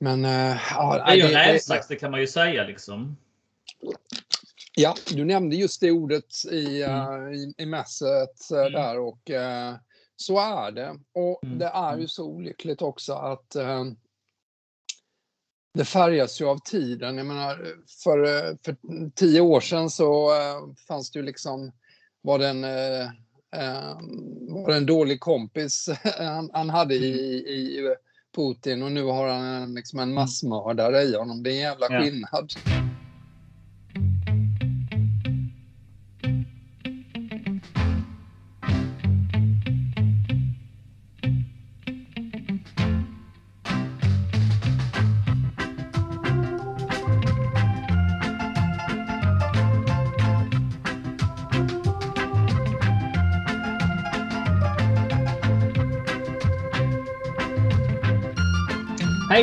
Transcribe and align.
Men 0.00 0.24
uh, 0.24 0.56
ja, 0.70 1.04
det 1.06 1.12
är 1.12 1.16
ju 1.16 1.22
en 1.22 1.30
rävsax, 1.30 1.88
det 1.88 1.96
kan 1.96 2.10
man 2.10 2.20
ju 2.20 2.26
säga 2.26 2.64
liksom. 2.64 3.16
Ja, 4.76 4.94
du 5.10 5.24
nämnde 5.24 5.56
just 5.56 5.80
det 5.80 5.90
ordet 5.90 6.44
i, 6.50 6.82
mm. 6.82 7.24
uh, 7.24 7.34
i, 7.34 7.54
i 7.58 7.66
mässet 7.66 8.50
uh, 8.52 8.58
mm. 8.58 8.72
där 8.72 8.98
och 8.98 9.30
så 10.16 10.38
är 10.38 10.70
det. 10.70 10.98
Och 11.12 11.44
mm. 11.44 11.58
det 11.58 11.66
är 11.66 11.90
ju 11.90 11.94
mm. 11.94 12.08
så 12.08 12.24
olyckligt 12.24 12.82
också 12.82 13.12
att 13.12 13.56
det 15.74 15.84
färgas 15.84 16.40
ju 16.40 16.44
av 16.44 16.58
tiden. 16.58 17.16
Jag 17.16 17.26
menar, 17.26 17.74
för, 18.04 18.26
för 18.64 18.76
tio 19.10 19.40
år 19.40 19.60
sedan 19.60 19.90
så 19.90 20.30
fanns 20.88 21.10
det 21.10 21.18
ju 21.18 21.24
liksom, 21.24 21.72
var 22.22 22.38
det 22.38 22.48
en, 22.48 22.62
var 24.54 24.70
det 24.70 24.76
en 24.76 24.86
dålig 24.86 25.20
kompis 25.20 25.88
han, 26.18 26.50
han 26.52 26.70
hade 26.70 26.94
i, 26.94 27.40
mm. 27.40 27.50
i 27.50 27.94
Putin 28.34 28.82
och 28.82 28.92
nu 28.92 29.02
har 29.02 29.28
han 29.28 29.74
liksom 29.74 29.98
en 29.98 30.14
massmördare 30.14 31.02
i 31.02 31.16
honom. 31.16 31.42
Det 31.42 31.50
är 31.50 31.54
en 31.54 31.60
jävla 31.60 31.86
skillnad. 31.86 32.52
Ja. 32.64 32.83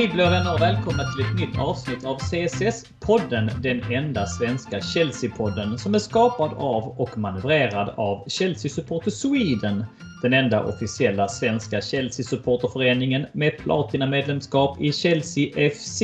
Hej 0.01 0.09
blå 0.13 0.29
vänner 0.29 0.53
och 0.53 0.61
välkomna 0.61 1.03
till 1.11 1.25
ett 1.25 1.39
nytt 1.39 1.59
avsnitt 1.59 2.05
av 2.05 2.17
CSS-podden. 2.17 3.49
Den 3.61 3.91
enda 3.91 4.25
svenska 4.25 4.79
Chelsea-podden 4.79 5.77
som 5.77 5.95
är 5.95 5.99
skapad 5.99 6.53
av 6.53 6.87
och 6.87 7.17
manövrerad 7.17 7.89
av 7.89 8.29
Chelsea 8.29 8.71
Supporter 8.71 9.11
Sweden. 9.11 9.85
Den 10.21 10.33
enda 10.33 10.63
officiella 10.63 11.27
svenska 11.27 11.79
Chelsea-supporterföreningen 11.81 13.25
med 13.33 13.57
platinamedlemskap 13.57 14.81
i 14.81 14.91
Chelsea 14.91 15.69
FC. 15.69 16.01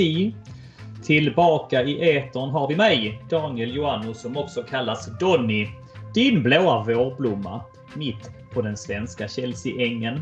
Tillbaka 1.04 1.84
i 1.84 2.16
etern 2.16 2.50
har 2.50 2.68
vi 2.68 2.76
mig, 2.76 3.22
Daniel 3.30 3.76
Joannou, 3.76 4.14
som 4.14 4.38
också 4.38 4.64
kallas 4.64 5.10
Donny. 5.20 5.68
Din 6.14 6.44
blåa 6.44 6.84
vårblomma 6.84 7.62
mitt 7.94 8.32
på 8.54 8.62
den 8.62 8.78
svenska 8.78 9.28
Chelsea-ängen. 9.28 10.22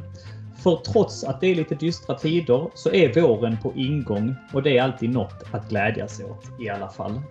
För 0.66 0.76
trots 0.76 1.24
att 1.24 1.42
det 1.42 1.48
är 1.48 1.56
lite 1.56 1.76
dystra 1.76 2.16
tider 2.16 2.70
så 2.74 2.92
är 2.92 3.22
våren 3.22 3.58
på 3.64 3.74
ingång 3.76 4.36
och 4.54 4.64
det 4.64 4.78
är 4.78 4.84
alltid 4.84 5.10
något 5.10 5.44
att 5.52 5.70
glädjas 5.70 6.20
åt 6.20 6.62
i 6.62 6.70
alla 6.70 6.90
fall. 6.90 7.22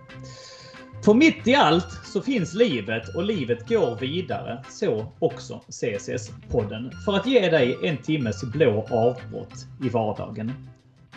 För 1.05 1.13
mitt 1.13 1.47
i 1.47 1.55
allt 1.55 1.91
så 2.13 2.21
finns 2.21 2.53
livet 2.53 3.15
och 3.15 3.23
livet 3.23 3.69
går 3.69 3.95
vidare. 3.95 4.63
Så 4.69 5.05
också 5.19 5.61
CSS-podden. 5.67 6.91
För 7.05 7.15
att 7.15 7.27
ge 7.27 7.49
dig 7.49 7.77
en 7.83 7.97
timmes 7.97 8.43
blå 8.43 8.85
avbrott 8.89 9.67
i 9.83 9.89
vardagen. 9.89 10.51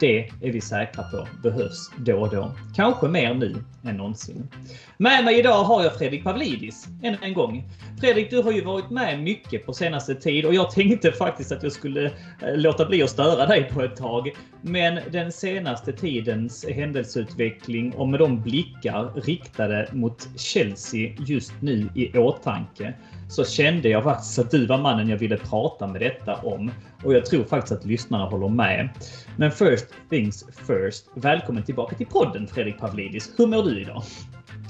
Det 0.00 0.18
är 0.18 0.52
vi 0.52 0.60
säkra 0.60 1.04
på 1.04 1.28
behövs 1.42 1.90
då 1.96 2.20
och 2.20 2.30
då. 2.30 2.52
Kanske 2.76 3.08
mer 3.08 3.34
nu 3.34 3.56
än 3.84 3.96
någonsin. 3.96 4.48
Med 4.96 5.24
mig 5.24 5.38
idag 5.38 5.64
har 5.64 5.82
jag 5.82 5.98
Fredrik 5.98 6.24
Pavlidis 6.24 6.86
än 7.02 7.16
en 7.22 7.34
gång. 7.34 7.64
Fredrik, 8.00 8.30
du 8.30 8.42
har 8.42 8.52
ju 8.52 8.64
varit 8.64 8.90
med 8.90 9.22
mycket 9.22 9.66
på 9.66 9.72
senaste 9.72 10.14
tid 10.14 10.46
och 10.46 10.54
jag 10.54 10.70
tänkte 10.70 11.12
faktiskt 11.12 11.52
att 11.52 11.62
jag 11.62 11.72
skulle 11.72 12.04
eh, 12.04 12.56
låta 12.56 12.86
bli 12.86 13.02
att 13.02 13.10
störa 13.10 13.46
dig 13.46 13.70
på 13.72 13.82
ett 13.82 13.96
tag. 13.96 14.30
Men 14.62 15.00
den 15.10 15.32
senaste 15.32 15.92
tidens 15.92 16.66
händelseutveckling 16.68 17.92
och 17.94 18.08
med 18.08 18.20
de 18.20 18.42
blickar 18.42 19.20
riktade 19.24 19.88
mot 19.92 20.28
Chelsea 20.36 21.12
just 21.18 21.52
nu 21.60 21.88
i 21.94 22.18
åtanke 22.18 22.94
så 23.28 23.44
kände 23.44 23.88
jag 23.88 24.04
faktiskt 24.04 24.38
att 24.38 24.50
du 24.50 24.66
var 24.66 24.78
mannen 24.78 25.08
jag 25.08 25.18
ville 25.18 25.36
prata 25.36 25.86
med 25.86 26.00
detta 26.00 26.34
om. 26.34 26.70
Och 27.04 27.14
jag 27.14 27.26
tror 27.26 27.44
faktiskt 27.44 27.72
att 27.72 27.86
lyssnarna 27.86 28.24
håller 28.24 28.48
med. 28.48 28.88
Men 29.36 29.50
först 29.50 29.84
things 30.10 30.44
first. 30.66 31.06
Välkommen 31.14 31.62
tillbaka 31.62 31.96
till 31.96 32.06
podden 32.06 32.46
Fredrik 32.46 32.78
Pavlidis. 32.78 33.30
Hur 33.36 33.46
mår 33.46 33.62
du 33.62 33.80
idag? 33.80 34.02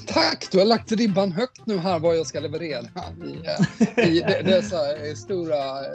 Tack! 0.07 0.49
Du 0.51 0.59
har 0.59 0.65
lagt 0.65 0.93
ribban 0.93 1.33
högt 1.33 1.67
nu 1.67 1.79
här 1.79 1.99
vad 1.99 2.17
jag 2.17 2.27
ska 2.27 2.41
leverera 2.41 2.81
i, 3.25 3.47
eh, 3.97 4.09
i 4.09 4.43
dessa 4.45 4.77
stora, 5.17 5.55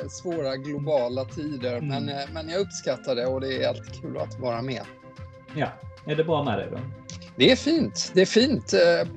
svåra 0.10 0.58
globala 0.58 1.26
tider. 1.26 1.78
Mm. 1.78 1.88
Men, 1.88 2.10
eh, 2.10 2.26
men 2.34 2.50
jag 2.50 2.62
uppskattar 2.62 3.16
det 3.16 3.26
och 3.26 3.42
det 3.42 3.64
är 3.64 3.70
alltid 3.70 4.02
kul 4.02 4.18
att 4.18 4.40
vara 4.40 4.62
med. 4.62 4.82
Ja, 5.56 5.68
är 6.06 6.16
det 6.16 6.24
bra 6.24 6.44
med 6.44 6.60
dig 6.60 6.68
då? 6.72 6.80
Det 7.36 7.52
är 7.52 7.56
fint. 7.56 8.12
Det 8.14 8.22
är 8.22 8.26
fint 8.26 8.74
eh, 8.74 9.08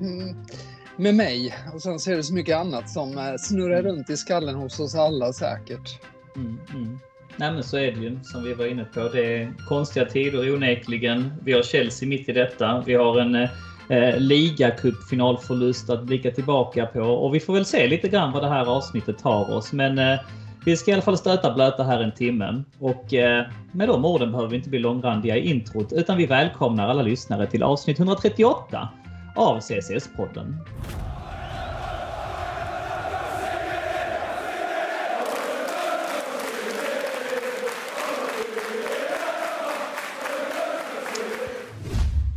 med 0.95 1.15
mig. 1.15 1.55
Och 1.73 1.81
sen 1.81 1.99
så 1.99 2.11
är 2.11 2.15
det 2.15 2.23
så 2.23 2.33
mycket 2.33 2.57
annat 2.57 2.89
som 2.89 3.37
snurrar 3.39 3.81
runt 3.81 4.09
i 4.09 4.17
skallen 4.17 4.55
hos 4.55 4.79
oss 4.79 4.95
alla 4.95 5.33
säkert. 5.33 5.99
Mm, 6.35 6.59
mm. 6.73 6.99
Nej 7.39 7.51
men 7.51 7.63
så 7.63 7.77
är 7.77 7.91
det 7.91 7.99
ju 7.99 8.19
som 8.23 8.43
vi 8.43 8.53
var 8.53 8.65
inne 8.65 8.83
på. 8.83 9.09
Det 9.13 9.35
är 9.35 9.53
konstiga 9.67 10.05
tider 10.05 10.53
onekligen. 10.55 11.33
Vi 11.43 11.53
har 11.53 11.61
Chelsea 11.61 12.09
mitt 12.09 12.29
i 12.29 12.31
detta. 12.31 12.83
Vi 12.85 12.93
har 12.93 13.19
en 13.19 13.35
eh, 13.35 14.17
ligacupfinalförlust 14.17 15.89
att 15.89 16.03
blicka 16.03 16.31
tillbaka 16.31 16.85
på. 16.85 17.01
Och 17.01 17.35
vi 17.35 17.39
får 17.39 17.53
väl 17.53 17.65
se 17.65 17.87
lite 17.87 18.07
grann 18.07 18.31
vad 18.31 18.43
det 18.43 18.49
här 18.49 18.65
avsnittet 18.65 19.17
tar 19.19 19.53
oss. 19.53 19.73
Men 19.73 19.99
eh, 19.99 20.19
vi 20.65 20.77
ska 20.77 20.91
i 20.91 20.93
alla 20.93 21.01
fall 21.01 21.17
stöta 21.17 21.53
blöta 21.53 21.83
här 21.83 21.99
en 21.99 22.11
timme. 22.11 22.63
Och 22.79 23.13
eh, 23.13 23.45
med 23.71 23.87
de 23.87 24.05
orden 24.05 24.31
behöver 24.31 24.49
vi 24.49 24.57
inte 24.57 24.69
bli 24.69 24.79
långrandiga 24.79 25.37
i 25.37 25.49
introt 25.49 25.93
utan 25.93 26.17
vi 26.17 26.25
välkomnar 26.25 26.87
alla 26.87 27.01
lyssnare 27.01 27.47
till 27.47 27.63
avsnitt 27.63 27.99
138 27.99 28.89
av 29.35 29.59
CCS-podden. 29.59 30.55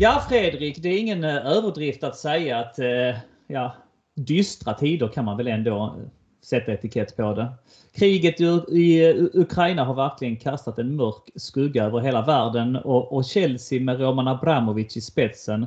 Ja, 0.02 0.22
Fredrik, 0.28 0.82
det 0.82 0.88
är 0.88 0.98
ingen 0.98 1.24
eh, 1.24 1.46
överdrift 1.46 2.04
att 2.04 2.16
säga 2.16 2.58
att 2.58 2.78
eh, 2.78 3.16
ja, 3.46 3.74
dystra 4.16 4.74
tider 4.74 5.08
kan 5.08 5.24
man 5.24 5.36
väl 5.36 5.46
ändå 5.46 5.84
eh, 5.84 6.08
sätta 6.42 6.72
etikett 6.72 7.16
på 7.16 7.34
det. 7.34 7.52
Kriget 7.94 8.40
i 8.68 9.08
eh, 9.08 9.40
Ukraina 9.40 9.84
har 9.84 9.94
verkligen 9.94 10.36
kastat 10.36 10.78
en 10.78 10.96
mörk 10.96 11.30
skugga 11.34 11.84
över 11.84 12.00
hela 12.00 12.22
världen 12.22 12.76
och 12.76 13.24
Chelsea 13.24 13.80
med 13.80 14.00
Roman 14.00 14.28
Abramovic 14.28 14.96
i 14.96 15.00
spetsen 15.00 15.66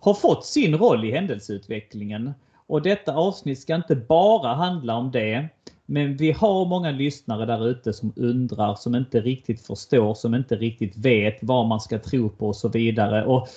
har 0.00 0.14
fått 0.14 0.46
sin 0.46 0.78
roll 0.78 1.04
i 1.04 1.12
händelseutvecklingen. 1.12 2.32
Och 2.66 2.82
detta 2.82 3.14
avsnitt 3.14 3.60
ska 3.60 3.74
inte 3.74 3.96
bara 3.96 4.54
handla 4.54 4.96
om 4.96 5.10
det. 5.10 5.48
Men 5.86 6.16
vi 6.16 6.32
har 6.32 6.64
många 6.66 6.90
lyssnare 6.90 7.46
där 7.46 7.68
ute 7.68 7.92
som 7.92 8.12
undrar, 8.16 8.74
som 8.74 8.94
inte 8.94 9.20
riktigt 9.20 9.66
förstår, 9.66 10.14
som 10.14 10.34
inte 10.34 10.56
riktigt 10.56 10.96
vet 10.96 11.38
vad 11.42 11.66
man 11.66 11.80
ska 11.80 11.98
tro 11.98 12.28
på 12.28 12.46
och 12.46 12.56
så 12.56 12.68
vidare. 12.68 13.24
Och 13.24 13.48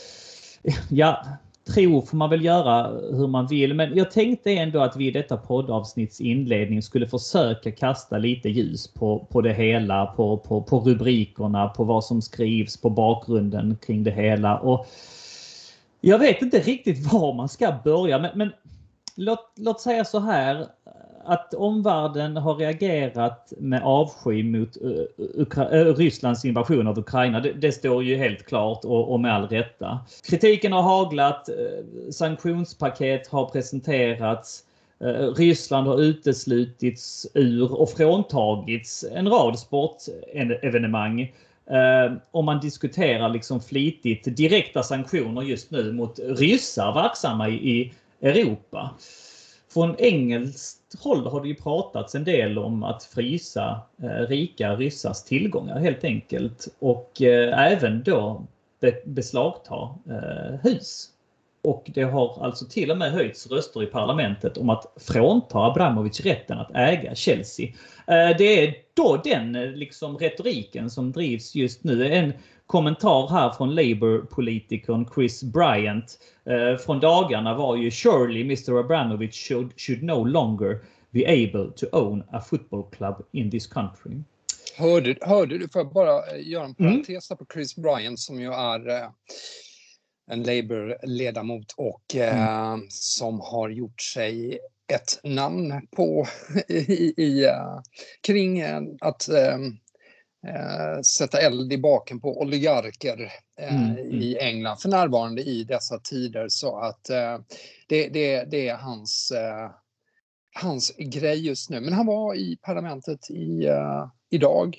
ja, 0.90 1.25
tro 1.74 2.02
får 2.02 2.18
man 2.18 2.30
väl 2.30 2.46
göra 2.46 2.88
hur 3.18 3.28
man 3.28 3.47
vill, 3.47 3.74
men 3.74 3.96
jag 3.97 4.12
tänkte 4.12 4.52
ändå 4.52 4.80
att 4.80 4.96
vi 4.96 5.08
i 5.08 5.12
detta 5.12 5.38
poddavsnitts 5.38 6.22
inledning 6.22 6.81
skulle 6.81 7.08
försöka 7.08 7.72
kasta 7.72 8.18
lite 8.18 8.50
ljus 8.50 8.94
på, 8.94 9.28
på 9.31 9.41
det 9.41 9.53
hela, 9.53 10.06
på, 10.06 10.38
på, 10.38 10.62
på 10.62 10.80
rubrikerna, 10.80 11.68
på 11.69 11.84
vad 11.84 12.06
som 12.06 12.22
skrivs, 12.22 12.81
på 12.81 12.90
bakgrunden 12.90 13.78
kring 13.85 14.03
det 14.03 14.12
hela. 14.12 14.59
Och 14.59 14.88
jag 16.02 16.19
vet 16.19 16.41
inte 16.41 16.59
riktigt 16.59 17.14
var 17.14 17.34
man 17.34 17.50
ska 17.50 17.75
börja, 17.84 18.19
men, 18.19 18.31
men 18.35 18.52
låt, 19.16 19.53
låt 19.56 19.81
säga 19.81 20.06
så 20.06 20.19
här 20.19 20.66
att 21.25 21.53
omvärlden 21.53 22.38
har 22.38 22.56
reagerat 22.56 23.53
med 23.58 23.84
avsky 23.84 24.44
mot 24.44 24.78
eh, 24.81 24.90
Ukra 25.18 25.69
eh, 25.69 25.96
Rysslands 25.96 26.46
invasion 26.46 26.88
av 26.88 27.00
Ukraina, 27.00 27.40
det, 27.40 27.53
det, 27.53 27.72
står 27.72 28.03
ju 28.03 28.16
helt 28.16 28.46
klart 28.46 28.86
och, 28.86 29.12
och 29.12 29.19
med 29.19 29.34
all 29.34 29.47
rätta. 29.47 29.99
Kritiken 30.29 30.72
har 30.72 30.82
haglat, 30.82 31.49
eh, 31.49 31.55
sanktionspaket 32.11 33.28
har 33.28 33.46
presenterats, 33.46 34.61
Ryssland 35.38 35.88
har 35.88 36.02
uteslutits 36.02 37.28
ur 37.34 37.82
och 37.82 37.90
fråntagits 37.90 39.05
en 39.11 39.29
rad 39.29 39.59
sportevenemang. 39.59 41.34
Och 42.32 42.44
man 42.44 42.59
diskuterar 42.59 43.29
liksom 43.29 43.61
flitigt 43.61 44.38
direkta 44.38 44.84
sanktioner 44.84 45.41
just 45.41 45.72
nu 45.72 45.94
mot 45.94 46.20
ryssar 46.20 46.94
verksamma 46.94 47.49
i 47.49 47.94
Europa. 48.22 48.90
Från 49.73 49.96
engelskt 49.97 50.84
håll 51.00 51.28
har 51.28 51.42
det 51.42 51.47
ju 51.47 51.56
pratats 51.56 52.16
en 52.16 52.24
del 52.24 52.58
om 52.58 52.84
att 52.84 53.03
frysa 53.03 53.82
eh, 54.03 54.28
rika 54.28 54.76
ryssars 54.76 55.24
tillgångar 55.24 55.80
helt 55.80 56.03
enkelt 56.03 56.68
och 56.80 57.22
eh, 57.22 57.72
även 57.72 58.03
då 58.03 58.46
be 58.80 59.02
beslagta 59.06 59.76
eh, 60.09 60.59
hus. 60.64 61.09
Och 61.64 61.92
det 61.94 62.03
har 62.03 62.44
alltså 62.44 62.66
till 62.66 62.92
och 62.92 62.97
med 62.97 63.12
höjts 63.12 63.47
röster 63.47 63.84
i 63.84 63.86
parlamentet 63.86 64.58
om 64.58 64.70
att 64.70 64.94
frånta 65.00 65.59
Abramovic 65.59 66.20
rätten 66.20 66.58
att 66.58 66.72
äga 66.74 67.16
Chelsea. 67.16 67.68
Eh, 68.08 68.38
det 68.38 68.68
är 68.68 68.76
då 68.94 69.22
den 69.24 69.56
eh, 69.56 69.72
liksom 69.72 70.18
retoriken 70.18 70.90
som 70.90 71.12
drivs 71.12 71.56
just 71.56 71.84
nu. 71.84 72.14
En 72.14 72.34
kommentar 72.67 73.28
här 73.28 73.50
från 73.50 73.76
Labour-politikern 73.76 75.09
Chris 75.16 75.44
Bryant 75.44 76.20
eh, 76.46 76.78
från 76.78 77.00
dagarna 77.00 77.53
var 77.53 77.76
ju 77.76 77.91
“Surely 77.91 78.41
Mr 78.41 78.79
Abramovich 78.79 79.47
should, 79.47 79.79
should 79.79 80.03
no 80.03 80.23
longer 80.23 80.79
be 81.12 81.26
able 81.28 81.72
to 81.76 81.85
own 81.91 82.23
a 82.32 82.41
football 82.41 82.84
club 82.91 83.26
in 83.32 83.52
this 83.52 83.67
country”. 83.67 84.23
Hörde, 84.78 85.16
hörde 85.22 85.58
du, 85.58 85.70
får 85.70 85.82
jag 85.82 85.94
bara 85.94 86.38
göra 86.38 86.66
en 86.66 86.76
mm. 86.79 86.91
parentes 86.91 87.32
mm. 87.32 87.38
på 87.38 87.46
Chris 87.53 87.76
Bryant 87.76 88.20
som 88.20 88.41
ju 88.41 88.53
är 88.53 88.90
eh, 88.90 89.09
en 90.32 90.44
Labour-ledamot 90.44 91.73
och 91.78 92.16
eh, 92.16 92.70
mm. 92.70 92.85
som 92.90 93.40
har 93.40 93.70
gjort 93.70 94.02
sig 94.02 94.59
ett 94.94 95.20
namn 95.23 95.88
på 95.96 96.28
i, 96.68 97.14
i 97.18 97.46
uh, 97.46 97.82
kring 98.22 98.64
uh, 98.64 98.82
att 99.02 99.29
uh, 100.46 101.02
sätta 101.02 101.40
eld 101.40 101.74
i 101.74 101.78
baken 101.78 102.20
på 102.20 102.42
oligarker 102.42 103.32
mm, 103.59 103.92
mm. 103.92 104.22
i 104.22 104.38
England 104.38 104.78
för 104.78 104.90
närvarande 104.90 105.42
i 105.42 105.64
dessa 105.64 106.00
tider 106.00 106.46
så 106.50 106.80
att 106.80 107.03
det, 107.88 108.09
det, 108.09 108.44
det 108.44 108.68
är 108.68 108.76
hans, 108.76 109.34
hans 110.56 110.96
grej 110.97 111.46
just 111.46 111.70
nu. 111.70 111.82
Men 111.82 111.94
han 111.94 112.06
var 112.06 112.36
i 112.36 112.58
parlamentet 112.62 113.30
i, 113.30 113.70
idag, 114.30 114.78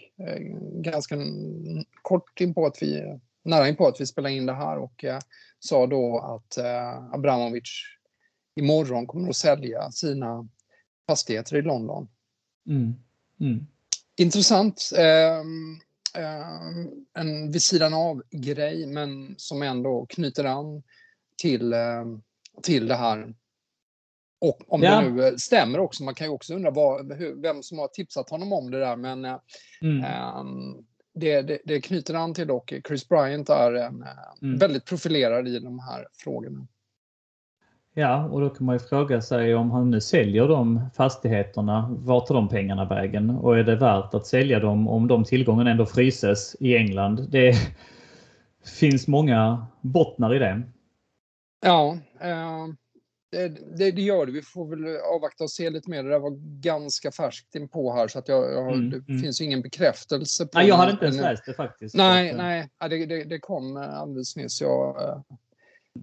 ganska 0.73 1.17
kort 2.03 2.41
in 2.41 2.55
på 2.55 2.67
att 2.67 2.83
vi, 2.83 3.19
nära 3.45 3.69
in 3.69 3.77
på 3.77 3.87
att 3.87 4.01
vi 4.01 4.07
spelar 4.07 4.31
in 4.31 4.47
det 4.47 4.55
här 4.55 4.79
och 4.79 5.05
sa 5.59 5.87
då 5.87 6.19
att 6.19 6.59
Abramovic 7.15 7.83
imorgon 8.57 9.07
kommer 9.07 9.29
att 9.29 9.37
sälja 9.37 9.91
sina 9.91 10.49
fastigheter 11.07 11.57
i 11.57 11.63
London. 11.63 12.09
Mm. 12.69 12.95
Mm. 13.41 13.67
Intressant. 14.17 14.91
Eh, 14.99 15.39
eh, 16.23 16.49
en 17.19 17.53
vid 17.53 17.63
sidan 17.63 17.95
av 17.95 18.23
grej 18.31 18.87
men 18.87 19.35
som 19.39 19.63
ändå 19.63 20.07
knyter 20.09 20.45
an 20.45 20.83
till, 21.43 21.73
eh, 21.73 22.05
till 22.63 22.89
det 22.89 22.95
här. 22.95 23.35
Och 24.41 24.59
om 24.67 24.83
ja. 24.83 25.01
det 25.01 25.11
nu 25.11 25.39
stämmer 25.39 25.79
också, 25.79 26.05
man 26.05 26.15
kan 26.15 26.27
ju 26.27 26.33
också 26.33 26.55
undra 26.55 26.71
vad, 26.71 27.13
hur, 27.13 27.43
vem 27.43 27.63
som 27.63 27.79
har 27.79 27.89
tipsat 27.89 28.31
honom 28.31 28.53
om 28.53 28.71
det 28.71 28.81
där 28.81 28.97
men 28.97 29.25
eh, 29.25 29.39
mm. 29.83 30.05
Ehm, 30.05 30.85
det, 31.15 31.43
det, 31.43 31.59
det, 31.65 31.81
knyter 31.81 32.15
an 32.15 32.35
till 32.35 32.47
dock 32.47 32.73
Chris 32.89 33.09
Bryant 33.09 33.49
är 33.49 33.75
eh, 33.75 33.91
mm. 34.43 34.59
väldigt 34.59 34.85
profilerad 34.85 35.49
i 35.49 35.59
de 35.59 35.79
här 35.79 36.07
frågorna. 36.25 36.67
Ja, 37.99 38.25
och 38.25 38.41
då 38.41 38.51
kan 38.51 38.67
man 38.67 38.75
ju 38.75 38.79
fråga 38.79 39.23
sig 39.23 39.55
om 39.55 39.71
han 39.71 39.91
nu 39.91 40.01
säljer 40.01 40.49
de 40.49 40.81
fastigheterna, 40.97 41.89
vart 41.91 42.27
tar 42.27 42.35
de 42.35 42.49
pengarna 42.49 42.85
vägen? 42.85 43.31
Och 43.31 43.59
är 43.59 43.65
det 43.65 43.77
värt 43.77 44.15
att 44.15 44.27
sälja 44.27 44.61
dem 44.61 44.89
om 44.89 45.09
de 45.09 45.25
tillgångarna 45.25 45.71
ändå 45.71 45.87
fryses 45.87 46.57
i 46.61 46.77
England? 46.77 47.29
Det 47.31 47.55
finns 48.81 49.09
många 49.09 49.67
bottnar 49.81 50.35
i 50.35 50.39
det. 50.39 50.63
Ja, 51.61 51.99
eh, 52.21 52.67
det, 53.31 53.49
det, 53.79 53.91
det, 53.91 54.03
gör 54.03 54.27
det. 54.27 54.33
Vi 54.33 54.43
får 54.43 54.67
väl 54.67 54.97
avvakta 55.15 55.45
och 55.45 55.51
se 55.51 55.71
lite 55.71 55.91
mer. 55.91 56.03
Det 56.03 56.11
där 56.11 56.19
var 56.19 56.61
ganska 56.61 57.13
färskt 57.13 57.55
in 57.55 57.69
på 57.69 57.93
här 57.93 58.09
så 58.09 58.19
att 58.19 58.29
jag, 58.29 58.53
jag 58.53 58.73
mm, 58.73 58.91
det 58.91 59.09
mm. 59.09 59.23
finns 59.23 59.41
ingen 59.41 59.63
bekräftelse. 59.63 60.47
På 60.47 60.59
nej, 60.59 60.69
jag 60.69 60.77
hade 60.77 60.93
inte 60.93 61.05
ens 61.05 61.21
läst 61.21 61.47
det 61.47 61.55
faktiskt. 61.55 61.95
Nej, 61.95 62.35
nej, 62.35 62.69
det, 62.81 63.07
det, 63.07 63.25
det 63.25 63.39
kom 63.39 63.77
alldeles 63.77 64.37
nyss. 64.37 64.61
Jag, 64.61 65.03
eh, 65.03 65.21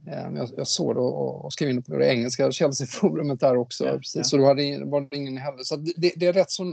jag, 0.06 0.50
jag 0.58 0.68
såg 0.68 0.96
det 0.96 1.00
och, 1.00 1.46
och 1.46 1.54
skrev 1.54 1.70
in 1.70 1.84
på 1.84 1.98
det 1.98 2.14
engelska 2.14 2.52
Chelsea-forumet 2.52 3.40
där 3.40 3.58
också. 3.58 3.86
Ja, 3.86 3.98
precis, 3.98 4.16
ja. 4.16 4.24
Så 4.24 4.38
då 4.38 4.46
hade, 4.46 4.86
var 4.86 5.02
det 5.02 5.18
ingen 5.18 5.38
heller. 5.38 5.64
Så 5.64 5.76
det, 5.76 6.14
det, 6.16 6.26
är 6.26 6.34
rätt 6.34 6.52
så, 6.52 6.64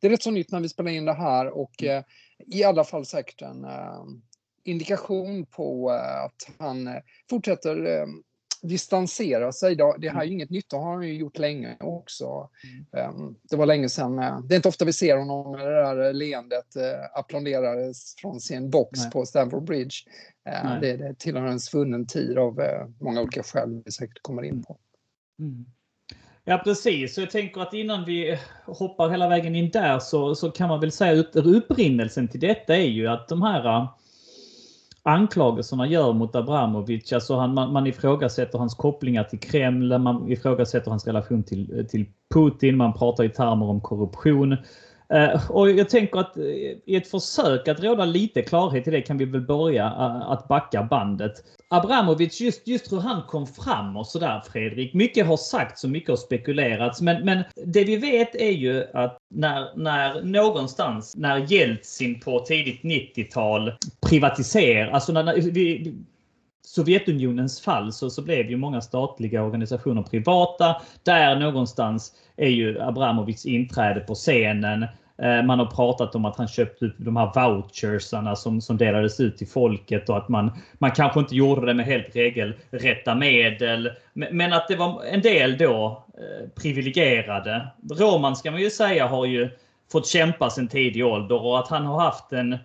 det 0.00 0.06
är 0.06 0.10
rätt 0.10 0.22
så 0.22 0.30
nytt 0.30 0.50
när 0.50 0.60
vi 0.60 0.68
spelar 0.68 0.90
in 0.90 1.04
det 1.04 1.12
här 1.12 1.58
och 1.58 1.82
mm. 1.82 1.96
eh, 1.96 2.04
i 2.46 2.64
alla 2.64 2.84
fall 2.84 3.06
säkert 3.06 3.42
en 3.42 3.64
eh, 3.64 4.04
indikation 4.64 5.46
på 5.46 5.90
eh, 5.90 6.24
att 6.24 6.48
han 6.58 6.86
eh, 6.86 7.02
fortsätter 7.30 7.84
ehm, 7.84 8.22
distansera 8.68 9.52
sig. 9.52 9.76
Det 9.76 9.84
här 9.84 9.94
är 10.00 10.02
ju 10.02 10.08
mm. 10.10 10.32
inget 10.32 10.50
nytt, 10.50 10.70
det 10.70 10.76
har 10.76 10.92
han 10.94 11.08
ju 11.08 11.14
gjort 11.14 11.38
länge 11.38 11.76
också. 11.80 12.50
Mm. 12.64 13.10
Ehm, 13.10 13.36
det 13.50 13.56
var 13.56 13.66
länge 13.66 13.88
sedan. 13.88 14.18
Eh, 14.18 14.40
det 14.40 14.54
är 14.54 14.56
inte 14.56 14.68
ofta 14.68 14.84
vi 14.84 14.92
ser 14.92 15.16
honom 15.16 15.52
med 15.52 15.66
det 15.66 15.74
där 15.74 16.12
leendet 16.12 16.76
eh, 16.76 17.18
applåderades 17.18 18.14
från 18.20 18.40
sin 18.40 18.70
box 18.70 19.00
Nej. 19.00 19.10
på 19.10 19.26
Stamford 19.26 19.64
Bridge. 19.64 19.96
Eh, 20.48 20.80
det, 20.80 20.96
det 20.96 21.14
tillhör 21.18 21.46
en 21.46 21.60
svunnen 21.60 22.06
tid 22.06 22.38
av 22.38 22.60
många 23.00 23.20
olika 23.20 23.42
skäl 23.42 23.82
vi 23.84 23.92
säkert 23.92 24.22
kommer 24.22 24.42
in 24.42 24.62
på. 24.62 24.78
Mm. 25.38 25.66
Ja 26.48 26.58
precis, 26.64 27.14
så 27.14 27.20
jag 27.20 27.30
tänker 27.30 27.60
att 27.60 27.74
innan 27.74 28.04
vi 28.04 28.38
hoppar 28.66 29.10
hela 29.10 29.28
vägen 29.28 29.54
in 29.54 29.70
där 29.70 29.98
så, 29.98 30.34
så 30.34 30.50
kan 30.50 30.68
man 30.68 30.80
väl 30.80 30.92
säga 30.92 31.20
att 31.20 31.36
upprinnelsen 31.36 32.28
till 32.28 32.40
detta 32.40 32.76
är 32.76 32.88
ju 32.88 33.06
att 33.06 33.28
de 33.28 33.42
här 33.42 33.88
anklagelserna 35.06 35.86
gör 35.86 36.12
mot 36.12 36.34
Abramovic. 36.34 37.12
Alltså 37.12 37.36
han, 37.36 37.54
man, 37.54 37.72
man 37.72 37.86
ifrågasätter 37.86 38.58
hans 38.58 38.74
kopplingar 38.74 39.24
till 39.24 39.40
Kreml, 39.40 39.98
man 39.98 40.32
ifrågasätter 40.32 40.90
hans 40.90 41.06
relation 41.06 41.42
till, 41.42 41.86
till 41.90 42.06
Putin, 42.34 42.76
man 42.76 42.92
pratar 42.92 43.24
i 43.24 43.28
termer 43.28 43.66
om 43.66 43.80
korruption. 43.80 44.56
Eh, 45.14 45.50
och 45.50 45.70
jag 45.70 45.88
tänker 45.88 46.18
att 46.18 46.36
eh, 46.36 46.44
i 46.86 46.96
ett 46.96 47.10
försök 47.10 47.68
att 47.68 47.80
råda 47.80 48.04
lite 48.04 48.42
klarhet 48.42 48.88
i 48.88 48.90
det 48.90 49.02
kan 49.02 49.18
vi 49.18 49.24
väl 49.24 49.40
börja 49.40 49.84
eh, 49.84 50.30
att 50.30 50.48
backa 50.48 50.82
bandet. 50.82 51.32
Abramovic, 51.68 52.40
just, 52.40 52.68
just 52.68 52.92
hur 52.92 53.00
han 53.00 53.22
kom 53.22 53.46
fram 53.46 53.96
och 53.96 54.06
sådär 54.06 54.42
Fredrik. 54.52 54.94
Mycket 54.94 55.26
har 55.26 55.36
sagts 55.36 55.84
och 55.84 55.90
mycket 55.90 56.08
har 56.08 56.16
spekulerats 56.16 57.00
men, 57.00 57.24
men 57.24 57.44
det 57.66 57.84
vi 57.84 57.96
vet 57.96 58.34
är 58.34 58.50
ju 58.50 58.84
att 58.94 59.18
när, 59.30 59.76
när 59.76 60.22
någonstans, 60.22 61.16
när 61.16 61.52
Jeltsin 61.52 62.20
på 62.20 62.40
tidigt 62.40 62.82
90-tal 62.82 63.72
privatiserar, 64.08 64.90
alltså 64.90 65.12
när, 65.12 65.22
när 65.22 65.34
vi, 65.34 65.94
Sovjetunionens 66.66 67.60
fall 67.60 67.92
så, 67.92 68.10
så 68.10 68.22
blev 68.22 68.50
ju 68.50 68.56
många 68.56 68.80
statliga 68.80 69.42
organisationer 69.42 70.02
privata. 70.02 70.76
Där 71.02 71.36
någonstans 71.36 72.12
är 72.36 72.48
ju 72.48 72.80
Abramovics 72.80 73.46
inträde 73.46 74.00
på 74.00 74.14
scenen. 74.14 74.82
Eh, 75.22 75.42
man 75.42 75.58
har 75.58 75.66
pratat 75.66 76.14
om 76.14 76.24
att 76.24 76.36
han 76.36 76.48
köpte 76.48 76.84
ut 76.84 76.94
de 76.98 77.16
här 77.16 77.32
vouchersarna 77.34 78.36
som, 78.36 78.60
som 78.60 78.76
delades 78.76 79.20
ut 79.20 79.38
till 79.38 79.48
folket 79.48 80.08
och 80.08 80.16
att 80.16 80.28
man, 80.28 80.50
man 80.78 80.90
kanske 80.90 81.20
inte 81.20 81.36
gjorde 81.36 81.66
det 81.66 81.74
med 81.74 81.86
helt 81.86 82.16
regelrätta 82.16 83.14
medel. 83.14 83.90
Men 84.12 84.52
att 84.52 84.68
det 84.68 84.76
var 84.76 85.02
en 85.04 85.20
del 85.20 85.58
då 85.58 86.04
eh, 86.14 86.48
privilegierade. 86.62 87.66
Roman 87.90 88.36
ska 88.36 88.50
man 88.50 88.60
ju 88.60 88.70
säga 88.70 89.06
har 89.06 89.26
ju 89.26 89.50
fått 89.92 90.06
kämpa 90.06 90.50
sin 90.50 90.68
tidig 90.68 91.06
ålder 91.06 91.44
och 91.44 91.58
att 91.58 91.68
han 91.68 91.86
har 91.86 92.00
haft 92.00 92.32
en 92.32 92.58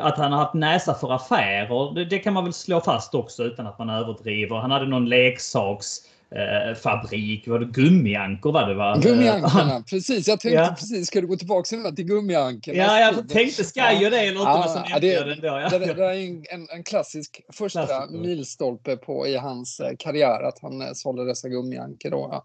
att 0.00 0.18
han 0.18 0.32
har 0.32 0.38
haft 0.38 0.54
näsa 0.54 0.94
för 0.94 1.12
affärer, 1.12 1.94
det, 1.94 2.04
det 2.04 2.18
kan 2.18 2.32
man 2.32 2.44
väl 2.44 2.52
slå 2.52 2.80
fast 2.80 3.14
också 3.14 3.44
utan 3.44 3.66
att 3.66 3.78
man 3.78 3.90
överdriver. 3.90 4.56
Han 4.56 4.70
hade 4.70 4.86
någon 4.86 5.08
leksaks 5.08 5.86
eh, 6.34 6.74
fabrik, 6.74 7.48
var 7.48 7.58
det 7.58 7.66
gummiankor 7.66 8.52
var 8.52 8.68
det 8.68 8.74
va? 8.74 8.96
Gummiankorna, 9.02 9.76
uh, 9.76 9.84
precis. 9.90 10.28
Jag 10.28 10.40
tänkte 10.40 10.60
ja. 10.60 10.74
precis, 10.78 11.06
ska 11.06 11.20
du 11.20 11.26
gå 11.26 11.36
tillbaka 11.36 11.92
till 11.96 12.04
gummiankorna? 12.04 12.76
Ja, 12.76 13.00
jag 13.00 13.28
tänkte 13.28 13.64
ska 13.64 13.80
jag 13.80 14.02
ja. 14.02 14.10
det 14.10 14.20
eller 14.20 14.30
inte, 14.30 14.42
ja, 14.42 14.86
ja, 14.90 14.98
det, 14.98 15.06
jag 15.06 15.26
den 15.26 15.40
då. 15.40 15.46
Ja. 15.46 15.78
Det, 15.78 15.94
det 15.94 16.04
är 16.04 16.54
en, 16.54 16.68
en, 16.70 16.84
klassisk 16.84 17.40
första 17.52 17.86
klassisk. 17.86 18.20
milstolpe 18.20 18.96
på 18.96 19.26
i 19.26 19.36
hans 19.36 19.80
eh, 19.80 19.92
karriär, 19.98 20.42
att 20.42 20.58
han 20.62 20.82
eh, 20.82 20.92
sålde 20.94 21.24
dessa 21.24 21.48
gummiankor 21.48 22.10
då. 22.10 22.28
Ja, 22.32 22.44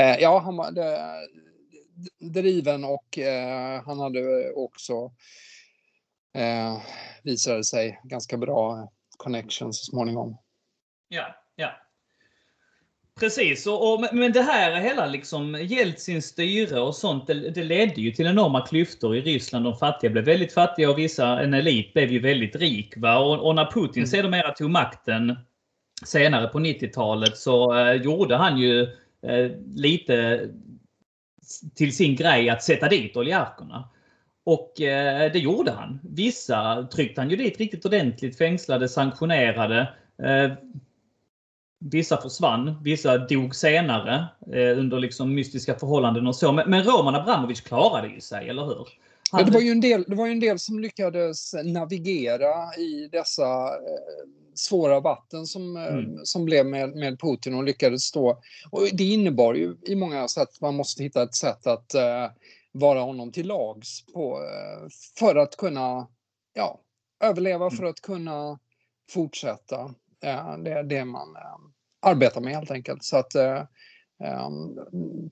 eh, 0.00 0.16
ja 0.20 0.38
han 0.38 0.56
var 0.56 0.70
det, 0.70 1.00
driven 2.20 2.84
och 2.84 3.18
eh, 3.18 3.82
han 3.86 4.00
hade 4.00 4.52
också 4.52 5.10
eh, 6.36 6.82
visade 7.22 7.64
sig 7.64 8.00
ganska 8.04 8.36
bra 8.36 8.92
connection 9.16 9.72
så 9.72 9.84
småningom. 9.84 10.36
Ja, 11.08 11.34
ja. 11.56 11.70
Precis, 13.20 13.66
och, 13.66 13.92
och, 13.92 14.08
men 14.12 14.32
det 14.32 14.42
här 14.42 14.80
hela 14.80 15.06
liksom 15.06 15.54
Jeltsins 15.62 16.24
styre 16.24 16.80
och 16.80 16.94
sånt, 16.94 17.26
det, 17.26 17.50
det, 17.50 17.64
ledde 17.64 18.00
ju 18.00 18.12
till 18.12 18.26
enorma 18.26 18.66
klyftor 18.66 19.16
i 19.16 19.20
Ryssland. 19.20 19.64
De 19.64 19.76
fattiga 19.76 20.10
blev 20.10 20.24
väldigt 20.24 20.52
fattiga 20.52 20.90
och 20.90 20.98
vissa, 20.98 21.40
en 21.40 21.54
elit 21.54 21.92
blev 21.92 22.12
ju 22.12 22.18
väldigt 22.18 22.56
rik. 22.56 22.94
Va? 22.96 23.18
Och, 23.18 23.46
och 23.46 23.54
när 23.54 23.70
Putin 23.70 24.02
mm. 24.02 24.06
sedermera 24.06 24.52
tog 24.52 24.70
makten 24.70 25.36
senare 26.04 26.48
på 26.48 26.58
90-talet 26.58 27.36
så 27.36 27.78
eh, 27.78 27.92
gjorde 27.92 28.36
han 28.36 28.58
ju 28.58 28.82
eh, 29.22 29.50
lite 29.74 30.48
till 31.74 31.96
sin 31.96 32.16
grej 32.16 32.50
att 32.50 32.62
sätta 32.62 32.88
dit 32.88 33.16
oligarkerna. 33.16 33.88
Och 34.46 34.80
eh, 34.80 35.32
det 35.32 35.38
gjorde 35.38 35.70
han. 35.70 36.00
Vissa 36.02 36.88
tryckte 36.92 37.20
han 37.20 37.30
ju 37.30 37.36
dit 37.36 37.58
riktigt 37.58 37.86
ordentligt, 37.86 38.38
fängslade, 38.38 38.88
sanktionerade. 38.88 39.88
Eh, 40.22 40.52
Vissa 41.78 42.22
försvann, 42.22 42.82
vissa 42.82 43.18
dog 43.18 43.54
senare 43.54 44.26
eh, 44.52 44.78
under 44.78 44.98
liksom 44.98 45.34
mystiska 45.34 45.74
förhållanden 45.74 46.26
och 46.26 46.36
så. 46.36 46.52
Men, 46.52 46.70
men 46.70 46.84
Roman 46.84 47.14
Abramovic 47.14 47.60
klarade 47.60 48.08
ju 48.08 48.20
sig, 48.20 48.48
eller 48.48 48.64
hur? 48.64 48.88
Han... 49.30 49.40
Ja, 49.40 49.46
det, 49.46 49.52
var 49.52 49.60
ju 49.60 49.70
en 49.70 49.80
del, 49.80 50.04
det 50.08 50.14
var 50.14 50.28
en 50.28 50.40
del 50.40 50.58
som 50.58 50.78
lyckades 50.78 51.54
navigera 51.64 52.74
i 52.78 53.08
dessa 53.12 53.64
eh, 53.66 54.28
svåra 54.54 55.00
vatten 55.00 55.46
som, 55.46 55.76
eh, 55.76 55.86
mm. 55.86 56.24
som 56.24 56.44
blev 56.44 56.66
med, 56.66 56.96
med 56.96 57.20
Putin 57.20 57.54
och 57.54 57.64
lyckades 57.64 58.02
stå. 58.02 58.38
Och 58.70 58.82
det 58.92 59.04
innebar 59.04 59.54
ju 59.54 59.76
i 59.86 59.94
många 59.94 60.28
sätt 60.28 60.48
att 60.48 60.60
man 60.60 60.74
måste 60.74 61.02
hitta 61.02 61.22
ett 61.22 61.34
sätt 61.34 61.66
att 61.66 61.94
eh, 61.94 62.26
vara 62.78 63.00
honom 63.00 63.32
till 63.32 63.46
lags 63.46 64.06
på, 64.06 64.38
eh, 64.38 64.88
för 65.18 65.36
att 65.36 65.56
kunna 65.56 66.06
ja, 66.54 66.80
överleva 67.24 67.70
för 67.70 67.84
att 67.84 68.00
kunna 68.00 68.58
fortsätta 69.10 69.94
det, 70.64 70.82
det 70.82 71.04
man 71.04 71.36
eh, 71.36 72.10
arbetar 72.10 72.40
med 72.40 72.54
helt 72.54 72.70
enkelt. 72.70 73.04
Så 73.04 73.16
att 73.16 73.34
eh, 73.34 73.62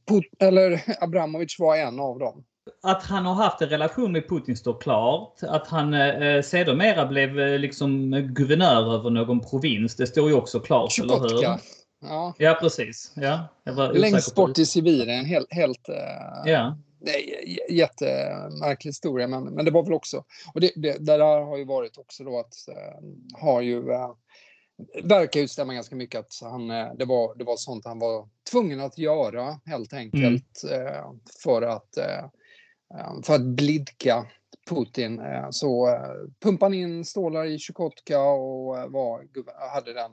Put, 0.08 0.24
eller 0.38 0.82
Abramovic 1.00 1.58
var 1.58 1.76
en 1.76 2.00
av 2.00 2.18
dem. 2.18 2.44
Att 2.82 3.02
han 3.02 3.26
har 3.26 3.34
haft 3.34 3.62
en 3.62 3.68
relation 3.68 4.12
med 4.12 4.28
Putin 4.28 4.56
står 4.56 4.80
klart. 4.80 5.38
Att 5.42 5.68
han 5.68 5.94
eh, 5.94 6.42
sedermera 6.42 7.06
blev 7.06 7.40
eh, 7.40 7.58
liksom 7.58 8.10
guvernör 8.10 8.94
över 8.94 9.10
någon 9.10 9.40
provins, 9.40 9.96
det 9.96 10.06
står 10.06 10.28
ju 10.28 10.34
också 10.34 10.60
klart, 10.60 10.92
Chukotka. 10.92 11.26
eller 11.26 11.36
hur? 11.36 11.58
Ja, 12.00 12.34
ja 12.38 12.58
precis. 12.60 13.12
Ja, 13.16 13.48
Längst 13.94 14.34
bort 14.34 14.58
i 14.58 14.66
Sibirien, 14.66 15.24
helt... 15.24 15.52
helt 15.52 15.88
eh, 15.88 16.52
ja. 16.52 16.78
Nej, 17.04 17.58
jättemärklig 17.70 18.88
historia, 18.88 19.26
men, 19.26 19.44
men 19.44 19.64
det 19.64 19.70
var 19.70 19.82
väl 19.84 19.92
också... 19.92 20.24
Och 20.54 20.60
det, 20.60 20.72
det, 20.76 21.06
där 21.06 21.18
har 21.18 21.56
ju 21.56 21.64
varit 21.64 21.98
också 21.98 22.24
då 22.24 22.38
att 22.38 22.68
eh, 22.68 23.00
har 23.40 23.60
ju... 23.60 23.90
Eh, 23.90 24.10
verkar 25.04 25.40
ju 25.40 25.48
stämma 25.48 25.74
ganska 25.74 25.96
mycket 25.96 26.20
att 26.20 26.50
han, 26.50 26.70
eh, 26.70 26.94
det, 26.94 27.04
var, 27.04 27.34
det 27.34 27.44
var 27.44 27.56
sånt 27.56 27.84
han 27.84 27.98
var 27.98 28.28
tvungen 28.50 28.80
att 28.80 28.98
göra 28.98 29.60
helt 29.66 29.92
enkelt 29.92 30.62
mm. 30.70 31.20
för 31.42 31.62
att 31.62 31.98
för 33.26 33.34
att 33.34 33.44
blidka 33.44 34.26
Putin. 34.68 35.20
Så 35.50 35.98
pumpade 36.40 36.66
han 36.66 36.74
in 36.74 37.04
stålar 37.04 37.44
i 37.44 37.58
Chukotka 37.58 38.20
och 38.20 38.92
var, 38.92 39.26
hade 39.74 39.92
den 39.92 40.12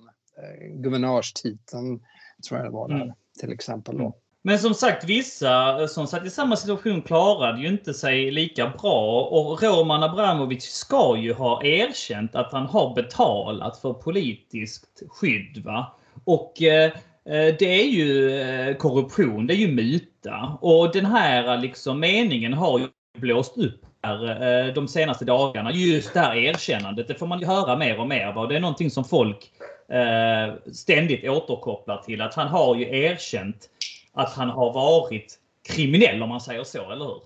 guvernörstiteln, 0.81 1.99
tror 2.47 2.59
jag 2.59 2.67
det 2.67 2.73
var 2.73 2.89
där, 2.89 3.01
mm. 3.01 3.15
till 3.39 3.51
exempel. 3.51 3.97
Då. 3.97 4.15
Men 4.43 4.59
som 4.59 4.73
sagt, 4.73 5.03
vissa 5.03 5.81
eh, 5.81 5.87
som 5.87 6.07
satt 6.07 6.25
i 6.25 6.29
samma 6.29 6.55
situation 6.55 7.01
klarade 7.01 7.61
ju 7.61 7.67
inte 7.67 7.93
sig 7.93 8.31
lika 8.31 8.73
bra. 8.81 9.21
Och 9.21 9.63
Roman 9.63 10.03
Abramovic 10.03 10.63
ska 10.63 11.17
ju 11.17 11.33
ha 11.33 11.63
erkänt 11.63 12.35
att 12.35 12.51
han 12.51 12.65
har 12.65 12.95
betalat 12.95 13.77
för 13.77 13.93
politiskt 13.93 15.01
skydd. 15.09 15.63
Va? 15.65 15.97
Och 16.23 16.61
eh, 16.61 16.91
eh 17.25 17.55
det 17.59 17.81
är 17.81 17.87
ju 17.87 18.39
eh, 18.41 18.75
korruption, 18.75 19.47
det 19.47 19.53
är 19.53 19.57
ju 19.57 19.71
muta. 19.71 20.57
Och 20.61 20.91
den 20.93 21.05
här 21.05 21.57
liksom, 21.57 21.99
meningen 21.99 22.53
har 22.53 22.79
ju 22.79 22.87
blåst 23.17 23.57
upp 23.57 23.81
här, 24.03 24.67
eh, 24.67 24.73
de 24.73 24.87
senaste 24.87 25.25
dagarna. 25.25 25.71
Just 25.71 26.13
det 26.13 26.19
här 26.19 26.35
erkännandet, 26.35 27.07
det 27.07 27.15
får 27.15 27.27
man 27.27 27.39
ju 27.39 27.45
höra 27.45 27.77
mer 27.77 27.99
och 27.99 28.07
mer. 28.07 28.33
Va? 28.33 28.47
Det 28.47 28.55
är 28.55 28.59
någonting 28.59 28.91
som 28.91 29.03
folk 29.03 29.51
eh, 29.89 30.71
ständigt 30.73 31.29
återkopplar 31.29 31.97
till. 31.97 32.21
Att 32.21 32.33
han 32.33 32.47
har 32.47 32.75
ju 32.75 32.97
erkänt 32.97 33.69
att 34.13 34.33
han 34.33 34.49
har 34.49 34.73
varit 34.73 35.39
kriminell 35.61 36.23
om 36.23 36.29
man 36.29 36.41
säger 36.41 36.63
så, 36.63 36.91
eller 36.91 37.05
hur? 37.05 37.21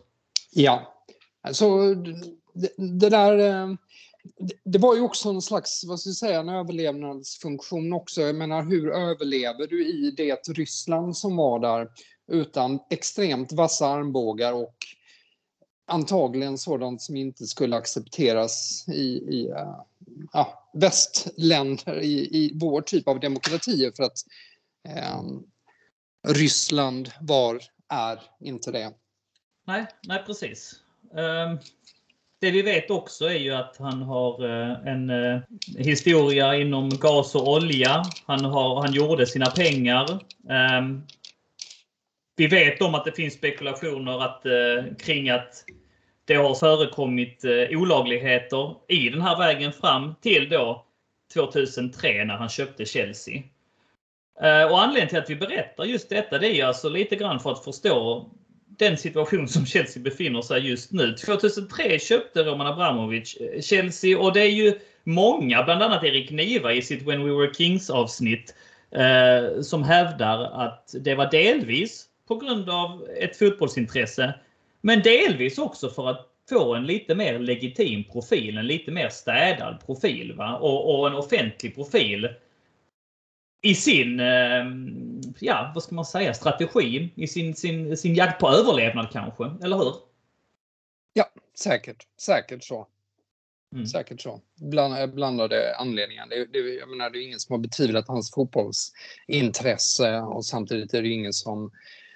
Ja, 0.51 0.94
alltså 1.42 1.94
det, 2.54 2.70
det 2.77 3.10
där 3.10 3.39
eh, 3.39 3.75
det 4.63 4.80
var 4.80 4.96
ju 4.96 5.01
också 5.01 5.30
en 5.30 5.42
slags, 5.42 5.84
vad 5.84 6.00
ska 6.00 6.10
jag 6.10 6.15
säga, 6.15 6.39
en 6.39 6.50
överlevnadsfunktion 6.50 7.94
också. 7.94 8.22
Jag 8.22 8.36
menar, 8.36 8.63
hur 8.63 8.92
överlever 8.92 9.68
du 9.68 9.88
i 9.88 10.12
det 10.12 10.48
Ryssland 10.48 11.18
som 11.18 11.36
var 11.36 11.60
där 11.60 11.89
utan 12.32 12.80
extremt 12.89 13.51
vassa 13.51 13.88
armbågar 13.88 14.54
och 14.54 14.75
antagligen 15.88 16.58
sådant 16.58 17.01
som 17.01 17.15
inte 17.15 17.46
skulle 17.46 17.75
accepteras 17.75 18.86
i, 18.88 19.08
i 19.18 19.50
uh, 19.50 19.82
ja, 20.34 20.70
västländer 20.74 22.01
i, 22.01 22.13
i 22.38 22.51
vår 22.56 22.82
typ 22.82 23.08
av 23.08 23.20
demokratier 23.20 23.92
för 23.96 24.04
att 24.04 24.18
um, 25.20 25.44
Ryssland 26.27 27.12
var, 27.20 27.62
är 27.89 28.20
inte 28.39 28.72
det. 28.72 28.91
Nej, 29.67 29.86
nej 30.03 30.24
precis. 30.25 30.75
Um, 31.12 31.60
det 32.46 32.51
vi 32.51 32.62
vet 32.62 32.91
också 32.91 33.25
är 33.25 33.38
ju 33.38 33.51
att 33.51 33.77
han 33.79 34.01
har 34.01 34.46
eh, 34.46 34.88
en 34.88 35.10
eh, 35.10 35.39
historia 35.77 36.55
inom 36.55 36.89
gas 36.89 37.36
och 37.36 37.48
olja. 37.48 38.03
Han, 38.25 38.46
har, 38.46 38.82
han 38.82 38.94
gjorde 38.94 39.25
sina 39.25 39.46
pengar. 39.46 40.20
Ehm, 40.50 41.03
vi 42.36 42.48
vet 42.48 42.82
om 42.82 42.96
att 42.96 43.05
det 43.05 43.12
finns 43.12 43.34
spekulationer 43.34 44.24
att, 44.24 44.46
eh, 44.46 44.96
kring 45.00 45.29
att 45.29 45.65
det 46.25 46.36
har 46.36 46.55
förekommit 46.55 47.46
olagligheter 47.70 48.75
i 48.88 49.10
den 49.10 49.22
här 49.22 49.38
vägen 49.38 49.74
fram 49.74 50.15
till 50.22 50.50
då 50.50 50.86
2003 51.34 52.25
när 52.25 52.38
han 52.38 52.50
köpte 52.50 52.86
Chelsea. 52.86 53.44
Eh, 54.42 54.72
och 54.72 54.82
anledningen 54.82 55.10
till 55.10 55.18
att 55.18 55.30
vi 55.30 55.36
berättar 55.36 55.84
just 55.84 56.10
detta 56.10 56.38
det 56.38 56.60
är 56.60 56.65
alltså 56.65 56.89
lite 56.89 57.15
grann 57.15 57.39
för 57.39 57.51
att 57.51 57.63
förstå 57.63 58.30
den 58.77 58.98
situation 58.98 59.48
som 59.48 59.65
Chelsea 59.65 60.04
befinner 60.04 60.42
sig 60.42 60.70
just 60.70 60.92
nu. 60.92 61.13
2003 61.13 62.00
köpte 62.00 62.44
Roman 62.44 62.68
Abramovic 62.68 63.36
eh, 63.36 63.62
Chelsea 63.62 64.20
och 64.20 64.34
det 64.34 64.42
är 64.42 64.51
ju 64.51 64.80
många, 65.04 65.63
bland 65.63 65.84
annat 65.84 66.04
Erik 66.04 66.32
Niva 66.32 66.74
i 66.74 66.82
sitt 66.82 67.08
When 67.08 67.24
We 67.24 67.32
Were 67.32 67.54
Kings 67.54 67.89
avsnitt, 67.89 68.56
eh, 68.92 69.62
som 69.62 69.84
hävdar 69.84 70.65
att 70.65 70.96
det 71.00 71.15
var 71.15 71.32
delvis 71.32 72.06
på 72.27 72.36
grund 72.36 72.70
av 72.70 73.08
ett 73.20 73.38
fotbollsintresse, 73.38 74.34
men 74.82 75.01
delvis 75.01 75.58
också 75.58 75.89
för 75.89 76.10
att 76.10 76.27
få 76.50 76.75
en 76.75 76.86
lite 76.86 77.15
mer 77.15 77.39
legitim 77.39 78.04
profil, 78.04 78.58
en 78.58 78.68
lite 78.68 78.92
mer 78.92 79.10
städad 79.10 79.77
profil 79.86 80.34
va? 80.34 80.58
Och, 80.58 81.00
och 81.00 81.08
en 81.08 81.15
offentlig 81.15 81.75
profil 81.75 82.30
i 83.62 83.76
sin, 83.76 84.20
ehm, 84.20 85.22
ja 85.40 85.72
vad 85.76 85.84
ska 85.84 85.96
man 85.96 86.06
säga, 86.06 86.34
strategi, 86.34 87.14
i 87.16 87.28
sin, 87.28 87.56
sin, 87.56 87.98
sin 87.98 88.16
jakt 88.16 88.40
på 88.40 88.50
överlevnad 88.50 89.12
kanske, 89.12 89.52
eller 89.64 89.78
hur? 89.78 89.94
Ja, 91.14 91.26
säkert. 91.58 92.08
Säkert 92.18 92.64
så. 92.64 92.88
Mm. 93.74 93.86
Säkert 93.86 94.22
så. 94.22 94.42
Bland, 94.56 95.14
blandade 95.14 95.76
anledningar. 95.78 96.28
Det, 96.30 96.46
det, 96.46 96.60
jag 96.60 96.90
menar, 96.90 97.10
det 97.10 97.20
är 97.20 97.24
ingen 97.24 97.40
som 97.40 97.54
har 97.54 97.60
betvivlat 97.60 98.08
hans 98.08 98.32
fotbollsintresse 98.32 100.20
och 100.22 100.46
samtidigt 100.46 100.94
är 100.94 101.02
det 101.02 101.10
ingen 101.10 101.34
som 101.34 101.72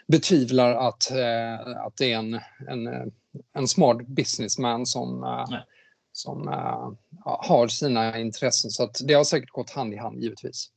betvivlar 0.07 0.87
att, 0.87 1.11
eh, 1.11 1.77
att 1.85 1.97
det 1.97 2.13
är 2.13 2.17
en, 2.17 2.39
en, 2.67 3.11
en 3.53 3.67
smart 3.67 4.07
businessman 4.07 4.85
som, 4.85 5.23
eh, 5.23 5.59
som 6.11 6.47
eh, 6.47 6.91
har 7.23 7.67
sina 7.67 8.19
intressen. 8.19 8.71
Så 8.71 8.89
det 9.03 9.13
har 9.13 9.23
säkert 9.23 9.49
gått 9.49 9.69
hand 9.69 9.93
i 9.93 9.97
hand 9.97 10.23
givetvis. 10.23 10.69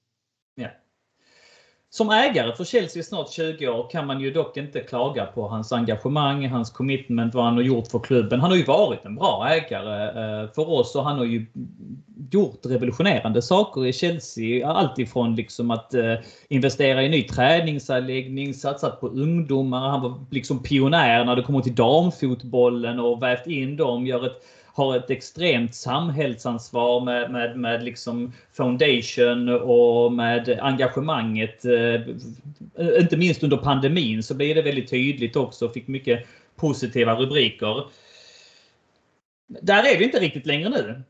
Som 1.95 2.11
ägare 2.11 2.57
för 2.57 2.65
Chelsea 2.65 3.01
i 3.01 3.05
snart 3.05 3.31
20 3.31 3.69
år 3.69 3.91
kan 3.91 4.07
man 4.07 4.21
ju 4.21 4.31
dock 4.31 4.57
inte 4.57 4.81
klaga 4.81 5.27
på 5.27 5.49
hans 5.49 5.73
engagemang, 5.73 6.49
hans 6.49 6.71
commitment, 6.71 7.35
vad 7.35 7.45
han 7.45 7.55
har 7.55 7.63
gjort 7.63 7.87
för 7.87 7.99
klubben. 7.99 8.41
Han 8.41 8.51
har 8.51 8.57
ju 8.57 8.65
varit 8.65 9.05
en 9.05 9.15
bra 9.15 9.49
ägare 9.51 10.05
eh, 10.07 10.51
för 10.55 10.71
oss 10.71 10.95
och 10.95 11.05
han 11.05 11.19
har 11.19 11.25
ju 11.25 11.47
gjort 12.31 12.67
revolutionerande 12.67 13.43
saker 13.43 13.87
i 13.87 13.93
Chelsea. 13.93 14.69
Alltifrån 14.69 15.37
liksom 15.37 15.71
att 15.71 15.95
eh, 15.95 16.15
investera 16.49 17.03
i 17.03 17.09
ny 17.09 17.23
träningsanläggning, 17.23 18.55
satsat 18.55 19.01
på 19.01 19.09
ungdomar. 19.09 19.89
Han 19.89 20.03
var 20.03 20.25
liksom 20.31 20.63
pionjär 20.63 21.25
när 21.25 21.37
det 21.37 21.43
kommer 21.43 21.61
till 21.61 21.75
damfotbollen 21.75 23.01
och 23.01 23.23
vävt 23.23 23.47
in 23.47 23.77
dem, 23.77 24.07
gör 24.07 24.27
ett 24.27 24.43
har 24.73 24.97
ett 24.97 25.11
extremt 25.11 25.75
samhällsansvar 25.75 27.05
med, 27.05 27.33
med, 27.33 27.59
med 27.59 27.85
liksom 27.85 28.33
foundation 28.53 29.49
och 29.49 30.13
med 30.13 30.59
engagemanget. 30.63 31.65
Eh, 31.65 33.01
inte 33.01 33.17
minst 33.17 33.43
under 33.43 33.57
pandemin 33.57 34.23
så 34.23 34.35
blev 34.35 34.55
det 34.55 34.63
väldigt 34.63 34.91
tydligt 34.91 35.37
också 35.37 35.67
och 35.67 35.75
fick 35.75 35.89
mycket 35.89 36.27
positiva 36.57 37.15
rubriker. 37.15 37.87
Där 39.49 39.95
är 39.95 39.99
vi 39.99 40.05
inte 40.05 40.21
riktigt 40.21 40.47
längre 40.47 40.69
nu. 40.69 41.03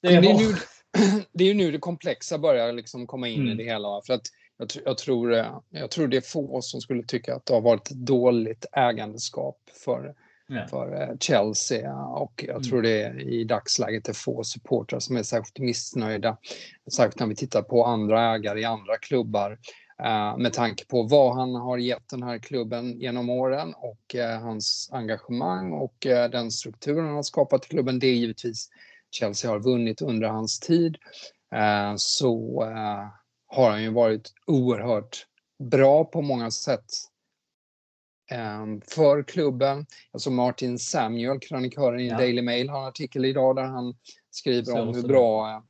Det 0.00 0.08
är, 0.08 0.22
det 0.22 0.28
är, 0.28 0.38
nu, 0.38 0.54
det 1.32 1.44
är 1.44 1.54
nu 1.54 1.72
det 1.72 1.78
komplexa 1.78 2.38
börjar 2.38 2.72
liksom 2.72 3.06
komma 3.06 3.28
in 3.28 3.40
mm. 3.40 3.52
i 3.52 3.64
det 3.64 3.70
hela. 3.70 4.00
För 4.06 4.14
att 4.14 4.26
jag, 4.58 4.68
jag, 4.84 4.98
tror, 4.98 5.34
eh, 5.34 5.58
jag 5.70 5.90
tror 5.90 6.08
det 6.08 6.16
är 6.16 6.20
få 6.20 6.62
som 6.62 6.80
skulle 6.80 7.02
tycka 7.02 7.34
att 7.34 7.46
det 7.46 7.54
har 7.54 7.60
varit 7.60 7.90
dåligt 7.90 8.66
ägandeskap 8.72 9.58
för 9.84 10.14
yeah. 10.52 10.68
för 10.68 11.02
eh, 11.02 11.16
Chelsea 11.20 11.94
och 11.94 12.44
jag 12.48 12.64
tror 12.64 12.78
mm. 12.78 12.90
det 12.90 13.02
är 13.02 13.20
i 13.20 13.44
dagsläget 13.44 14.08
är 14.08 14.12
få 14.12 14.44
supportrar 14.44 15.00
som 15.00 15.16
är 15.16 15.22
särskilt 15.22 15.58
missnöjda. 15.58 16.36
Särskilt 16.92 17.20
när 17.20 17.26
vi 17.26 17.36
tittar 17.36 17.62
på 17.62 17.84
andra 17.84 18.34
ägare 18.34 18.60
i 18.60 18.64
andra 18.64 18.98
klubbar 18.98 19.58
eh, 20.02 20.36
med 20.38 20.52
tanke 20.52 20.86
på 20.86 21.02
vad 21.02 21.34
han 21.34 21.54
har 21.54 21.78
gett 21.78 22.08
den 22.08 22.22
här 22.22 22.38
klubben 22.38 23.00
genom 23.00 23.30
åren 23.30 23.74
och 23.76 24.14
eh, 24.14 24.40
hans 24.40 24.90
engagemang 24.92 25.72
och 25.72 25.96
den 26.30 26.50
strukturen 26.50 27.06
han 27.06 27.14
har 27.14 27.22
skapat 27.22 27.64
i 27.64 27.68
klubben. 27.68 27.98
Det 27.98 28.06
är 28.06 28.14
givetvis 28.14 28.68
Chelsea 29.10 29.50
har 29.50 29.58
vunnit 29.58 30.02
under 30.02 30.28
hans 30.28 30.60
tid. 30.60 30.96
Så 31.96 32.64
har 33.46 33.70
han 33.70 33.82
ju 33.82 33.90
varit 33.90 34.32
oerhört 34.46 35.26
bra 35.58 36.04
på 36.04 36.22
många 36.22 36.50
sätt 36.50 36.84
för 38.88 39.22
klubben. 39.22 39.86
Alltså 40.12 40.30
Martin 40.30 40.78
Samuel, 40.78 41.40
krönikören 41.40 42.00
i 42.00 42.08
ja. 42.08 42.16
Daily 42.16 42.42
Mail, 42.42 42.68
har 42.68 42.78
en 42.78 42.88
artikel 42.88 43.24
idag 43.24 43.56
där 43.56 43.62
han 43.62 43.94
skriver 44.30 44.80
om 44.80 44.94
hur 44.94 45.02
bra 45.02 45.50
eh, 45.50 45.60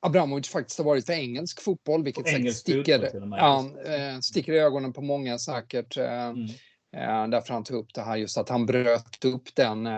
Abramovic 0.00 0.48
faktiskt 0.48 0.78
har 0.78 0.84
varit 0.84 1.06
för 1.06 1.12
engelsk 1.12 1.62
fotboll, 1.62 2.04
vilket 2.04 2.26
engelsk 2.26 2.60
sticker, 2.60 3.10
ja, 3.30 3.70
eh, 3.84 4.18
sticker 4.20 4.52
i 4.52 4.58
ögonen 4.58 4.92
på 4.92 5.00
många 5.00 5.38
säkert. 5.38 5.96
Eh, 5.96 6.26
mm. 6.26 6.48
Därför 7.30 7.54
han 7.54 7.64
tog 7.64 7.76
upp 7.76 7.94
det 7.94 8.02
här 8.02 8.16
just 8.16 8.38
att 8.38 8.48
han 8.48 8.66
bröt 8.66 9.24
upp 9.24 9.54
den, 9.54 9.88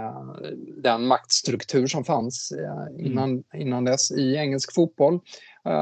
den 0.82 1.06
maktstruktur 1.06 1.86
som 1.86 2.04
fanns 2.04 2.52
innan, 2.98 3.30
mm. 3.30 3.44
innan 3.54 3.84
dess 3.84 4.10
i 4.10 4.36
engelsk 4.36 4.74
fotboll 4.74 5.20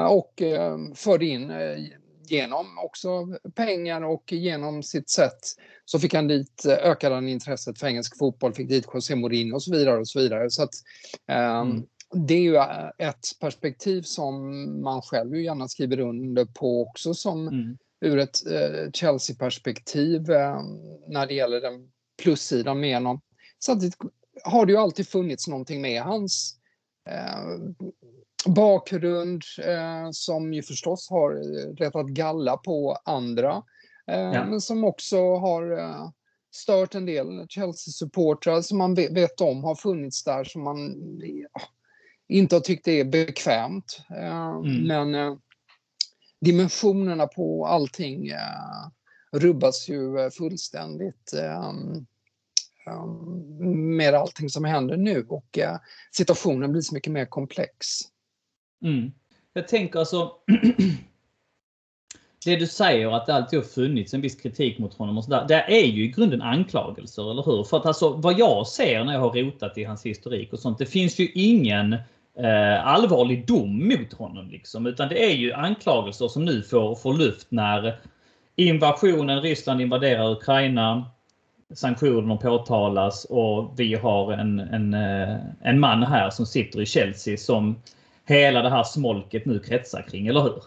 och 0.08 0.42
förde 0.94 1.24
in 1.24 1.52
genom 2.32 2.78
också 2.78 3.26
pengar 3.54 4.02
och 4.02 4.32
genom 4.32 4.82
sitt 4.82 5.10
sätt 5.10 5.40
så 5.84 5.98
fick 5.98 6.14
han 6.14 6.28
dit, 6.28 6.66
ökade 6.66 7.14
han 7.14 7.28
intresset 7.28 7.78
för 7.78 7.86
engelsk 7.86 8.18
fotboll, 8.18 8.54
fick 8.54 8.68
dit 8.68 8.86
José 8.94 9.14
Mourinho 9.14 9.54
och 9.54 9.62
så 9.62 9.72
vidare 9.72 9.98
och 9.98 10.08
så 10.08 10.20
vidare. 10.20 10.50
Så 10.50 10.62
att, 10.62 10.74
mm 11.28 11.82
det 12.12 12.34
är 12.34 12.40
ju 12.40 12.56
ett 13.06 13.26
perspektiv 13.40 14.02
som 14.02 14.42
man 14.82 15.02
själv 15.02 15.36
ju 15.36 15.44
gärna 15.44 15.68
skriver 15.68 16.00
under 16.00 16.44
på 16.44 16.82
också 16.82 17.14
som 17.14 17.48
mm. 17.48 17.78
ur 18.00 18.18
ett 18.18 18.46
eh, 18.46 18.90
Chelsea-perspektiv 18.92 20.30
eh, 20.30 20.62
när 21.08 21.26
det 21.26 21.34
gäller 21.34 21.60
den 21.60 21.90
plussidan 22.22 22.80
med 22.80 22.96
honom. 22.96 23.20
Samtidigt 23.64 23.96
har 24.44 24.66
det 24.66 24.72
ju 24.72 24.78
alltid 24.78 25.08
funnits 25.08 25.48
någonting 25.48 25.80
med 25.80 26.02
hans 26.02 26.56
eh, 27.08 27.86
bakgrund 28.46 29.42
eh, 29.64 30.10
som 30.12 30.52
ju 30.52 30.62
förstås 30.62 31.10
har 31.10 31.32
rättat 31.76 32.06
galla 32.06 32.56
på 32.56 32.98
andra. 33.04 33.62
Eh, 34.06 34.20
ja. 34.20 34.44
Men 34.44 34.60
som 34.60 34.84
också 34.84 35.36
har 35.36 35.78
eh, 35.78 36.08
stört 36.54 36.94
en 36.94 37.06
del 37.06 37.46
Chelsea-supportrar 37.48 38.62
som 38.62 38.78
man 38.78 38.94
vet, 38.94 39.12
vet 39.12 39.40
om 39.40 39.64
har 39.64 39.74
funnits 39.74 40.24
där 40.24 40.44
som 40.44 40.62
man 40.62 40.94
inte 42.32 42.56
har 42.56 42.60
tyckt 42.60 42.88
är 42.88 43.04
bekvämt. 43.04 44.00
Eh, 44.10 44.48
mm. 44.48 44.86
Men 44.86 45.14
eh, 45.14 45.36
dimensionerna 46.40 47.26
på 47.26 47.66
allting 47.66 48.28
eh, 48.28 48.88
rubbas 49.32 49.88
ju 49.88 50.30
fullständigt 50.30 51.32
med 53.98 54.14
allting 54.14 54.50
som 54.50 54.64
händer 54.64 54.96
nu 54.96 55.26
och 55.28 55.58
situationen 56.12 56.72
blir 56.72 56.82
så 56.82 56.94
mycket 56.94 57.12
mer 57.12 57.24
komplex. 57.26 57.86
Mm. 58.82 59.12
Jag 59.52 59.68
tänker 59.68 59.98
alltså 59.98 60.32
det 62.44 62.56
du 62.56 62.66
säger 62.66 63.16
att 63.16 63.26
det 63.26 63.34
alltid 63.34 63.58
har 63.58 63.66
funnits 63.66 64.14
en 64.14 64.20
viss 64.20 64.40
kritik 64.40 64.78
mot 64.78 64.94
honom 64.94 65.18
och 65.18 65.24
sådär. 65.24 65.44
Det 65.48 65.54
är 65.54 65.86
ju 65.86 66.04
i 66.04 66.08
grunden 66.08 66.42
anklagelser, 66.42 67.30
eller 67.30 67.42
hur? 67.42 67.64
För 67.64 67.76
att 67.76 67.86
alltså 67.86 68.08
vad 68.08 68.38
jag 68.38 68.66
ser 68.66 69.04
när 69.04 69.12
jag 69.12 69.20
har 69.20 69.30
rotat 69.32 69.78
i 69.78 69.84
hans 69.84 70.06
historik 70.06 70.52
och 70.52 70.58
sånt. 70.58 70.78
Det 70.78 70.86
finns 70.86 71.18
ju 71.18 71.28
ingen 71.34 71.92
eh, 72.38 72.86
allvarlig 72.86 73.46
dom 73.46 73.88
mot 73.88 74.12
honom. 74.12 74.50
Liksom, 74.50 74.86
utan 74.86 75.08
det 75.08 75.24
är 75.24 75.34
ju 75.34 75.52
anklagelser 75.52 76.28
som 76.28 76.44
nu 76.44 76.62
får, 76.62 76.94
får 76.94 77.14
luft 77.14 77.46
när 77.50 77.98
invasionen, 78.56 79.42
Ryssland 79.42 79.80
invaderar 79.80 80.30
Ukraina, 80.30 81.04
sanktioner 81.74 82.36
påtalas 82.36 83.24
och 83.24 83.72
vi 83.76 83.94
har 83.94 84.32
en, 84.32 84.58
en, 84.60 84.94
eh, 84.94 85.36
en 85.60 85.80
man 85.80 86.02
här 86.02 86.30
som 86.30 86.46
sitter 86.46 86.80
i 86.82 86.86
Chelsea 86.86 87.36
som 87.36 87.76
hela 88.26 88.62
det 88.62 88.70
här 88.70 88.84
smolket 88.84 89.46
nu 89.46 89.58
kretsar 89.58 90.06
kring, 90.10 90.26
eller 90.26 90.42
hur? 90.42 90.62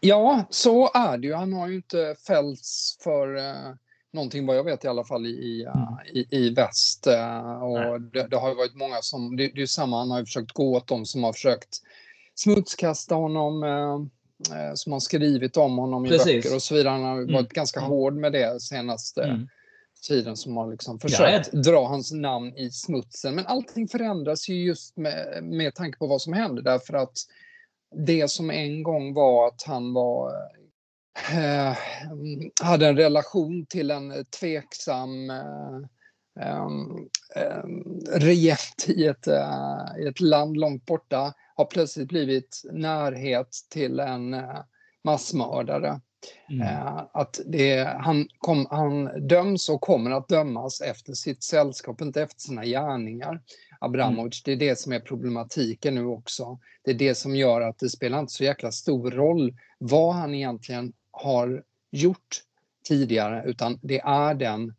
Ja, 0.00 0.44
så 0.50 0.90
är 0.94 1.18
det 1.18 1.26
ju. 1.26 1.34
Han 1.34 1.52
har 1.52 1.68
ju 1.68 1.74
inte 1.74 2.16
fällts 2.26 2.98
för 3.02 3.36
eh, 3.36 3.74
någonting 4.12 4.46
vad 4.46 4.56
jag 4.56 4.64
vet 4.64 4.84
i 4.84 4.88
alla 4.88 5.04
fall 5.04 5.26
i, 5.26 5.64
mm. 5.64 5.88
i, 6.12 6.26
i 6.30 6.50
väst. 6.50 7.06
Eh, 7.06 7.62
och 7.62 8.00
det, 8.00 8.26
det, 8.26 8.36
har 8.36 8.54
varit 8.54 8.74
många 8.74 9.02
som, 9.02 9.36
det, 9.36 9.48
det 9.54 9.62
är 9.62 9.66
samma, 9.66 9.98
han 9.98 10.10
har 10.10 10.18
ju 10.18 10.24
försökt 10.24 10.52
gå 10.52 10.76
åt 10.76 10.86
dem 10.86 11.06
som 11.06 11.24
har 11.24 11.32
försökt 11.32 11.76
smutskasta 12.34 13.14
honom, 13.14 13.62
eh, 13.62 14.58
eh, 14.58 14.74
som 14.74 14.92
har 14.92 15.00
skrivit 15.00 15.56
om 15.56 15.78
honom 15.78 16.04
Precis. 16.04 16.26
i 16.26 16.36
böcker 16.36 16.54
och 16.54 16.62
så 16.62 16.74
vidare. 16.74 16.92
Han 16.92 17.04
har 17.04 17.16
mm. 17.16 17.34
varit 17.34 17.52
ganska 17.52 17.80
mm. 17.80 17.90
hård 17.90 18.14
med 18.14 18.32
det 18.32 18.60
senaste 18.60 19.22
mm. 19.22 19.48
Tiden 20.00 20.36
som 20.36 20.56
har 20.56 20.70
liksom 20.70 20.98
försökt 20.98 21.48
ja, 21.52 21.60
dra 21.60 21.86
hans 21.86 22.12
namn 22.12 22.56
i 22.56 22.70
smutsen. 22.70 23.34
Men 23.34 23.46
allting 23.46 23.88
förändras 23.88 24.48
ju 24.48 24.54
just 24.54 24.96
med, 24.96 25.44
med 25.44 25.74
tanke 25.74 25.98
på 25.98 26.06
vad 26.06 26.22
som 26.22 26.32
händer 26.32 26.62
därför 26.62 26.94
att 26.94 27.16
det 28.06 28.30
som 28.30 28.50
en 28.50 28.82
gång 28.82 29.14
var 29.14 29.48
att 29.48 29.62
han 29.62 29.92
var 29.92 30.32
eh, 31.32 31.76
hade 32.62 32.88
en 32.88 32.96
relation 32.96 33.66
till 33.66 33.90
en 33.90 34.24
tveksam 34.24 35.30
eh, 35.30 35.76
eh, 36.40 37.62
regent 38.12 38.84
i 38.88 39.06
ett, 39.06 39.26
i 40.00 40.06
ett 40.08 40.20
land 40.20 40.56
långt 40.56 40.86
borta 40.86 41.34
har 41.54 41.64
plötsligt 41.64 42.08
blivit 42.08 42.62
närhet 42.72 43.48
till 43.70 44.00
en 44.00 44.34
eh, 44.34 44.60
massmördare. 45.04 46.00
Mm. 46.50 46.66
Eh, 46.66 47.02
att 47.12 47.40
det, 47.46 47.96
han, 48.00 48.28
kom, 48.38 48.66
han 48.70 49.28
döms 49.28 49.68
och 49.68 49.80
kommer 49.80 50.10
att 50.10 50.28
dömas 50.28 50.80
efter 50.80 51.12
sitt 51.12 51.42
sällskap, 51.42 52.00
inte 52.00 52.22
efter 52.22 52.40
sina 52.40 52.64
gärningar. 52.64 53.42
Abramovic, 53.80 54.46
mm. 54.46 54.58
det 54.58 54.64
är 54.64 54.68
det 54.68 54.78
som 54.78 54.92
är 54.92 55.00
problematiken 55.00 55.94
nu 55.94 56.04
också. 56.04 56.58
Det 56.84 56.90
är 56.90 56.94
det 56.94 57.14
som 57.14 57.36
gör 57.36 57.60
att 57.60 57.78
det 57.78 57.88
spelar 57.88 58.20
inte 58.20 58.32
så 58.32 58.44
jäkla 58.44 58.72
stor 58.72 59.10
roll 59.10 59.56
vad 59.78 60.14
han 60.14 60.34
egentligen 60.34 60.92
har 61.10 61.62
gjort 61.90 62.42
tidigare, 62.84 63.44
utan 63.46 63.78
det 63.82 64.00
är 64.00 64.34
den 64.34 64.74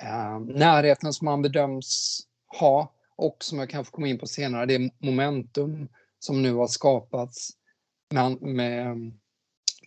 eh, 0.00 0.40
närheten 0.40 1.12
som 1.12 1.24
man 1.24 1.42
bedöms 1.42 2.20
ha 2.58 2.92
och 3.16 3.36
som 3.44 3.58
jag 3.58 3.70
kanske 3.70 3.92
kommer 3.92 4.08
in 4.08 4.18
på 4.18 4.26
senare, 4.26 4.66
det 4.66 4.92
momentum 4.98 5.88
som 6.18 6.42
nu 6.42 6.54
har 6.54 6.66
skapats 6.66 7.50
med, 8.10 8.42
med, 8.42 9.12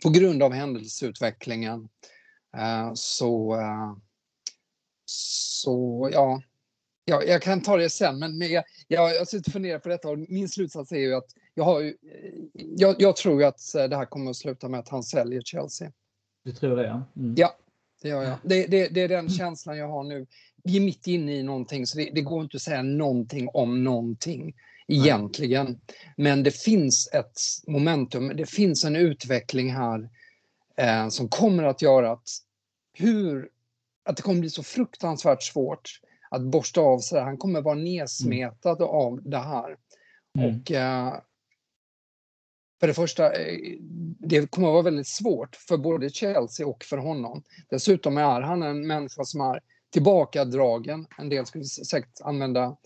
på 0.03 0.09
grund 0.09 0.43
av 0.43 0.53
händelseutvecklingen. 0.53 1.89
Eh, 2.57 2.91
så, 2.93 3.53
eh, 3.59 3.93
så 5.05 6.09
ja, 6.13 6.41
ja, 7.05 7.23
jag 7.23 7.41
kan 7.41 7.61
ta 7.61 7.77
det 7.77 7.89
sen, 7.89 8.19
men 8.19 8.39
jag, 8.39 8.63
jag, 8.87 9.15
jag 9.15 9.27
sitter 9.27 9.49
och 9.49 9.53
funderar 9.53 9.79
på 9.79 9.89
detta 9.89 10.09
och 10.09 10.17
min 10.17 10.49
slutsats 10.49 10.91
är 10.91 10.97
ju 10.97 11.15
att 11.15 11.27
jag, 11.53 11.63
har 11.63 11.79
ju, 11.79 11.97
jag, 12.53 12.95
jag 13.01 13.15
tror 13.15 13.43
att 13.43 13.61
det 13.73 13.95
här 13.95 14.05
kommer 14.05 14.31
att 14.31 14.37
sluta 14.37 14.69
med 14.69 14.79
att 14.79 14.89
han 14.89 15.03
säljer 15.03 15.41
Chelsea. 15.41 15.91
Du 16.43 16.51
tror 16.51 16.75
det 16.75 16.85
ja? 16.85 17.03
Mm. 17.15 17.35
Ja, 17.37 17.55
det 18.01 18.09
gör 18.09 18.23
jag. 18.23 18.37
Det, 18.43 18.67
det, 18.67 18.87
det, 18.87 19.01
är 19.01 19.07
den 19.07 19.29
känslan 19.29 19.77
jag 19.77 19.87
har 19.87 20.03
nu. 20.03 20.27
Vi 20.63 20.77
är 20.77 20.81
mitt 20.81 21.07
inne 21.07 21.35
i 21.35 21.43
någonting 21.43 21.87
så 21.87 21.97
det, 21.97 22.09
det 22.13 22.21
går 22.21 22.43
inte 22.43 22.57
att 22.57 22.61
säga 22.61 22.81
någonting 22.81 23.49
om 23.53 23.83
någonting 23.83 24.55
egentligen. 24.91 25.65
Nej. 25.65 25.77
Men 26.17 26.43
det 26.43 26.51
finns 26.51 27.09
ett 27.13 27.39
momentum, 27.67 28.27
det 28.27 28.45
finns 28.45 28.85
en 28.85 28.95
utveckling 28.95 29.73
här 29.73 30.09
eh, 30.77 31.09
som 31.09 31.29
kommer 31.29 31.63
att 31.63 31.81
göra 31.81 32.11
att 32.11 32.27
hur 32.93 33.49
att 34.03 34.17
det 34.17 34.23
kommer 34.23 34.39
bli 34.39 34.49
så 34.49 34.63
fruktansvärt 34.63 35.43
svårt 35.43 35.89
att 36.29 36.41
borsta 36.41 36.81
av 36.81 36.99
sig. 36.99 37.21
Han 37.21 37.37
kommer 37.37 37.61
vara 37.61 37.75
nedsmetad 37.75 38.81
mm. 38.81 38.89
av 38.89 39.19
det 39.23 39.37
här. 39.37 39.77
Mm. 40.37 40.59
Och 40.59 40.71
eh, 40.71 41.13
för 42.79 42.87
det 42.87 42.93
första, 42.93 43.33
eh, 43.33 43.57
det 44.19 44.51
kommer 44.51 44.67
att 44.67 44.73
vara 44.73 44.83
väldigt 44.83 45.07
svårt 45.07 45.55
för 45.55 45.77
både 45.77 46.09
Chelsea 46.09 46.67
och 46.67 46.83
för 46.83 46.97
honom. 46.97 47.43
Dessutom 47.69 48.17
är 48.17 48.41
han 48.41 48.63
en 48.63 48.87
människa 48.87 49.23
som 49.23 49.41
är 49.41 49.59
tillbakadragen. 49.89 51.07
En 51.17 51.29
del 51.29 51.45
skulle 51.45 51.65
säkert 51.65 52.21
använda 52.21 52.77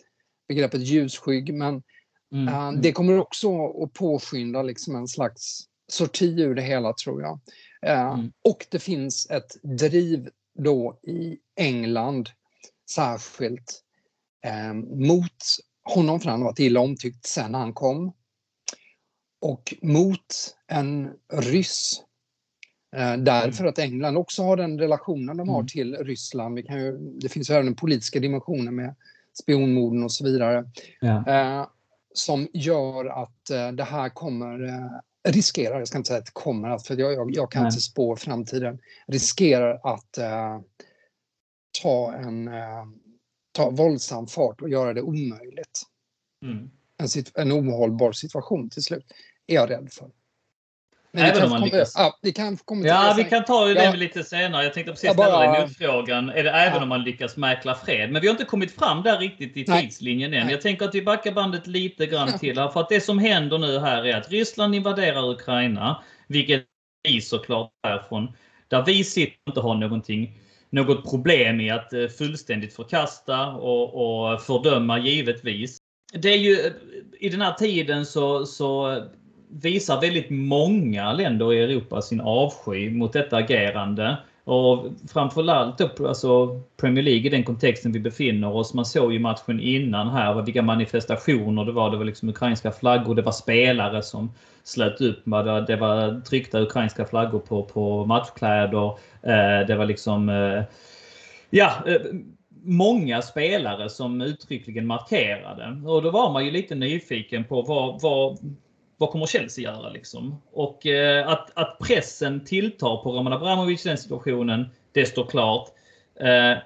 begreppet 0.48 0.82
ljusskygg, 0.82 1.54
men 1.54 1.84
mm. 2.36 2.76
uh, 2.76 2.82
det 2.82 2.92
kommer 2.92 3.20
också 3.20 3.68
att 3.84 3.94
påskynda 3.94 4.62
liksom 4.62 4.96
en 4.96 5.08
slags 5.08 5.64
sorti 5.88 6.40
ur 6.40 6.56
det 6.56 6.62
hela, 6.62 6.94
tror 6.94 7.22
jag. 7.22 7.40
Uh, 7.86 8.14
mm. 8.14 8.32
Och 8.44 8.66
det 8.70 8.80
finns 8.80 9.30
ett 9.30 9.64
driv 9.64 10.30
då 10.60 11.00
i 11.04 11.38
England 11.56 12.30
särskilt 12.90 13.82
eh, 14.46 14.74
mot 14.74 15.44
honom, 15.84 16.20
för 16.20 16.30
han 16.30 16.42
har 16.42 16.50
varit 16.50 16.60
illa 16.60 16.80
omtyckt 16.80 17.26
sen 17.26 17.54
han 17.54 17.74
kom. 17.74 18.14
Och 19.42 19.76
mot 19.82 20.56
en 20.68 21.12
ryss. 21.34 22.02
Eh, 22.96 23.18
därför 23.18 23.60
mm. 23.60 23.70
att 23.70 23.80
England 23.80 24.18
också 24.18 24.44
har 24.44 24.58
den 24.58 24.80
relationen 24.80 25.38
de 25.38 25.50
har 25.50 25.60
mm. 25.60 25.68
till 25.68 25.96
Ryssland. 25.96 26.56
Vi 26.56 26.64
kan 26.64 26.80
ju, 26.80 26.98
det 26.98 27.30
finns 27.30 27.50
ju 27.50 27.54
även 27.54 27.66
den 27.66 27.76
politiska 27.76 28.20
dimensionen 28.20 28.76
med 28.76 28.96
spionmorden 29.44 30.04
och 30.04 30.12
så 30.12 30.24
vidare. 30.24 30.70
Ja. 31.00 31.28
Eh, 31.28 31.68
som 32.18 32.48
gör 32.54 33.06
att 33.06 33.50
eh, 33.50 33.72
det 33.72 33.84
här 33.84 34.10
kommer 34.10 34.64
eh, 34.64 35.32
riskerar, 35.32 35.80
jag 35.80 35.88
ska 35.88 35.98
inte 35.98 36.08
säga 36.08 36.20
att 36.20 36.26
det 36.26 36.32
kommer 36.34 36.70
att, 36.70 36.88
för 36.88 36.98
jag, 36.98 37.14
jag, 37.14 37.32
jag 37.32 37.52
kan 37.52 37.64
Nej. 37.64 37.70
inte 37.70 37.82
spå 37.82 38.16
framtiden, 38.16 38.80
riskerar 39.08 39.80
att 39.84 40.18
eh, 40.18 40.60
ta 41.84 42.14
en 42.14 42.48
eh, 42.48 42.86
ta 43.52 43.70
våldsam 43.70 44.28
fart 44.28 44.62
och 44.62 44.70
göra 44.70 44.94
det 44.94 45.02
omöjligt. 45.02 45.82
Mm. 46.46 46.70
En, 46.98 47.08
en 47.34 47.52
ohållbar 47.52 48.12
situation 48.12 48.70
till 48.70 48.84
slut, 48.84 49.06
är 49.48 49.56
jag 49.56 49.70
rädd 49.70 49.90
för. 49.92 50.12
Men 51.16 51.26
Även 51.26 51.44
om 51.44 51.50
man 51.50 51.62
lyckas. 51.62 51.94
Ja, 51.98 52.20
vi 52.22 52.32
kan 52.32 52.58
komma 52.58 52.86
ja 52.86 53.14
vi 53.18 53.24
kan 53.24 53.46
ta 53.46 53.66
det 53.66 53.84
ja. 53.84 53.94
lite 53.94 54.24
senare. 54.24 54.64
Jag 54.64 54.74
tänkte 54.74 54.92
precis 54.92 55.10
ställa 55.12 55.32
bara, 55.32 55.52
dig 55.52 55.62
motfrågan. 55.62 56.30
Är 56.30 56.44
det 56.44 56.50
även 56.50 56.76
ja. 56.76 56.84
om 56.84 56.90
man 56.90 57.04
lyckas 57.04 57.38
mäkla 57.38 57.76
fred? 57.76 58.12
Men 58.12 58.22
vi 58.22 58.28
har 58.28 58.32
inte 58.32 58.46
kommit 58.46 58.72
fram 58.72 59.04
där 59.04 59.18
riktigt 59.18 59.58
i 59.58 59.66
tidslinjen 59.66 60.34
än. 60.34 60.46
Nej. 60.46 60.52
Jag 60.52 60.62
tänker 60.62 60.86
att 60.86 60.96
vi 60.96 61.02
backar 61.02 61.32
bandet 61.32 61.68
lite 61.68 62.06
grann 62.06 62.30
ja. 62.32 62.38
till 62.38 62.60
här. 62.60 62.70
För 62.70 62.80
att 62.80 62.90
det 62.90 63.02
som 63.02 63.20
händer 63.20 63.58
nu 63.58 63.80
här 63.80 64.06
är 64.06 64.18
att 64.18 64.32
Ryssland 64.32 64.76
invaderar 64.76 65.32
Ukraina. 65.32 66.04
Vilket 66.28 66.64
vi 67.04 67.22
såklart 67.22 67.72
är 67.88 68.00
från 68.10 68.34
där 68.68 68.84
vi 68.86 69.04
sitter 69.04 69.38
och 69.46 69.50
inte 69.50 69.62
har 69.62 69.76
någonting 69.76 70.40
något 70.70 71.10
problem 71.10 71.62
i 71.62 71.70
att 71.70 71.90
fullständigt 72.18 72.76
förkasta 72.76 73.48
och, 73.48 74.34
och 74.34 74.42
fördöma 74.42 75.00
givetvis. 75.00 75.78
Det 76.14 76.30
är 76.30 76.38
ju 76.38 76.58
i 77.20 77.30
den 77.30 77.42
här 77.42 77.54
tiden 77.54 78.06
så, 78.06 78.46
så 78.46 79.02
visar 79.50 80.02
väldigt 80.02 80.30
många 80.30 81.14
länder 81.14 81.54
i 81.54 81.64
Europa 81.64 82.02
sin 82.02 82.22
avsky 82.22 82.90
mot 82.90 83.14
detta 83.14 83.38
agerande. 83.38 84.18
Och 84.44 84.86
framförallt 85.14 85.78
då, 85.78 86.08
alltså 86.08 86.62
Premier 86.78 87.04
League 87.04 87.26
i 87.26 87.30
den 87.30 87.44
kontexten 87.44 87.92
vi 87.92 88.00
befinner 88.00 88.56
oss. 88.56 88.74
Man 88.74 88.86
såg 88.86 89.14
ju 89.14 89.20
matchen 89.20 89.60
innan 89.60 90.10
här 90.10 90.42
vilka 90.42 90.62
manifestationer 90.62 91.66
det 91.66 91.72
var. 91.72 91.90
Det 91.90 91.98
var 91.98 92.06
liksom 92.06 92.30
ukrainska 92.30 92.72
flaggor, 92.72 93.16
det 93.16 93.22
var 93.22 93.32
spelare 93.32 94.04
som 94.04 94.32
slöt 94.64 95.02
upp. 95.02 95.24
Det 95.68 95.76
var 95.76 96.22
tryckta 96.22 96.62
ukrainska 96.62 97.06
flaggor 97.06 97.40
på, 97.40 97.64
på 97.64 98.06
matchkläder. 98.06 98.88
Eh, 99.22 99.68
det 99.68 99.76
var 99.76 99.86
liksom 99.86 100.30
eh, 100.30 100.64
Ja, 101.50 101.72
eh, 101.88 102.02
många 102.64 103.22
spelare 103.22 103.90
som 103.90 104.22
uttryckligen 104.22 104.88
markerade. 104.88 105.90
Och 105.90 106.02
då 106.02 106.12
var 106.12 106.34
man 106.34 106.46
ju 106.46 106.52
lite 106.52 106.76
nyfiken 106.76 107.44
på 107.44 107.62
vad, 107.62 108.02
vad, 108.02 108.38
vad 108.98 109.10
kommer 109.10 109.26
Chelsea 109.26 109.64
göra 109.64 109.90
liksom? 109.90 110.42
Och 110.52 110.86
eh, 110.86 111.28
att, 111.28 111.52
att 111.54 111.80
pressen 111.80 112.46
tilltar 112.46 113.04
på 113.04 113.12
Roman 113.12 113.34
Abramovic 113.34 113.86
i 113.86 113.90
den 113.90 113.98
situationen, 113.98 114.66
det 114.92 115.06
står 115.06 115.26
klart. 115.26 115.70
Eh, 116.20 116.58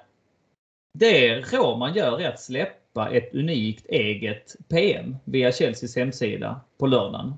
det 0.98 1.40
Roman 1.52 1.94
gör 1.94 2.20
är 2.20 2.28
att 2.28 2.40
släppa 2.40 3.10
ett 3.10 3.34
unikt 3.34 3.86
eget 3.86 4.56
PM 4.68 5.16
via 5.24 5.52
Chelseas 5.52 5.96
hemsida 5.96 6.60
på 6.78 6.86
lördagen. 6.86 7.34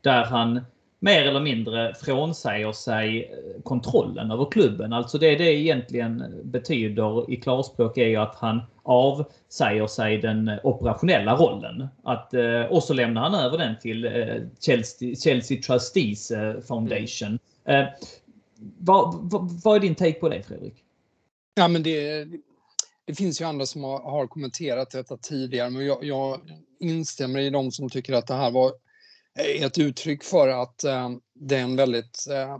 Där 0.00 0.24
han 0.24 0.60
mer 1.02 1.24
eller 1.26 1.40
mindre 1.40 1.94
frånsäger 1.94 2.72
sig 2.72 3.24
eh, 3.24 3.62
kontrollen 3.62 4.30
över 4.30 4.50
klubben. 4.50 4.92
Alltså 4.92 5.18
det 5.18 5.36
det 5.36 5.52
egentligen 5.52 6.40
betyder 6.44 7.30
i 7.30 7.36
klarspråk 7.36 7.98
är 7.98 8.06
ju 8.06 8.16
att 8.16 8.34
han 8.36 8.60
avsäger 8.82 9.86
sig 9.86 10.18
den 10.18 10.50
operationella 10.62 11.36
rollen. 11.36 11.88
Att, 12.02 12.34
eh, 12.34 12.62
och 12.62 12.82
så 12.82 12.94
lämnar 12.94 13.22
han 13.22 13.34
över 13.34 13.58
den 13.58 13.78
till 13.78 14.04
eh, 14.04 14.12
Chelsea, 14.60 15.14
Chelsea 15.14 15.62
Trustees 15.62 16.32
Foundation. 16.68 17.38
Mm. 17.64 17.86
Vad, 18.78 19.30
vad, 19.30 19.50
vad 19.64 19.76
är 19.76 19.80
din 19.80 19.94
take 19.94 20.20
på 20.20 20.28
det 20.28 20.42
Fredrik? 20.42 20.74
Ja, 21.54 21.68
men 21.68 21.82
det, 21.82 22.24
det 23.04 23.14
finns 23.14 23.40
ju 23.40 23.44
andra 23.44 23.66
som 23.66 23.84
har, 23.84 23.98
har 23.98 24.26
kommenterat 24.26 24.90
detta 24.90 25.16
tidigare, 25.16 25.70
men 25.70 25.86
jag, 25.86 26.04
jag 26.04 26.40
instämmer 26.80 27.40
i 27.40 27.50
de 27.50 27.72
som 27.72 27.88
tycker 27.88 28.12
att 28.12 28.26
det 28.26 28.34
här 28.34 28.50
var 28.50 28.72
ett 29.38 29.78
uttryck 29.78 30.24
för 30.24 30.48
att 30.48 30.84
eh, 30.84 31.10
det 31.34 31.56
är 31.56 31.62
en 31.62 31.76
väldigt... 31.76 32.26
Eh, 32.30 32.58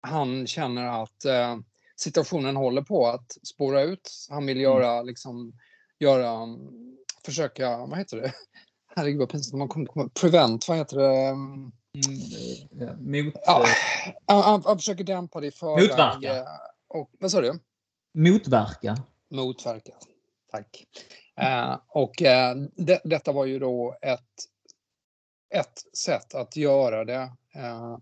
han 0.00 0.46
känner 0.46 1.02
att 1.02 1.24
eh, 1.24 1.56
situationen 1.96 2.56
håller 2.56 2.82
på 2.82 3.06
att 3.06 3.36
spåra 3.42 3.82
ut. 3.82 4.26
Han 4.30 4.46
vill 4.46 4.56
mm. 4.56 4.62
göra, 4.62 5.02
liksom, 5.02 5.52
göra, 5.98 6.46
försöka, 7.24 7.78
vad 7.78 7.98
heter 7.98 8.16
det? 8.16 8.32
Herregud 8.96 9.18
vad 9.18 9.30
pinsamt, 9.30 9.58
man 9.58 9.68
kommer 9.68 10.08
prevent, 10.08 10.68
vad 10.68 10.76
heter 10.76 10.96
det? 10.96 11.16
Mm, 11.16 11.72
mot, 12.98 13.34
ja, 13.46 13.64
han, 14.26 14.42
han, 14.42 14.62
han, 14.64 14.78
försöker 14.78 15.04
dämpa 15.04 15.40
det 15.40 15.46
i 15.46 15.50
förväg. 15.50 15.88
Motverka. 15.88 16.46
Och, 16.88 17.10
vad 17.20 17.30
sa 17.30 17.40
du? 17.40 17.58
Motverka. 18.14 18.96
Motverka, 19.30 19.92
tack. 20.50 20.84
Uh, 21.40 21.78
och 21.88 22.22
uh, 22.22 22.68
det, 22.76 23.00
detta 23.04 23.32
var 23.32 23.44
ju 23.44 23.58
då 23.58 23.96
ett 24.02 24.20
ett 25.56 25.96
sätt 25.98 26.34
att 26.34 26.56
göra 26.56 27.04
det. 27.04 27.32
Eh, 27.54 27.98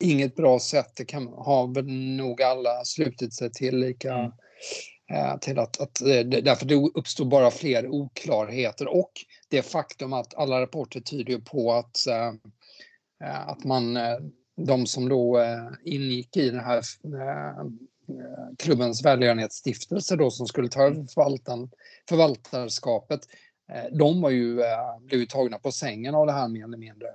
inget 0.00 0.36
bra 0.36 0.58
sätt, 0.58 0.92
det 0.96 1.04
kan, 1.04 1.28
har 1.28 1.82
nog 2.16 2.42
alla 2.42 2.84
slutit 2.84 3.34
sig 3.34 3.52
till 3.52 3.78
lika 3.78 4.14
mm. 4.14 4.32
eh, 5.12 5.38
till 5.38 5.58
att, 5.58 5.80
att 5.80 6.00
eh, 6.00 6.20
därför 6.42 6.66
det 6.66 6.74
uppstår 6.74 7.24
bara 7.24 7.50
fler 7.50 7.88
oklarheter 7.88 8.88
och 8.88 9.12
det 9.48 9.62
faktum 9.62 10.12
att 10.12 10.34
alla 10.34 10.60
rapporter 10.60 11.00
tyder 11.00 11.38
på 11.38 11.72
att, 11.72 12.06
eh, 12.06 12.28
eh 13.28 13.48
att 13.48 13.64
man, 13.64 13.96
eh, 13.96 14.18
de 14.56 14.86
som 14.86 15.08
då 15.08 15.44
ingick 15.84 16.36
i 16.36 16.50
den 16.50 16.60
här 16.60 16.82
klubbens 18.58 19.04
välgörenhetsstiftelse 19.04 20.16
då 20.16 20.30
som 20.30 20.46
skulle 20.46 20.68
ta 20.68 20.82
över 20.82 21.06
förvaltarskapet 22.08 23.20
de 23.92 24.20
var 24.20 24.30
ju, 24.30 24.60
eh, 24.60 24.98
blev 25.00 25.20
ju 25.20 25.26
tagna 25.26 25.58
på 25.58 25.72
sängen 25.72 26.14
av 26.14 26.26
det 26.26 26.32
här 26.32 26.48
mer 26.48 26.64
eller 26.64 26.78
mindre. 26.78 27.08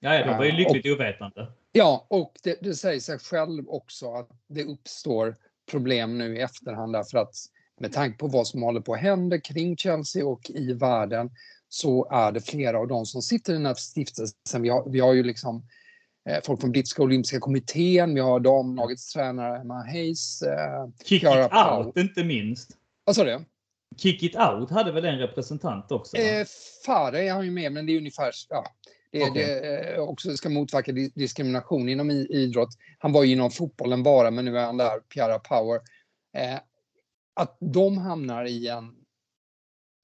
Ja, 0.00 0.24
de 0.24 0.36
var 0.36 0.44
ju 0.44 0.50
eh, 0.50 0.56
lyckligt 0.56 0.86
och, 0.86 0.92
ovetande. 0.92 1.52
Ja, 1.72 2.06
och 2.10 2.32
det, 2.42 2.58
det 2.62 2.74
säger 2.74 3.00
sig 3.00 3.18
själv 3.18 3.68
också 3.68 4.12
att 4.12 4.28
det 4.48 4.64
uppstår 4.64 5.36
problem 5.70 6.18
nu 6.18 6.36
i 6.36 6.40
efterhand 6.40 6.92
därför 6.92 7.18
att 7.18 7.34
med 7.80 7.92
tanke 7.92 8.18
på 8.18 8.26
vad 8.26 8.46
som 8.46 8.62
håller 8.62 8.80
på 8.80 8.94
att 8.94 9.00
hända 9.00 9.40
kring 9.40 9.76
Chelsea 9.76 10.26
och 10.26 10.50
i 10.50 10.72
världen 10.72 11.30
så 11.68 12.08
är 12.10 12.32
det 12.32 12.40
flera 12.40 12.78
av 12.78 12.88
de 12.88 13.06
som 13.06 13.22
sitter 13.22 13.52
i 13.52 13.56
den 13.56 13.66
här 13.66 13.74
stiftelsen. 13.74 14.62
Vi 14.62 14.68
har, 14.68 14.90
vi 14.90 15.00
har 15.00 15.12
ju 15.12 15.22
liksom 15.22 15.62
eh, 16.28 16.38
folk 16.44 16.60
från 16.60 16.72
brittiska 16.72 17.02
olympiska 17.02 17.40
kommittén, 17.40 18.14
vi 18.14 18.20
har 18.20 18.40
damlagets 18.40 19.12
tränare 19.12 19.60
Emma 19.60 19.74
Hayes. 19.74 20.42
Eh, 20.42 20.88
Kick 21.04 21.22
it 21.22 21.28
out, 21.28 21.96
inte 21.96 22.24
minst. 22.24 22.70
Vad 23.04 23.16
sa 23.16 23.24
du? 23.24 23.44
Kick 23.96 24.22
It 24.22 24.36
Out 24.36 24.70
hade 24.70 24.92
väl 24.92 25.04
en 25.04 25.18
representant 25.18 25.92
också? 25.92 26.16
Eh, 26.16 26.46
Fare 26.86 27.22
är 27.22 27.32
han 27.32 27.44
ju 27.44 27.50
med, 27.50 27.72
men 27.72 27.86
det 27.86 27.92
är 27.92 27.98
ungefär... 27.98 28.32
Ja, 28.48 28.64
det, 29.10 29.30
okay. 29.30 29.44
det 29.44 29.94
eh, 29.94 30.00
också 30.00 30.36
ska 30.36 30.48
motverka 30.48 30.92
diskrimination 30.92 31.88
inom 31.88 32.10
idrott. 32.10 32.68
Han 32.98 33.12
var 33.12 33.24
ju 33.24 33.32
inom 33.32 33.50
fotbollen 33.50 34.02
bara, 34.02 34.30
men 34.30 34.44
nu 34.44 34.58
är 34.58 34.64
han 34.64 34.76
där, 34.76 35.00
Piara 35.00 35.38
Power. 35.38 35.80
Eh, 36.36 36.58
att 37.34 37.56
de 37.60 37.98
hamnar 37.98 38.44
i 38.44 38.68
en 38.68 38.94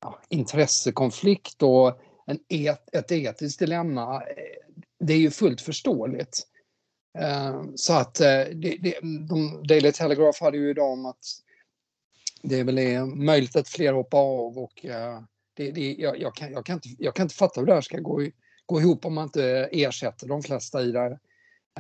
ja, 0.01 0.21
intressekonflikt 0.29 1.62
och 1.62 2.01
en 2.27 2.38
et, 2.49 2.95
ett 2.95 3.12
etiskt 3.12 3.59
dilemma, 3.59 4.14
eh, 4.14 4.85
det 4.99 5.12
är 5.12 5.18
ju 5.18 5.31
fullt 5.31 5.61
förståeligt. 5.61 6.47
Eh, 7.18 7.62
så 7.75 7.92
att 7.92 8.21
eh, 8.21 8.45
det, 8.55 8.77
det, 8.81 8.99
de, 9.29 9.62
Daily 9.68 9.92
Telegraph 9.92 10.42
hade 10.42 10.57
ju 10.57 10.71
idag 10.71 10.92
om 10.92 11.07
att 11.07 11.25
det 12.42 12.61
är 12.61 12.64
väl 12.64 13.07
möjligt 13.07 13.57
att 13.57 13.68
fler 13.68 13.92
hoppar 13.92 14.18
av 14.18 14.59
och 14.59 14.85
uh, 14.85 15.22
det, 15.55 15.70
det, 15.70 15.94
jag, 15.98 16.20
jag, 16.20 16.35
kan, 16.35 16.52
jag, 16.52 16.66
kan 16.66 16.74
inte, 16.74 16.88
jag 16.98 17.14
kan 17.14 17.24
inte 17.24 17.35
fatta 17.35 17.61
hur 17.61 17.66
det 17.66 17.74
här 17.74 17.81
ska 17.81 17.98
gå, 17.98 18.28
gå 18.66 18.81
ihop 18.81 19.05
om 19.05 19.14
man 19.14 19.24
inte 19.24 19.68
ersätter 19.72 20.28
de 20.28 20.42
flesta 20.42 20.83
i, 20.83 20.92
det, 20.92 21.18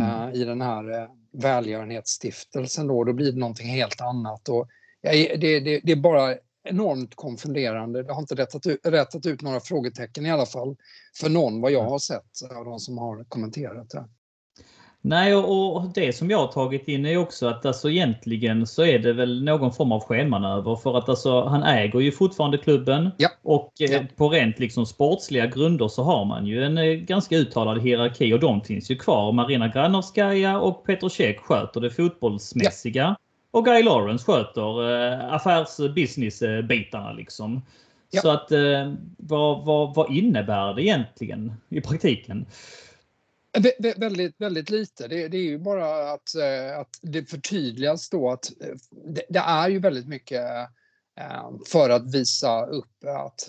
uh, 0.00 0.30
i 0.34 0.44
den 0.44 0.60
här 0.60 0.90
uh, 0.90 1.08
välgörenhetsstiftelsen. 1.32 2.86
Då, 2.86 3.04
då 3.04 3.12
blir 3.12 3.32
det 3.32 3.38
någonting 3.38 3.68
helt 3.68 4.00
annat. 4.00 4.48
Och, 4.48 4.68
det, 5.02 5.36
det, 5.36 5.80
det 5.80 5.92
är 5.92 5.96
bara 5.96 6.36
enormt 6.64 7.14
konfunderande. 7.14 8.02
Det 8.02 8.12
har 8.12 8.20
inte 8.20 8.34
rättat 8.34 8.66
ut, 8.66 8.86
rättat 8.86 9.26
ut 9.26 9.42
några 9.42 9.60
frågetecken 9.60 10.26
i 10.26 10.30
alla 10.30 10.46
fall 10.46 10.76
för 11.20 11.28
någon 11.28 11.60
vad 11.60 11.72
jag 11.72 11.84
har 11.84 11.98
sett 11.98 12.50
av 12.56 12.64
de 12.64 12.78
som 12.78 12.98
har 12.98 13.24
kommenterat 13.24 13.90
det. 13.90 14.08
Nej, 15.04 15.34
och, 15.34 15.88
det 15.94 16.16
som 16.16 16.30
jag 16.30 16.38
har 16.38 16.46
tagit 16.46 16.88
in 16.88 17.06
är 17.06 17.16
också 17.16 17.46
att 17.46 17.66
alltså 17.66 17.90
egentligen 17.90 18.66
så 18.66 18.84
är 18.84 18.98
det 18.98 19.12
väl 19.12 19.44
någon 19.44 19.72
form 19.72 19.92
av 19.92 20.00
skenmanöver 20.00 20.76
för 20.76 20.98
att 20.98 21.08
alltså 21.08 21.44
han 21.44 21.62
äger 21.62 22.00
ju 22.00 22.12
fortfarande 22.12 22.58
klubben 22.58 23.10
ja. 23.16 23.28
och 23.42 23.72
eh, 23.80 23.90
ja. 23.90 24.00
på 24.16 24.28
rent 24.28 24.58
liksom 24.58 24.86
sportsliga 24.86 25.46
grunder 25.46 25.88
så 25.88 26.02
har 26.02 26.24
man 26.24 26.46
ju 26.46 26.64
en 26.64 26.78
eh, 26.78 26.84
ganska 26.84 27.36
uttalad 27.36 27.82
hierarki 27.82 28.32
och 28.32 28.40
de 28.40 28.60
finns 28.60 28.90
ju 28.90 28.96
kvar. 28.96 29.32
Marina 29.32 29.68
Granovskaja 29.68 30.60
och 30.60 30.84
Petr 30.84 31.08
Cech 31.08 31.38
sköter 31.38 31.80
det 31.80 31.90
fotbollsmässiga 31.90 33.02
ja. 33.02 33.16
och 33.58 33.64
Guy 33.64 33.82
Lawrence 33.82 34.24
sköter 34.24 34.90
eh, 34.90 35.34
affärs-business-bitarna 35.34 37.12
liksom. 37.12 37.62
Så 38.22 38.30
att 38.30 38.52
eh, 38.52 38.92
vad, 39.16 39.64
vad, 39.64 39.94
vad 39.94 40.16
innebär 40.16 40.74
det 40.74 40.82
egentligen 40.82 41.52
i 41.68 41.80
praktiken? 41.80 42.46
Vä 43.58 43.94
väldigt, 43.96 44.40
väldigt 44.40 44.70
lite. 44.70 45.08
Det, 45.08 45.28
det, 45.28 45.36
är 45.36 45.42
ju 45.42 45.58
bara 45.58 46.12
att, 46.12 46.34
eh, 46.34 46.78
att 46.78 46.98
det 47.02 47.30
förtydligas 47.30 48.10
då 48.10 48.30
att 48.30 48.52
eh, 48.60 48.74
det, 48.90 49.22
det 49.28 49.38
är 49.38 49.68
ju 49.68 49.78
väldigt 49.78 50.08
mycket 50.08 50.44
eh, 51.20 51.50
för 51.66 51.90
att 51.90 52.14
visa 52.14 52.66
upp 52.66 53.04
att, 53.04 53.48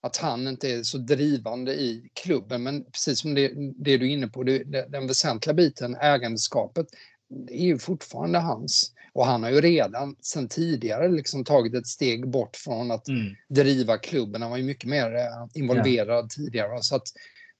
att 0.00 0.16
han 0.16 0.48
inte 0.48 0.72
är 0.72 0.82
så 0.82 0.98
drivande 0.98 1.74
i 1.74 2.10
klubben. 2.14 2.62
Men 2.62 2.84
precis 2.84 3.20
som 3.20 3.34
det, 3.34 3.52
det 3.76 3.96
du 3.96 4.06
är 4.06 4.12
inne 4.12 4.28
på, 4.28 4.42
det, 4.42 4.64
den 4.88 5.06
väsentliga 5.06 5.54
biten, 5.54 5.96
ägandeskapet, 5.96 6.86
det 7.28 7.54
är 7.54 7.64
ju 7.64 7.78
fortfarande 7.78 8.38
hans. 8.38 8.92
Och 9.12 9.26
han 9.26 9.42
har 9.42 9.50
ju 9.50 9.60
redan 9.60 10.16
sedan 10.20 10.48
tidigare 10.48 11.08
liksom 11.08 11.44
tagit 11.44 11.74
ett 11.74 11.86
steg 11.86 12.28
bort 12.28 12.56
från 12.56 12.90
att 12.90 13.08
mm. 13.08 13.34
driva 13.48 13.98
klubben. 13.98 14.42
Han 14.42 14.50
var 14.50 14.58
ju 14.58 14.64
mycket 14.64 14.90
mer 14.90 15.12
involverad 15.54 16.24
ja. 16.24 16.28
tidigare. 16.36 16.82
Så 16.82 16.96
att 16.96 17.08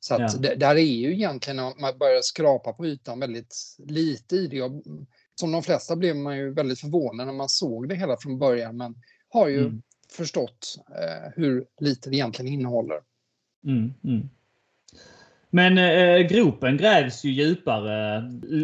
så 0.05 0.15
att 0.15 0.45
ja. 0.45 0.55
där 0.55 0.75
är 0.75 0.81
ju 0.81 1.12
egentligen, 1.12 1.57
man 1.57 1.99
börjar 1.99 2.23
skrapa 2.23 2.73
på 2.73 2.87
ytan, 2.87 3.21
väldigt 3.21 3.57
lite 3.79 4.37
i 4.37 4.47
det. 4.47 4.62
Och 4.62 4.83
som 5.35 5.53
de 5.53 5.62
flesta 5.62 5.97
blev 5.97 6.17
man 6.17 6.37
ju 6.37 6.55
väldigt 6.55 6.81
förvånad 6.81 7.27
när 7.27 7.35
man 7.35 7.49
såg 7.49 7.88
det 7.88 7.95
hela 7.95 8.17
från 8.17 8.38
början, 8.38 8.77
men 8.77 8.95
har 9.29 9.49
ju 9.49 9.61
mm. 9.61 9.83
förstått 10.17 10.77
eh, 10.88 11.33
hur 11.37 11.65
lite 11.81 12.11
det 12.11 12.17
egentligen 12.17 12.53
innehåller. 12.53 13.01
Mm, 13.67 13.95
mm. 14.05 14.29
Men 15.51 15.79
eh, 15.79 16.27
gropen 16.27 16.77
grävs 16.77 17.25
ju 17.25 17.31
djupare 17.31 18.17
eh, 18.17 18.23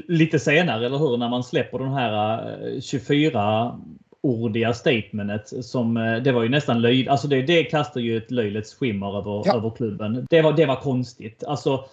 lite 0.09 0.38
senare, 0.38 0.87
eller 0.87 0.98
hur? 0.98 1.16
När 1.16 1.29
man 1.29 1.44
släpper 1.44 1.79
den 1.79 1.92
här 1.92 2.42
eh, 2.74 2.81
24 2.81 3.81
ordiga 4.22 4.74
statementet 4.74 5.64
som 5.64 5.96
eh, 5.96 6.16
det 6.16 6.33
var 6.33 6.42
ju 6.42 6.48
nästan 6.48 6.81
löjligt. 6.81 7.09
Alltså 7.09 7.28
det, 7.28 7.42
det 7.42 7.64
kastar 7.64 8.00
ju 8.00 8.16
ett 8.16 8.31
löjligt 8.31 8.74
skimmer 8.74 9.18
över, 9.18 9.42
ja. 9.46 9.57
över 9.57 9.70
klubben. 9.70 10.26
Det 10.31 10.42
var, 10.42 10.52
det 10.52 10.66
var 10.66 10.76
konstigt. 10.76 11.44
Alltså, 11.44 11.85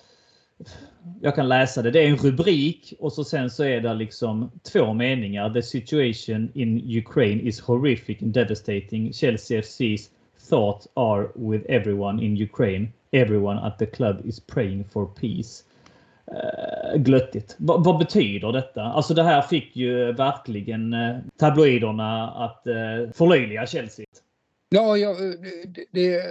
jag 1.21 1.35
kan 1.35 1.49
läsa 1.49 1.81
det. 1.81 1.91
Det 1.91 2.03
är 2.03 2.09
en 2.09 2.17
rubrik 2.17 2.93
och 2.99 3.13
så 3.13 3.23
sen 3.23 3.49
så 3.49 3.63
är 3.63 3.81
det 3.81 3.93
liksom 3.93 4.51
två 4.73 4.93
meningar. 4.93 5.53
The 5.53 5.61
situation 5.61 6.51
in 6.53 6.97
Ukraine 6.97 7.41
is 7.41 7.61
horrific 7.61 8.21
and 8.21 8.33
devastating. 8.33 9.13
Chelsea 9.13 9.61
FC's 9.61 10.09
thoughts 10.49 10.87
are 10.93 11.27
with 11.35 11.65
everyone 11.69 12.23
in 12.23 12.41
Ukraine. 12.41 12.87
Everyone 13.11 13.59
at 13.59 13.79
the 13.79 13.85
club 13.85 14.25
is 14.25 14.39
praying 14.39 14.83
for 14.93 15.05
peace. 15.05 15.63
Uh, 16.31 16.97
glöttigt. 16.97 17.55
Va, 17.57 17.77
vad 17.77 17.97
betyder 17.97 18.51
detta? 18.51 18.81
Alltså 18.81 19.13
det 19.13 19.23
här 19.23 19.41
fick 19.41 19.75
ju 19.75 20.11
verkligen 20.11 20.93
uh, 20.93 21.17
tabloiderna 21.39 22.31
att 22.31 22.63
uh, 22.67 23.11
förlöjliga 23.11 23.67
Chelsea. 23.67 24.05
Ja, 24.69 24.97
ja 24.97 25.13
det, 25.67 25.85
det 25.91 26.15
är 26.15 26.23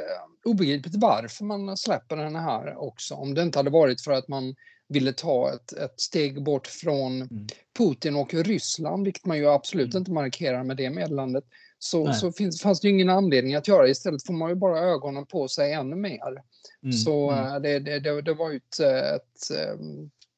obegripligt 0.44 0.94
varför 0.96 1.44
man 1.44 1.76
släpper 1.76 2.16
den 2.16 2.36
här 2.36 2.76
också. 2.76 3.14
Om 3.14 3.34
det 3.34 3.42
inte 3.42 3.58
hade 3.58 3.70
varit 3.70 4.00
för 4.00 4.12
att 4.12 4.28
man 4.28 4.54
ville 4.88 5.12
ta 5.12 5.52
ett, 5.54 5.72
ett 5.72 6.00
steg 6.00 6.44
bort 6.44 6.66
från 6.66 7.22
mm. 7.22 7.46
Putin 7.78 8.16
och 8.16 8.34
Ryssland, 8.34 9.04
vilket 9.04 9.26
man 9.26 9.38
ju 9.38 9.48
absolut 9.48 9.94
mm. 9.94 10.00
inte 10.00 10.12
markerar 10.12 10.64
med 10.64 10.76
det 10.76 10.90
meddelandet, 10.90 11.44
så, 11.78 12.12
så 12.12 12.32
finns, 12.32 12.62
fanns 12.62 12.80
det 12.80 12.88
ju 12.88 12.94
ingen 12.94 13.10
anledning 13.10 13.54
att 13.54 13.68
göra. 13.68 13.88
Istället 13.88 14.26
får 14.26 14.34
man 14.34 14.48
ju 14.48 14.54
bara 14.54 14.78
ögonen 14.78 15.26
på 15.26 15.48
sig 15.48 15.72
ännu 15.72 15.96
mer. 15.96 16.42
Mm. 16.84 16.92
Så 16.92 17.30
mm. 17.30 17.62
Det, 17.62 17.78
det, 17.78 17.98
det, 17.98 18.22
det, 18.22 18.34
var 18.34 18.50
ju 18.50 18.56
ett, 18.56 18.80
ett, 18.80 19.50
ett 19.50 19.80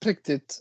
präktigt 0.01 0.61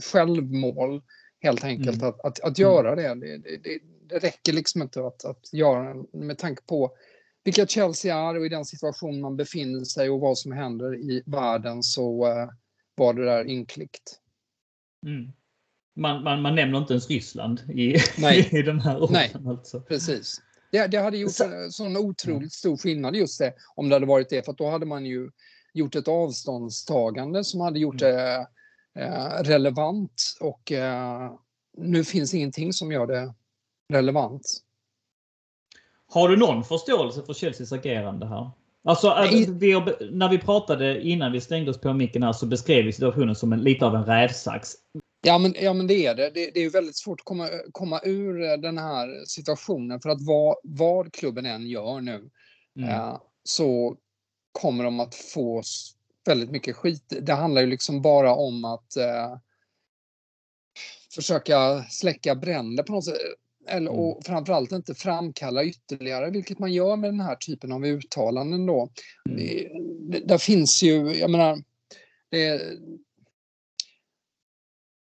självmål 0.00 1.02
helt 1.40 1.64
enkelt 1.64 2.02
mm. 2.02 2.08
att, 2.08 2.24
att, 2.24 2.40
att 2.40 2.58
göra 2.58 2.94
det. 2.94 3.14
Det, 3.14 3.38
det. 3.38 3.78
det, 4.08 4.18
räcker 4.18 4.52
liksom 4.52 4.82
inte 4.82 5.06
att, 5.06 5.24
att 5.24 5.52
göra 5.52 5.94
med 6.12 6.38
tanke 6.38 6.62
på 6.66 6.96
vilka 7.44 7.66
Chelsea 7.66 8.16
är 8.16 8.38
och 8.38 8.46
i 8.46 8.48
den 8.48 8.64
situation 8.64 9.20
man 9.20 9.36
befinner 9.36 9.84
sig 9.84 10.10
och 10.10 10.20
vad 10.20 10.38
som 10.38 10.52
händer 10.52 10.94
i 10.94 11.22
världen 11.26 11.82
så 11.82 12.18
var 12.94 13.14
det 13.14 13.24
där 13.24 13.44
inklickt. 13.44 14.20
Mm. 15.06 15.32
Man, 15.96 16.22
man, 16.22 16.42
man 16.42 16.54
nämner 16.54 16.78
inte 16.78 16.92
ens 16.92 17.10
Ryssland 17.10 17.60
i, 17.70 17.94
i 18.58 18.62
de 18.62 18.80
här 18.80 19.02
orden. 19.02 19.12
Nej, 19.12 19.34
alltså. 19.46 19.80
precis. 19.80 20.40
Det, 20.74 20.86
det 20.86 20.98
hade 20.98 21.18
gjort 21.18 21.32
så, 21.32 21.44
en 21.44 21.72
sån 21.72 21.96
otroligt 21.96 22.52
stor 22.52 22.76
skillnad 22.76 23.16
just 23.16 23.38
det, 23.38 23.52
om 23.74 23.88
det 23.88 23.94
hade 23.94 24.06
varit 24.06 24.28
det, 24.28 24.44
för 24.44 24.52
då 24.52 24.70
hade 24.70 24.86
man 24.86 25.06
ju 25.06 25.30
gjort 25.74 25.94
ett 25.94 26.08
avståndstagande 26.08 27.44
som 27.44 27.60
hade 27.60 27.78
gjort 27.78 28.02
mm. 28.02 28.14
det 28.14 28.46
eh, 28.98 29.42
relevant 29.42 30.36
och 30.40 30.72
eh, 30.72 31.32
nu 31.76 32.04
finns 32.04 32.34
ingenting 32.34 32.72
som 32.72 32.92
gör 32.92 33.06
det 33.06 33.34
relevant. 33.92 34.42
Har 36.06 36.28
du 36.28 36.36
någon 36.36 36.64
förståelse 36.64 37.22
för 37.22 37.34
Chelseas 37.34 37.72
agerande 37.72 38.26
här? 38.26 38.50
Alltså, 38.84 39.08
alltså 39.08 39.52
vi 39.52 39.74
när 40.10 40.28
vi 40.28 40.38
pratade 40.38 41.00
innan 41.02 41.32
vi 41.32 41.40
stängde 41.40 41.70
oss 41.70 41.80
på 41.80 41.92
micken 41.92 42.22
här 42.22 42.32
så 42.32 42.46
beskrev 42.46 42.84
vi 42.84 42.92
situationen 42.92 43.34
som 43.34 43.52
en, 43.52 43.62
lite 43.62 43.86
av 43.86 43.94
en 43.94 44.04
rävsax. 44.04 44.70
Ja 45.24 45.38
men, 45.38 45.54
ja, 45.60 45.72
men 45.72 45.86
det 45.86 46.06
är 46.06 46.14
det. 46.14 46.30
det. 46.30 46.50
Det 46.54 46.60
är 46.60 46.70
väldigt 46.70 46.96
svårt 46.96 47.20
att 47.20 47.24
komma, 47.24 47.48
komma 47.72 48.00
ur 48.04 48.56
den 48.56 48.78
här 48.78 49.24
situationen 49.26 50.00
för 50.00 50.08
att 50.08 50.20
vad, 50.20 50.56
vad 50.62 51.12
klubben 51.12 51.46
än 51.46 51.66
gör 51.66 52.00
nu 52.00 52.30
mm. 52.78 52.90
eh, 52.90 53.20
så 53.44 53.96
kommer 54.52 54.84
de 54.84 55.00
att 55.00 55.14
få 55.14 55.62
väldigt 56.26 56.50
mycket 56.50 56.76
skit. 56.76 57.14
Det 57.20 57.32
handlar 57.32 57.60
ju 57.60 57.66
liksom 57.66 58.02
bara 58.02 58.34
om 58.34 58.64
att 58.64 58.96
eh, 58.96 59.36
försöka 61.14 61.84
släcka 61.90 62.34
bränder 62.34 62.82
på 62.82 62.92
något 62.92 63.04
sätt. 63.04 63.18
Eller, 63.68 63.90
mm. 63.90 64.00
och 64.00 64.24
framförallt 64.24 64.72
inte 64.72 64.94
framkalla 64.94 65.64
ytterligare, 65.64 66.30
vilket 66.30 66.58
man 66.58 66.72
gör 66.72 66.96
med 66.96 67.10
den 67.10 67.20
här 67.20 67.36
typen 67.36 67.72
av 67.72 67.86
uttalanden 67.86 68.66
då. 68.66 68.88
Mm. 69.28 69.38
Det, 69.38 69.68
det, 70.10 70.26
där 70.26 70.38
finns 70.38 70.82
ju, 70.82 71.12
jag 71.12 71.30
menar, 71.30 71.62
det, 72.30 72.62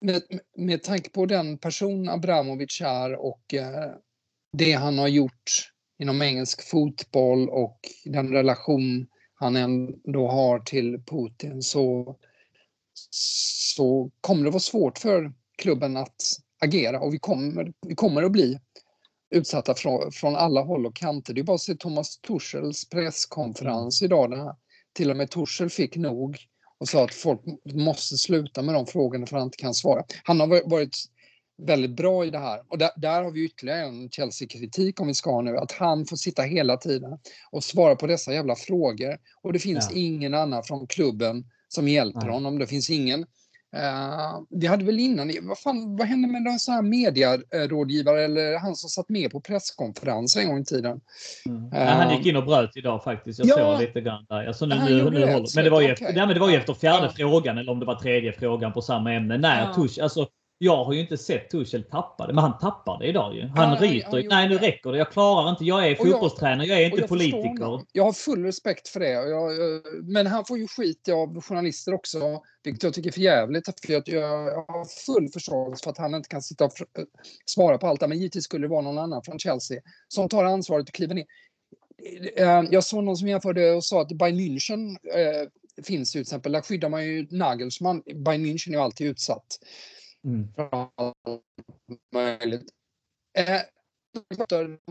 med, 0.07 0.23
med 0.57 0.83
tanke 0.83 1.11
på 1.11 1.27
den 1.27 1.59
person 1.59 2.09
Abramovic 2.09 2.81
är 2.81 3.15
och 3.15 3.55
eh, 3.55 3.91
det 4.53 4.73
han 4.73 4.99
har 4.99 5.09
gjort 5.09 5.73
inom 5.99 6.23
engelsk 6.23 6.71
fotboll 6.71 7.49
och 7.49 7.81
den 8.05 8.29
relation 8.29 9.07
han 9.35 9.57
ändå 9.57 10.29
har 10.29 10.59
till 10.59 11.03
Putin 11.07 11.63
så, 11.63 12.17
så 13.75 14.11
kommer 14.21 14.45
det 14.45 14.51
vara 14.51 14.61
svårt 14.61 14.99
för 14.99 15.33
klubben 15.59 15.97
att 15.97 16.23
agera 16.61 17.01
och 17.01 17.15
vi 17.15 17.19
kommer, 17.19 17.73
vi 17.87 17.95
kommer 17.95 18.23
att 18.23 18.33
bli 18.33 18.59
utsatta 19.31 19.75
från, 19.75 20.13
från 20.13 20.37
alla 20.37 20.61
håll 20.61 20.87
och 20.87 20.97
kanter. 20.97 21.35
Det 21.35 21.41
är 21.41 21.45
bara 21.45 21.55
att 21.55 21.61
se 21.61 21.75
Thomas 21.75 22.19
Tuchels 22.19 22.89
presskonferens 22.89 24.03
idag. 24.03 24.31
Där 24.31 24.55
till 24.93 25.11
och 25.11 25.17
med 25.17 25.31
Tuchel 25.31 25.71
fick 25.71 25.97
nog 25.97 26.39
och 26.81 26.89
sa 26.89 27.05
att 27.05 27.15
folk 27.15 27.41
måste 27.75 28.17
sluta 28.17 28.63
med 28.63 28.75
de 28.75 28.87
frågorna 28.87 29.27
för 29.27 29.37
att 29.37 29.41
han 29.41 29.47
inte 29.47 29.57
kan 29.57 29.75
svara. 29.75 30.05
Han 30.25 30.41
har 30.41 30.71
varit 30.71 30.97
väldigt 31.63 31.97
bra 31.97 32.25
i 32.25 32.31
det 32.31 32.39
här. 32.39 32.63
Och 32.69 32.79
där, 32.79 32.91
där 32.97 33.23
har 33.23 33.31
vi 33.31 33.45
ytterligare 33.45 33.81
en 33.81 34.11
Chelsea-kritik 34.11 35.01
om 35.01 35.07
vi 35.07 35.15
ska 35.15 35.41
nu, 35.41 35.57
att 35.57 35.73
han 35.73 36.07
får 36.07 36.17
sitta 36.17 36.43
hela 36.43 36.77
tiden 36.77 37.19
och 37.51 37.65
svara 37.65 37.97
på 37.97 38.07
dessa 38.07 38.35
jävla 38.35 38.57
frågor. 38.57 39.19
Och 39.43 39.53
det 39.53 39.59
finns 39.59 39.89
ja. 39.91 39.97
ingen 39.97 40.35
annan 40.35 40.63
från 40.63 40.87
klubben 40.87 41.45
som 41.69 41.89
hjälper 41.89 42.21
Nej. 42.21 42.31
honom. 42.31 42.59
Det 42.59 42.67
finns 42.67 42.91
ingen 42.91 43.27
Uh, 43.77 44.43
vi 44.51 44.67
hade 44.67 44.85
väl 44.85 44.99
innan, 44.99 45.33
vad, 45.43 45.59
fan, 45.59 45.97
vad 45.97 46.07
hände 46.07 46.29
med 46.29 46.43
någon 46.43 46.59
sån 46.59 46.75
här 46.75 46.83
medierådgivare 46.83 48.25
eller 48.25 48.59
han 48.59 48.77
som 48.77 48.91
satt 48.91 49.09
med 49.09 49.31
på 49.31 49.41
presskonferensen 49.41 50.43
en 50.43 50.49
gång 50.49 50.59
i 50.59 50.65
tiden? 50.65 51.01
Mm. 51.47 51.65
Uh, 51.65 51.79
han 51.79 52.17
gick 52.17 52.27
in 52.27 52.37
och 52.37 52.45
bröt 52.45 52.77
idag 52.77 53.05
faktiskt. 53.05 53.39
Jag 53.39 53.49
ja, 53.49 53.55
såg 53.55 53.81
lite 53.81 54.01
grann 54.01 54.27
där. 54.29 54.47
Alltså, 54.47 54.67
nu, 54.67 54.75
nu, 54.75 55.11
nu 55.11 55.21
håller. 55.21 55.55
Men 55.57 55.65
det 55.65 55.71
var 55.71 55.81
ju, 55.81 55.93
okay. 55.93 55.93
efter, 55.93 56.05
nej, 56.05 56.27
men 56.27 56.35
det 56.35 56.41
var 56.41 56.51
efter 56.51 56.75
fjärde 56.75 57.07
ja. 57.07 57.13
frågan 57.17 57.59
eller 57.59 57.73
om 57.73 57.81
det 57.81 57.87
var 57.87 57.95
tredje 57.95 58.33
frågan 58.33 58.73
på 58.73 58.83
samma 58.83 59.13
ämne. 59.13 59.39
När 59.39 59.61
ja. 59.61 59.75
Tush, 59.75 60.03
alltså, 60.03 60.27
jag 60.59 60.85
har 60.85 60.93
ju 60.93 61.01
inte 61.01 61.19
sett 61.19 61.51
Tuchel 61.51 61.85
tappa 61.85 62.27
det, 62.27 62.33
men 62.33 62.45
han 62.45 62.59
tappar 62.59 62.99
det 62.99 63.07
idag 63.07 63.35
ju. 63.35 63.47
Han 63.47 63.73
ja, 63.73 63.79
ryter. 63.81 64.29
Nej, 64.29 64.49
nu 64.49 64.59
räcker 64.59 64.93
det. 64.93 64.99
Jag 64.99 65.13
klarar 65.13 65.51
inte. 65.51 65.65
Jag 65.65 65.89
är 65.89 65.95
fotbollstränare, 65.95 66.67
jag 66.67 66.83
är 66.83 66.85
inte 66.85 67.01
jag 67.01 67.09
politiker. 67.09 67.81
Jag 67.93 68.05
har 68.05 68.13
full 68.13 68.45
respekt 68.45 68.89
för 68.89 69.01
det. 69.01 69.11
Jag, 69.11 69.51
men 70.03 70.27
han 70.27 70.45
får 70.45 70.59
ju 70.59 70.69
skit 70.69 71.09
av 71.09 71.41
journalister 71.41 71.95
också, 71.95 72.43
vilket 72.65 72.83
jag 72.83 72.95
tycker 72.95 73.09
är 73.09 73.13
för 73.13 73.21
jävligt. 73.21 73.67
För 73.87 73.93
jag, 73.93 74.03
jag 74.09 74.55
har 74.55 75.05
full 75.07 75.29
förståelse 75.29 75.85
för 75.85 75.91
att 75.91 75.99
han 75.99 76.15
inte 76.15 76.29
kan 76.29 76.43
sitta 76.43 76.65
och 76.65 76.73
svara 77.47 77.79
på 77.79 77.87
allt. 77.87 78.01
Men 78.01 78.19
givetvis 78.19 78.45
skulle 78.45 78.67
det 78.67 78.71
vara 78.71 78.83
någon 78.83 78.99
annan 78.99 79.23
från 79.23 79.39
Chelsea 79.39 79.81
som 80.09 80.29
tar 80.29 80.45
ansvaret 80.45 80.89
och 80.89 80.95
kliver 80.95 81.15
ner. 81.15 81.27
Eh, 82.37 82.63
jag 82.71 82.85
såg 82.85 83.05
någon 83.05 83.17
som 83.17 83.29
jämförde 83.29 83.73
och 83.73 83.85
sa 83.85 84.03
att 84.03 84.13
Bayern 84.13 84.41
München 84.41 84.97
eh, 85.15 85.49
finns 85.85 86.13
till 86.13 86.21
exempel. 86.21 86.53
Där 86.53 86.61
skyddar 86.61 86.89
man 86.89 87.05
ju 87.05 87.27
Nagelsmann. 87.31 88.03
Bayern 88.25 88.47
München 88.47 88.69
är 88.69 88.73
ju 88.73 88.81
alltid 88.81 89.07
utsatt. 89.07 89.59
Mm. 90.27 90.49
Möjligt. 92.13 92.71
Eh, 93.39 93.61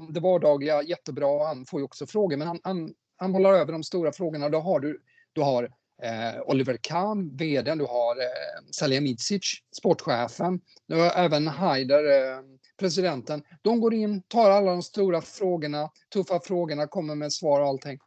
det 0.09 0.19
vardagliga 0.19 0.83
jättebra, 0.83 1.47
han 1.47 1.65
får 1.65 1.79
ju 1.79 1.83
också 1.83 2.07
frågor, 2.07 2.37
men 2.37 2.47
han, 2.47 2.59
han, 2.63 2.93
han 3.17 3.31
bollar 3.31 3.53
över 3.53 3.71
de 3.71 3.83
stora 3.83 4.11
frågorna. 4.11 4.49
Då 4.49 4.59
har 4.59 4.79
du, 4.79 5.01
du 5.33 5.41
har 5.41 5.63
eh, 6.03 6.41
Oliver 6.45 6.77
Kahn, 6.81 7.37
vd, 7.37 7.75
du 7.75 7.85
har 7.85 8.15
eh, 8.15 8.71
Salihamidzic, 8.71 9.61
sportchefen, 9.77 10.61
du 10.87 10.95
har 10.95 11.11
även 11.15 11.47
Haider, 11.47 12.33
eh, 12.33 12.41
presidenten. 12.77 13.43
De 13.61 13.79
går 13.79 13.93
in, 13.93 14.21
tar 14.21 14.49
alla 14.49 14.71
de 14.71 14.81
stora 14.81 15.21
frågorna, 15.21 15.89
tuffa 16.13 16.39
frågorna, 16.39 16.87
kommer 16.87 17.15
med 17.15 17.33
svar 17.33 17.61
och 17.61 17.67
allting. 17.67 17.99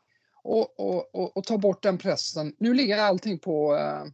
Och, 0.42 0.80
och, 0.80 1.14
och, 1.14 1.36
och 1.36 1.44
tar 1.44 1.58
bort 1.58 1.82
den 1.82 1.98
pressen. 1.98 2.54
Nu 2.58 2.74
ligger 2.74 2.98
allting 2.98 3.38
på 3.38 3.76
eh, 3.76 4.04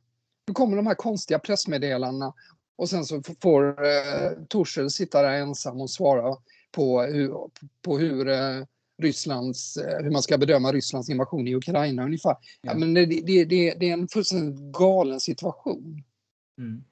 nu 0.46 0.54
kommer 0.54 0.76
de 0.76 0.86
här 0.86 0.94
konstiga 0.94 1.38
pressmeddelandena 1.38 2.34
och 2.76 2.88
sen 2.88 3.04
så 3.04 3.22
får 3.40 3.84
eh, 3.84 4.30
Torshäll 4.48 4.90
sitta 4.90 5.22
där 5.22 5.34
ensam 5.34 5.80
och 5.80 5.90
svara 5.90 6.36
på 6.72 7.02
hur, 7.02 7.34
på 7.82 7.98
hur 7.98 8.28
eh, 8.28 8.64
Rysslands, 9.02 9.76
eh, 9.76 10.04
hur 10.04 10.10
man 10.10 10.22
ska 10.22 10.38
bedöma 10.38 10.72
Rysslands 10.72 11.10
invasion 11.10 11.48
i 11.48 11.54
Ukraina 11.54 12.04
ungefär. 12.04 12.36
Ja. 12.62 12.74
men 12.74 12.94
det, 12.94 13.06
det, 13.06 13.44
det, 13.44 13.74
det, 13.74 13.88
är 13.88 13.92
en 13.92 14.08
fullständigt 14.08 14.72
galen 14.78 15.20
situation. 15.20 16.02
Mm. 16.58 16.84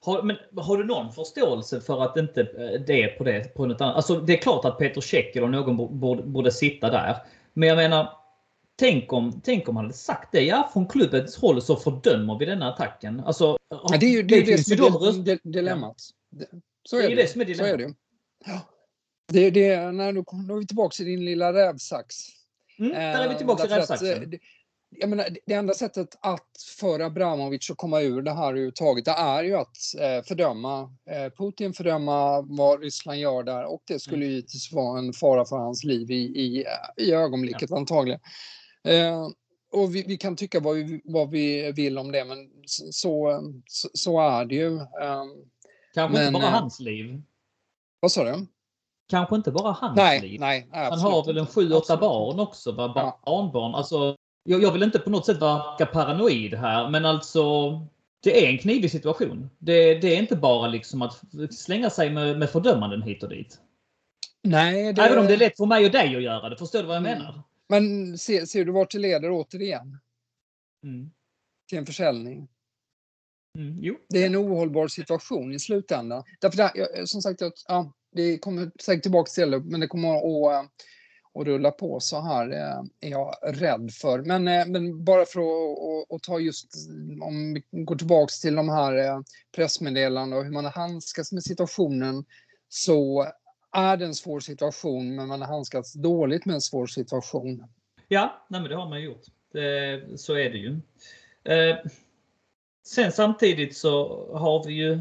Har, 0.00 0.22
men 0.22 0.36
har 0.56 0.76
du 0.76 0.84
någon 0.84 1.12
förståelse 1.12 1.80
för 1.80 2.02
att 2.04 2.16
inte 2.16 2.40
eh, 2.40 2.80
det 2.86 3.02
är 3.02 3.18
på 3.18 3.24
det 3.24 3.54
på 3.54 3.66
något 3.66 3.80
annat? 3.80 3.96
Alltså 3.96 4.20
det 4.20 4.32
är 4.32 4.42
klart 4.42 4.64
att 4.64 4.78
Peter 4.78 5.00
Käck 5.00 5.36
eller 5.36 5.48
någon 5.48 6.00
borde, 6.00 6.22
borde 6.22 6.52
sitta 6.52 6.90
där. 6.90 7.16
Men 7.52 7.68
jag 7.68 7.76
menar, 7.76 8.19
Tänk 8.80 9.12
om, 9.12 9.40
tänk 9.44 9.68
om 9.68 9.76
han 9.76 9.84
hade 9.84 9.96
sagt 9.96 10.32
det. 10.32 10.40
Ja, 10.40 10.70
från 10.72 10.86
klubbens 10.86 11.36
håll 11.36 11.62
så 11.62 11.76
fördömer 11.76 12.38
vi 12.38 12.46
denna 12.46 12.72
attacken. 12.72 13.20
Alltså, 13.20 13.58
ja, 13.68 13.96
det 14.00 14.06
är 14.06 14.10
ju 14.10 14.22
det, 14.22 14.40
det, 14.40 14.56
det 14.56 14.58
som 14.58 14.72
är 14.72 15.24
de 15.24 15.38
dilemmat. 15.50 15.96
Så 16.88 16.96
är 16.96 17.02
det. 17.02 17.12
är 17.12 17.16
det 17.16 17.26
som 17.26 17.40
är 17.40 17.44
dilemmat. 17.44 17.68
Så 17.68 17.74
är 17.74 17.78
det. 17.78 17.94
Ja. 18.46 18.60
Det, 19.32 19.50
det, 19.50 19.92
när 19.92 20.12
du, 20.12 20.20
är 20.20 20.58
vi 20.58 20.66
tillbaka 20.66 21.02
i 21.02 21.06
din 21.06 21.24
lilla 21.24 21.52
rävsax. 21.52 22.16
Mm, 22.78 22.92
där 22.92 23.24
är 23.24 23.28
vi 23.28 23.34
tillbaka 23.34 23.64
i 23.64 23.68
rävsaxen. 23.68 24.22
Att, 24.22 24.40
jag 24.90 25.08
menar, 25.10 25.28
det 25.46 25.54
enda 25.54 25.74
sättet 25.74 26.18
att 26.20 26.50
för 26.78 27.00
Abramovic 27.00 27.70
att 27.70 27.76
komma 27.76 28.00
ur 28.00 28.22
det 28.22 28.32
här 28.32 28.48
överhuvudtaget, 28.48 29.04
det 29.04 29.10
är 29.10 29.42
ju 29.42 29.54
att 29.54 29.76
eh, 30.00 30.24
fördöma 30.24 30.80
eh, 31.10 31.32
Putin, 31.38 31.72
fördöma 31.72 32.40
vad 32.40 32.82
Ryssland 32.82 33.18
gör 33.18 33.42
där 33.42 33.64
och 33.64 33.82
det 33.86 34.00
skulle 34.00 34.24
ju 34.24 34.30
givetvis 34.30 34.72
vara 34.72 34.98
en 34.98 35.12
fara 35.12 35.44
för 35.44 35.56
hans 35.56 35.84
liv 35.84 36.10
i, 36.10 36.14
i, 36.14 36.64
i 36.96 37.12
ögonblicket 37.12 37.70
ja. 37.70 37.76
antagligen. 37.76 38.20
Eh, 38.88 39.28
och 39.72 39.94
vi, 39.94 40.04
vi, 40.08 40.16
kan 40.16 40.36
tycka 40.36 40.60
vad 40.60 40.76
vi, 40.76 41.02
vad 41.04 41.30
vi 41.30 41.72
vill 41.72 41.98
om 41.98 42.12
det, 42.12 42.24
men 42.24 42.50
så, 42.66 43.40
så, 43.66 43.88
så 43.94 44.20
är 44.20 44.44
det 44.44 44.54
ju. 44.54 44.78
Kanske 45.94 46.18
men, 46.18 46.26
inte 46.26 46.40
bara 46.40 46.50
hans 46.50 46.80
liv. 46.80 47.22
Vad 48.00 48.12
sa 48.12 48.24
du? 48.24 48.46
Kanske 49.08 49.36
inte 49.36 49.50
bara 49.50 49.72
hans 49.72 49.96
nej, 49.96 50.20
liv. 50.20 50.40
Nej, 50.40 50.68
Han 50.72 50.98
har 50.98 51.26
väl 51.26 51.38
en 51.38 51.46
sju, 51.46 51.72
åtta 51.72 51.96
barn 51.96 52.40
också, 52.40 52.72
va? 52.72 52.88
barnbarn. 53.24 53.74
Alltså, 53.74 54.16
jag, 54.44 54.62
jag 54.62 54.72
vill 54.72 54.82
inte 54.82 54.98
på 54.98 55.10
något 55.10 55.26
sätt 55.26 55.42
verka 55.42 55.86
paranoid 55.86 56.54
här, 56.54 56.90
men 56.90 57.06
alltså 57.06 57.72
det 58.22 58.46
är 58.46 58.50
en 58.50 58.58
knivig 58.58 58.90
situation. 58.90 59.50
Det, 59.58 59.94
det 59.94 60.14
är 60.14 60.18
inte 60.18 60.36
bara 60.36 60.68
liksom 60.68 61.02
att 61.02 61.20
slänga 61.50 61.90
sig 61.90 62.10
med, 62.10 62.38
med 62.38 62.50
fördömanden 62.50 63.02
hit 63.02 63.22
och 63.22 63.28
dit. 63.28 63.58
Nej, 64.42 64.92
det... 64.92 65.02
Även 65.02 65.18
om 65.18 65.26
det 65.26 65.32
är 65.32 65.38
lätt 65.38 65.56
för 65.56 65.66
mig 65.66 65.86
och 65.86 65.92
dig 65.92 66.16
att 66.16 66.22
göra 66.22 66.48
det. 66.48 66.56
Förstår 66.56 66.78
du 66.78 66.86
vad 66.86 66.96
jag 66.96 67.06
mm. 67.06 67.18
menar? 67.18 67.42
Men 67.70 68.18
ser, 68.18 68.44
ser 68.44 68.64
du 68.64 68.72
vart 68.72 68.90
det 68.90 68.98
leder 68.98 69.30
återigen? 69.30 69.98
Mm. 70.84 71.10
Till 71.68 71.78
en 71.78 71.86
försäljning. 71.86 72.48
Mm. 73.58 73.96
Det 74.08 74.22
är 74.22 74.26
en 74.26 74.36
ohållbar 74.36 74.88
situation 74.88 75.52
i 75.52 75.58
slutändan. 75.58 76.24
Därför 76.40 76.56
där, 76.56 77.06
som 77.06 77.22
sagt, 77.22 77.42
ja, 77.68 77.92
vi 78.12 78.38
kommer 78.38 78.70
säkert 78.80 79.02
tillbaka 79.02 79.30
till 79.30 79.50
det, 79.50 79.60
men 79.60 79.80
det 79.80 79.86
kommer 79.86 80.16
att 80.16 80.70
och 81.32 81.46
rulla 81.46 81.70
på 81.70 82.00
så 82.00 82.20
här 82.20 82.50
eh, 82.50 82.82
är 83.00 83.10
jag 83.10 83.34
rädd 83.42 83.90
för. 83.92 84.22
Men, 84.22 84.48
eh, 84.48 84.66
men 84.66 85.04
bara 85.04 85.26
för 85.26 85.40
att, 85.40 86.12
att, 86.12 86.22
ta 86.22 86.38
just, 86.38 86.74
om 87.22 87.54
vi 87.54 87.84
går 87.84 87.96
tillbaks 87.96 88.40
till 88.40 88.54
de 88.54 88.68
här 88.68 88.96
eh, 88.96 89.20
pressmeddelandena 89.56 90.36
och 90.36 90.44
hur 90.44 90.52
man 90.52 90.64
handskas 90.64 91.32
med 91.32 91.42
situationen 91.42 92.24
så 92.68 93.26
är 93.72 93.96
det 93.96 94.04
en 94.04 94.14
svår 94.14 94.40
situation, 94.40 95.14
men 95.14 95.28
man 95.28 95.40
har 95.40 95.48
handskats 95.48 95.92
dåligt 95.92 96.46
med 96.46 96.54
en 96.54 96.60
svår 96.60 96.86
situation. 96.86 97.64
Ja, 98.08 98.44
nej 98.48 98.60
men 98.60 98.70
det 98.70 98.76
har 98.76 98.88
man 98.88 99.02
gjort. 99.02 99.22
Det, 99.52 100.20
så 100.20 100.34
är 100.34 100.50
det 100.50 100.58
ju. 100.58 100.80
Eh, 101.44 101.76
sen 102.86 103.12
samtidigt 103.12 103.76
så 103.76 104.26
har 104.34 104.64
vi 104.66 104.72
ju 104.72 105.00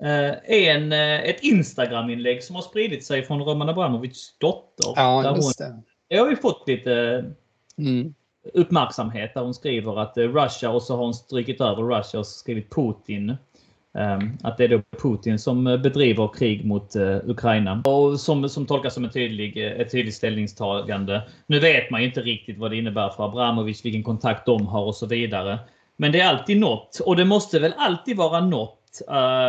Eh, 0.00 0.34
en, 0.44 0.92
eh, 0.92 1.20
ett 1.20 1.42
Instagram-inlägg 1.42 2.42
som 2.42 2.56
har 2.56 2.62
spridit 2.62 3.04
sig 3.04 3.22
från 3.22 3.40
Roman 3.40 3.68
Abramovics 3.68 4.38
dotter. 4.38 4.92
Ja, 4.96 5.36
just 5.36 5.58
det. 5.58 5.82
Det 6.08 6.16
har 6.16 6.30
ju 6.30 6.36
fått 6.36 6.68
lite 6.68 7.24
mm. 7.78 8.14
uppmärksamhet 8.54 9.34
där 9.34 9.42
hon 9.42 9.54
skriver 9.54 10.00
att 10.00 10.16
eh, 10.16 10.22
Russia 10.22 10.70
och 10.70 10.82
så 10.82 10.96
har 10.96 11.04
hon 11.04 11.14
strykit 11.14 11.60
över 11.60 11.82
Russia 11.82 12.20
och 12.20 12.26
skrivit 12.26 12.70
Putin. 12.70 13.36
Ehm, 13.98 14.38
att 14.42 14.56
det 14.56 14.64
är 14.64 14.68
då 14.68 14.82
Putin 15.02 15.38
som 15.38 15.66
eh, 15.66 15.76
bedriver 15.76 16.28
krig 16.34 16.64
mot 16.64 16.96
eh, 16.96 17.16
Ukraina 17.24 17.82
och 17.84 18.20
som, 18.20 18.48
som 18.48 18.66
tolkas 18.66 18.94
som 18.94 19.04
ett 19.04 19.12
tydligt, 19.12 19.56
eh, 19.56 19.80
ett 19.80 19.92
tydligt 19.92 20.14
ställningstagande. 20.14 21.22
Nu 21.46 21.58
vet 21.58 21.90
man 21.90 22.00
ju 22.00 22.06
inte 22.06 22.20
riktigt 22.20 22.58
vad 22.58 22.70
det 22.70 22.76
innebär 22.76 23.08
för 23.08 23.24
Abramovic, 23.24 23.84
vilken 23.84 24.02
kontakt 24.02 24.46
de 24.46 24.66
har 24.66 24.84
och 24.84 24.94
så 24.94 25.06
vidare. 25.06 25.58
Men 25.96 26.12
det 26.12 26.20
är 26.20 26.28
alltid 26.28 26.60
något 26.60 27.00
och 27.06 27.16
det 27.16 27.24
måste 27.24 27.58
väl 27.58 27.74
alltid 27.76 28.16
vara 28.16 28.40
något 28.40 28.78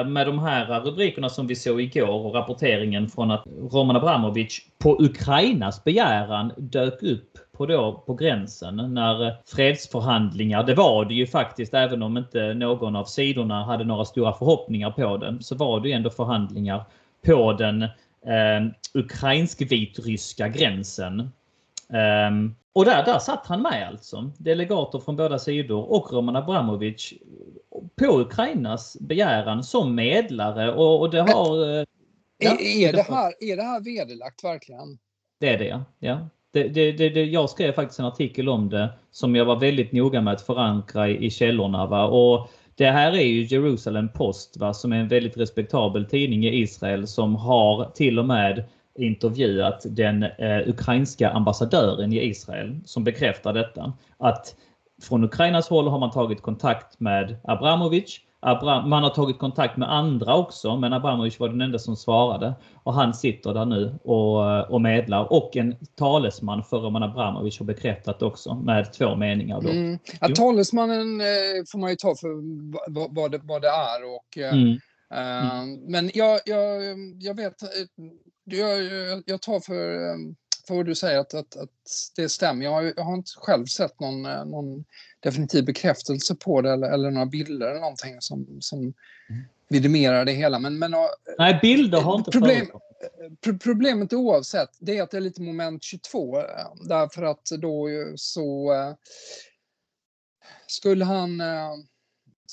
med 0.08 0.28
de 0.28 0.40
här 0.40 0.82
rubrikerna 0.82 1.30
som 1.30 1.48
vi 1.48 1.56
såg 1.56 1.82
igår 1.82 2.26
och 2.26 2.34
rapporteringen 2.34 3.10
från 3.10 3.32
att 3.32 3.44
Roman 3.72 3.96
Abramovic 3.96 4.62
på 4.78 4.98
Ukrainas 5.00 5.84
begäran 5.84 6.52
dök 6.58 7.04
upp 7.04 7.38
på, 7.58 7.66
då, 7.66 8.04
på 8.06 8.14
gränsen 8.14 8.76
när 8.76 9.36
fredsförhandlingar, 9.46 10.64
det 10.64 10.76
var 10.76 11.06
det 11.06 11.14
ju 11.14 11.28
faktiskt 11.28 11.74
även 11.74 12.04
om 12.04 12.18
inte 12.18 12.54
någon 12.54 12.96
av 12.96 13.06
sidorna 13.06 13.64
hade 13.64 13.84
några 13.84 14.06
stora 14.06 14.34
förhoppningar 14.34 14.92
på 14.92 15.18
den, 15.18 15.44
så 15.44 15.56
var 15.56 15.80
det 15.80 15.88
ju 15.88 15.94
ändå 15.94 16.10
förhandlingar 16.10 16.84
på 17.26 17.54
den 17.54 17.82
eh, 17.82 18.72
ukrainsk-vitryska 18.94 20.48
gränsen. 20.48 21.20
Um, 22.30 22.56
och 22.74 22.86
där, 22.86 23.06
där 23.06 23.20
satt 23.20 23.48
han 23.48 23.62
med 23.62 23.88
alltså. 23.88 24.32
Delegater 24.38 25.00
från 25.00 25.16
båda 25.16 25.40
sidor 25.40 25.92
och 25.92 26.14
Roman 26.14 26.36
Abramovic 26.36 27.14
på 27.96 28.20
Ukrainas 28.20 28.98
begäran 29.00 29.64
som 29.64 29.96
medlare 29.96 30.74
och, 30.74 31.00
och 31.00 31.10
det 31.10 31.22
har... 31.22 31.58
Men, 31.68 31.86
ja, 32.38 32.58
är, 32.60 32.94
det 32.94 33.02
här, 33.02 33.34
är 33.40 33.58
det 33.58 33.64
här 33.64 33.80
vederlagt 33.80 34.44
verkligen? 34.44 34.98
Det 35.40 35.50
är 35.50 35.58
det 35.58 35.84
ja. 36.00 36.28
Det, 36.54 36.68
det, 36.68 36.92
det, 36.92 37.24
jag 37.24 37.50
skrev 37.50 37.72
faktiskt 37.72 38.00
en 38.00 38.06
artikel 38.06 38.50
om 38.50 38.70
det 38.70 38.90
som 39.12 39.36
jag 39.36 39.46
var 39.46 39.56
väldigt 39.56 39.92
noga 39.92 40.22
med 40.22 40.34
att 40.34 40.42
förankra 40.42 41.10
i, 41.10 41.26
i 41.26 41.30
källorna. 41.30 41.86
Va? 41.86 42.06
Och 42.06 42.50
det 42.76 42.86
här 42.86 43.12
är 43.12 43.26
ju 43.26 43.44
Jerusalem 43.44 44.10
Post 44.10 44.58
va? 44.58 44.74
som 44.74 44.94
är 44.94 44.98
en 44.98 45.08
väldigt 45.08 45.38
respektabel 45.38 46.06
tidning 46.06 46.46
i 46.46 46.62
Israel 46.62 47.08
som 47.08 47.36
har 47.36 47.86
till 47.86 48.20
och 48.20 48.26
med 48.26 48.64
intervjuat 49.00 49.86
den 49.90 50.24
eh, 50.24 50.70
ukrainska 50.70 51.30
ambassadören 51.30 52.14
i 52.14 52.26
Israel 52.26 52.80
som 52.86 53.04
bekräftar 53.04 53.54
detta. 53.54 53.94
Att 54.18 54.56
från 55.02 55.24
Ukrainas 55.24 55.70
håll 55.70 55.88
har 55.88 56.00
man 56.00 56.12
tagit 56.12 56.42
kontakt 56.42 57.00
med 57.00 57.36
Abramovic. 57.44 58.20
Abram 58.46 58.90
man 58.90 59.04
har 59.04 59.10
tagit 59.10 59.40
kontakt 59.40 59.78
med 59.78 59.94
andra 59.94 60.36
också, 60.36 60.78
men 60.78 60.94
Abramovic 60.94 61.40
var 61.40 61.50
den 61.50 61.62
enda 61.62 61.80
som 61.80 61.96
svarade. 61.96 62.54
Och 62.84 62.94
han 62.94 63.14
sitter 63.14 63.54
där 63.54 63.66
nu 63.66 64.00
och, 64.04 64.72
och 64.72 64.82
medlar. 64.82 65.34
Och 65.34 65.58
en 65.58 65.76
talesman 65.96 66.64
för 66.64 66.78
Roman 66.78 67.04
Abramovic 67.04 67.60
har 67.60 67.66
bekräftat 67.66 68.22
också 68.22 68.56
med 68.56 68.94
två 68.94 69.16
meningar. 69.16 69.62
Då. 69.62 69.70
Mm. 69.70 70.00
Ja, 70.22 70.28
talesmannen 70.28 71.22
eh, 71.22 71.64
får 71.72 71.80
man 71.80 71.90
ju 71.90 71.96
ta 71.96 72.16
för 72.16 72.30
vad 73.16 73.32
det, 73.32 73.40
vad 73.44 73.62
det 73.62 73.68
är. 73.68 74.16
Och, 74.16 74.38
eh, 74.38 74.54
mm. 74.54 74.78
Mm. 75.14 75.80
Men 75.88 76.12
jag, 76.14 76.40
jag, 76.46 76.82
jag 77.20 77.36
vet, 77.36 77.54
jag, 78.44 78.84
jag 79.26 79.42
tar 79.42 79.60
för, 79.60 80.16
för 80.68 80.76
vad 80.76 80.86
du 80.86 80.96
säger 80.96 81.20
att, 81.20 81.34
att, 81.34 81.56
att 81.56 81.70
det 82.16 82.30
stämmer. 82.30 82.66
Jag 82.66 82.72
har, 82.72 82.94
jag 82.96 83.04
har 83.04 83.14
inte 83.14 83.32
själv 83.36 83.66
sett 83.66 84.00
någon, 84.00 84.22
någon 84.22 84.86
definitiv 85.20 85.66
bekräftelse 85.66 86.36
på 86.36 86.62
det 86.62 86.72
eller, 86.72 86.92
eller 86.92 87.12
några 87.12 87.26
bilder 87.26 87.68
eller 87.68 87.80
någonting 87.80 88.22
som, 88.22 88.58
som 88.62 88.80
mm. 88.80 88.94
vidimerar 89.70 90.26
det 90.26 90.32
hela. 90.32 90.60
Men, 90.60 90.80
men, 90.80 90.96
Nej, 91.38 91.60
bilder 91.62 92.02
har 92.02 92.18
inte 92.18 92.32
problem, 92.32 92.68
Problemet 93.64 94.14
oavsett, 94.14 94.70
det 94.80 94.98
är 94.98 95.04
att 95.04 95.12
det 95.12 95.18
är 95.18 95.22
lite 95.22 95.42
moment 95.42 95.84
22. 95.84 96.38
Därför 96.90 97.24
att 97.24 97.46
då 97.46 97.90
så 98.16 98.74
skulle 100.68 101.06
han 101.06 101.42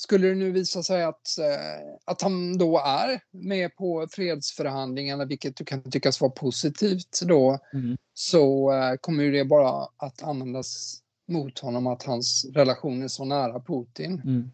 skulle 0.01 0.27
det 0.27 0.35
nu 0.35 0.51
visa 0.51 0.83
sig 0.83 1.03
att, 1.03 1.37
eh, 1.37 1.95
att 2.05 2.21
han 2.21 2.57
då 2.57 2.79
är 2.79 3.21
med 3.31 3.75
på 3.75 4.07
fredsförhandlingarna, 4.11 5.25
vilket 5.25 5.55
du 5.55 5.65
kan 5.65 5.91
tyckas 5.91 6.21
vara 6.21 6.31
positivt 6.31 7.19
då, 7.21 7.59
mm. 7.73 7.97
så 8.13 8.73
eh, 8.73 8.95
kommer 8.95 9.31
det 9.31 9.45
bara 9.45 9.87
att 9.97 10.23
användas 10.23 10.99
mot 11.27 11.59
honom 11.59 11.87
att 11.87 12.03
hans 12.03 12.45
relation 12.53 13.03
är 13.03 13.07
så 13.07 13.25
nära 13.25 13.59
Putin. 13.59 14.21
Mm. 14.25 14.51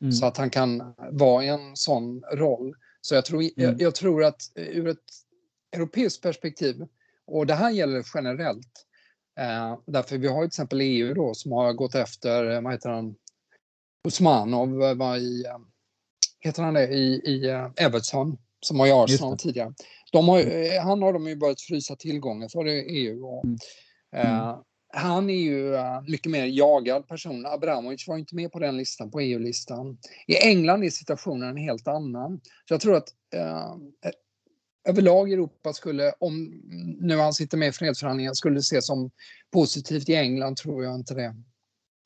Mm. 0.00 0.12
Så 0.12 0.26
att 0.26 0.36
han 0.36 0.50
kan 0.50 0.94
vara 1.10 1.44
i 1.44 1.48
en 1.48 1.76
sån 1.76 2.22
roll. 2.32 2.74
Så 3.00 3.14
jag 3.14 3.24
tror, 3.24 3.42
jag, 3.42 3.58
mm. 3.58 3.76
jag, 3.78 3.94
tror 3.94 4.24
att 4.24 4.42
ur 4.54 4.88
ett 4.88 4.98
europeiskt 5.76 6.22
perspektiv, 6.22 6.86
och 7.26 7.46
det 7.46 7.54
här 7.54 7.70
gäller 7.70 8.04
generellt, 8.14 8.86
eh, 9.40 9.78
därför 9.86 10.18
vi 10.18 10.28
har 10.28 10.40
till 10.40 10.46
exempel 10.46 10.80
EU 10.80 11.14
då 11.14 11.34
som 11.34 11.52
har 11.52 11.72
gått 11.72 11.94
efter, 11.94 12.60
vad 12.60 12.72
heter 12.72 12.90
han, 12.90 13.14
Usmanov 14.04 14.96
var 14.96 15.16
i, 15.16 15.44
eh, 15.44 15.58
heter 16.40 16.62
han 16.62 16.74
det, 16.74 16.88
i, 16.88 17.20
i 17.24 17.48
eh, 17.48 17.70
Everton 17.76 18.38
som 18.60 18.78
var 18.78 18.86
i 18.86 18.92
Arsenal 18.92 19.38
tidigare. 19.38 19.74
De 20.12 20.28
har, 20.28 20.38
eh, 20.38 20.82
han 20.82 21.02
har 21.02 21.12
de 21.12 21.26
ju 21.26 21.36
börjat 21.36 21.60
frysa 21.60 21.96
tillgångar 21.96 22.48
för 22.48 22.64
EU. 22.66 23.26
Och, 23.26 23.44
mm. 23.44 23.56
eh, 24.12 24.58
han 24.92 25.30
är 25.30 25.34
ju 25.34 25.76
mycket 26.10 26.32
mer 26.32 26.44
jagad 26.46 27.08
person. 27.08 27.46
Abramovic 27.46 28.08
var 28.08 28.18
inte 28.18 28.34
med 28.34 28.52
på 28.52 28.58
den 28.58 28.76
listan, 28.76 29.10
på 29.10 29.20
EU-listan. 29.20 29.98
I 30.26 30.36
England 30.36 30.84
är 30.84 30.90
situationen 30.90 31.48
en 31.48 31.56
helt 31.56 31.88
annan. 31.88 32.40
Så 32.68 32.74
jag 32.74 32.80
tror 32.80 32.96
att 32.96 33.08
eh, 33.34 33.74
överlag 34.88 35.32
Europa 35.32 35.72
skulle, 35.72 36.12
om 36.18 36.62
nu 37.00 37.16
han 37.16 37.32
sitter 37.32 37.58
med 37.58 37.68
i 37.68 37.72
fredsförhandlingar, 37.72 38.32
skulle 38.32 38.58
ses 38.58 38.86
som 38.86 39.10
positivt. 39.52 40.08
I 40.08 40.14
England 40.14 40.56
tror 40.56 40.84
jag 40.84 40.94
inte 40.94 41.14
det. 41.14 41.34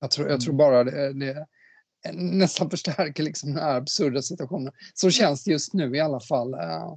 Jag 0.00 0.10
tror, 0.10 0.28
jag 0.28 0.40
tror 0.40 0.54
mm. 0.54 0.58
bara 0.58 0.84
det, 0.84 1.12
det 1.12 1.46
nästan 2.12 2.70
förstärker 2.70 3.22
liksom 3.22 3.54
den 3.54 3.62
här 3.62 3.76
absurda 3.76 4.22
situationen. 4.22 4.72
Så 4.94 5.10
känns 5.10 5.44
det 5.44 5.50
just 5.50 5.74
nu 5.74 5.96
i 5.96 6.00
alla 6.00 6.20
fall 6.20 6.54
eh, 6.54 6.94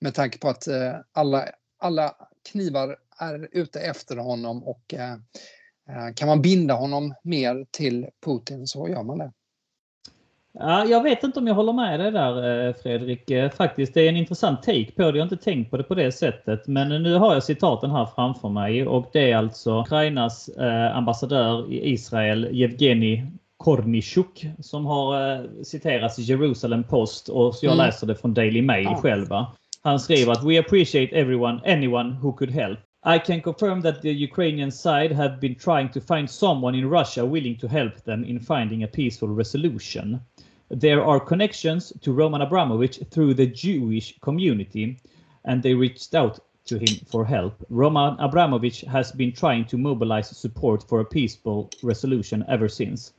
med 0.00 0.14
tanke 0.14 0.38
på 0.38 0.48
att 0.48 0.66
eh, 0.66 0.92
alla, 1.12 1.44
alla 1.78 2.14
knivar 2.52 2.96
är 3.18 3.48
ute 3.52 3.80
efter 3.80 4.16
honom 4.16 4.64
och 4.64 4.94
eh, 4.94 5.16
kan 6.14 6.28
man 6.28 6.42
binda 6.42 6.74
honom 6.74 7.14
mer 7.22 7.66
till 7.70 8.06
Putin 8.24 8.66
så 8.66 8.88
gör 8.88 9.02
man 9.02 9.18
det. 9.18 9.32
Ja, 10.58 10.84
jag 10.84 11.02
vet 11.02 11.22
inte 11.22 11.38
om 11.38 11.46
jag 11.46 11.54
håller 11.54 11.72
med 11.72 12.00
dig 12.00 12.12
där 12.12 12.72
Fredrik. 12.72 13.54
Faktiskt, 13.54 13.94
det 13.94 14.00
är 14.00 14.08
en 14.08 14.16
intressant 14.16 14.62
take 14.62 14.92
på 14.92 15.02
det. 15.02 15.18
Jag 15.18 15.26
har 15.26 15.32
inte 15.32 15.44
tänkt 15.44 15.70
på 15.70 15.76
det 15.76 15.82
på 15.82 15.94
det 15.94 16.12
sättet. 16.12 16.66
Men 16.66 17.02
nu 17.02 17.14
har 17.14 17.34
jag 17.34 17.44
citaten 17.44 17.90
här 17.90 18.06
framför 18.06 18.48
mig 18.48 18.86
och 18.86 19.10
det 19.12 19.30
är 19.30 19.36
alltså 19.36 19.80
Ukrainas 19.80 20.50
ambassadör 20.92 21.72
i 21.72 21.92
Israel, 21.92 22.48
Yevgeni 22.52 23.26
Kornichuk, 23.64 24.46
som 24.60 24.86
har 24.86 25.46
citerats 25.64 26.18
i 26.18 26.22
Jerusalem 26.22 26.84
Post 26.84 27.28
och 27.28 27.54
jag 27.62 27.72
mm. 27.72 27.86
läser 27.86 28.06
det 28.06 28.14
från 28.14 28.34
Daily 28.34 28.62
Mail 28.62 28.84
ja. 28.84 28.96
själva. 28.96 29.46
Han 29.82 30.00
skriver 30.00 30.32
att 30.32 30.44
“We 30.44 30.58
appreciate 30.58 31.16
everyone, 31.16 31.60
anyone 31.66 32.16
who 32.22 32.32
could 32.32 32.50
help. 32.50 32.78
I 33.16 33.18
can 33.26 33.40
confirm 33.40 33.82
that 33.82 34.02
the 34.02 34.10
Ukrainian 34.10 34.72
side 34.72 35.12
have 35.12 35.36
been 35.40 35.54
trying 35.54 35.88
to 35.88 36.00
find 36.00 36.30
someone 36.30 36.78
in 36.78 36.90
Russia 36.90 37.24
willing 37.24 37.58
to 37.58 37.66
help 37.66 38.04
them 38.04 38.24
in 38.24 38.40
finding 38.40 38.84
a 38.84 38.86
peaceful 38.86 39.28
resolution. 39.28 40.20
There 40.80 41.04
are 41.04 41.20
connections 41.20 41.92
to 42.02 42.12
Roman 42.12 42.42
Abramovich 42.42 43.00
through 43.10 43.34
the 43.34 43.46
Jewish 43.46 44.14
community, 44.20 44.96
and 45.44 45.62
they 45.62 45.74
reached 45.74 46.14
out 46.14 46.38
to 46.66 46.78
him 46.78 47.06
for 47.10 47.24
help. 47.24 47.54
Roman 47.70 48.16
Abramovich 48.18 48.80
has 48.82 49.12
been 49.12 49.32
trying 49.32 49.64
to 49.66 49.78
mobilize 49.78 50.36
support 50.36 50.88
for 50.88 51.00
a 51.00 51.04
peaceful 51.04 51.70
resolution 51.82 52.44
ever 52.48 52.68
since. 52.68 53.12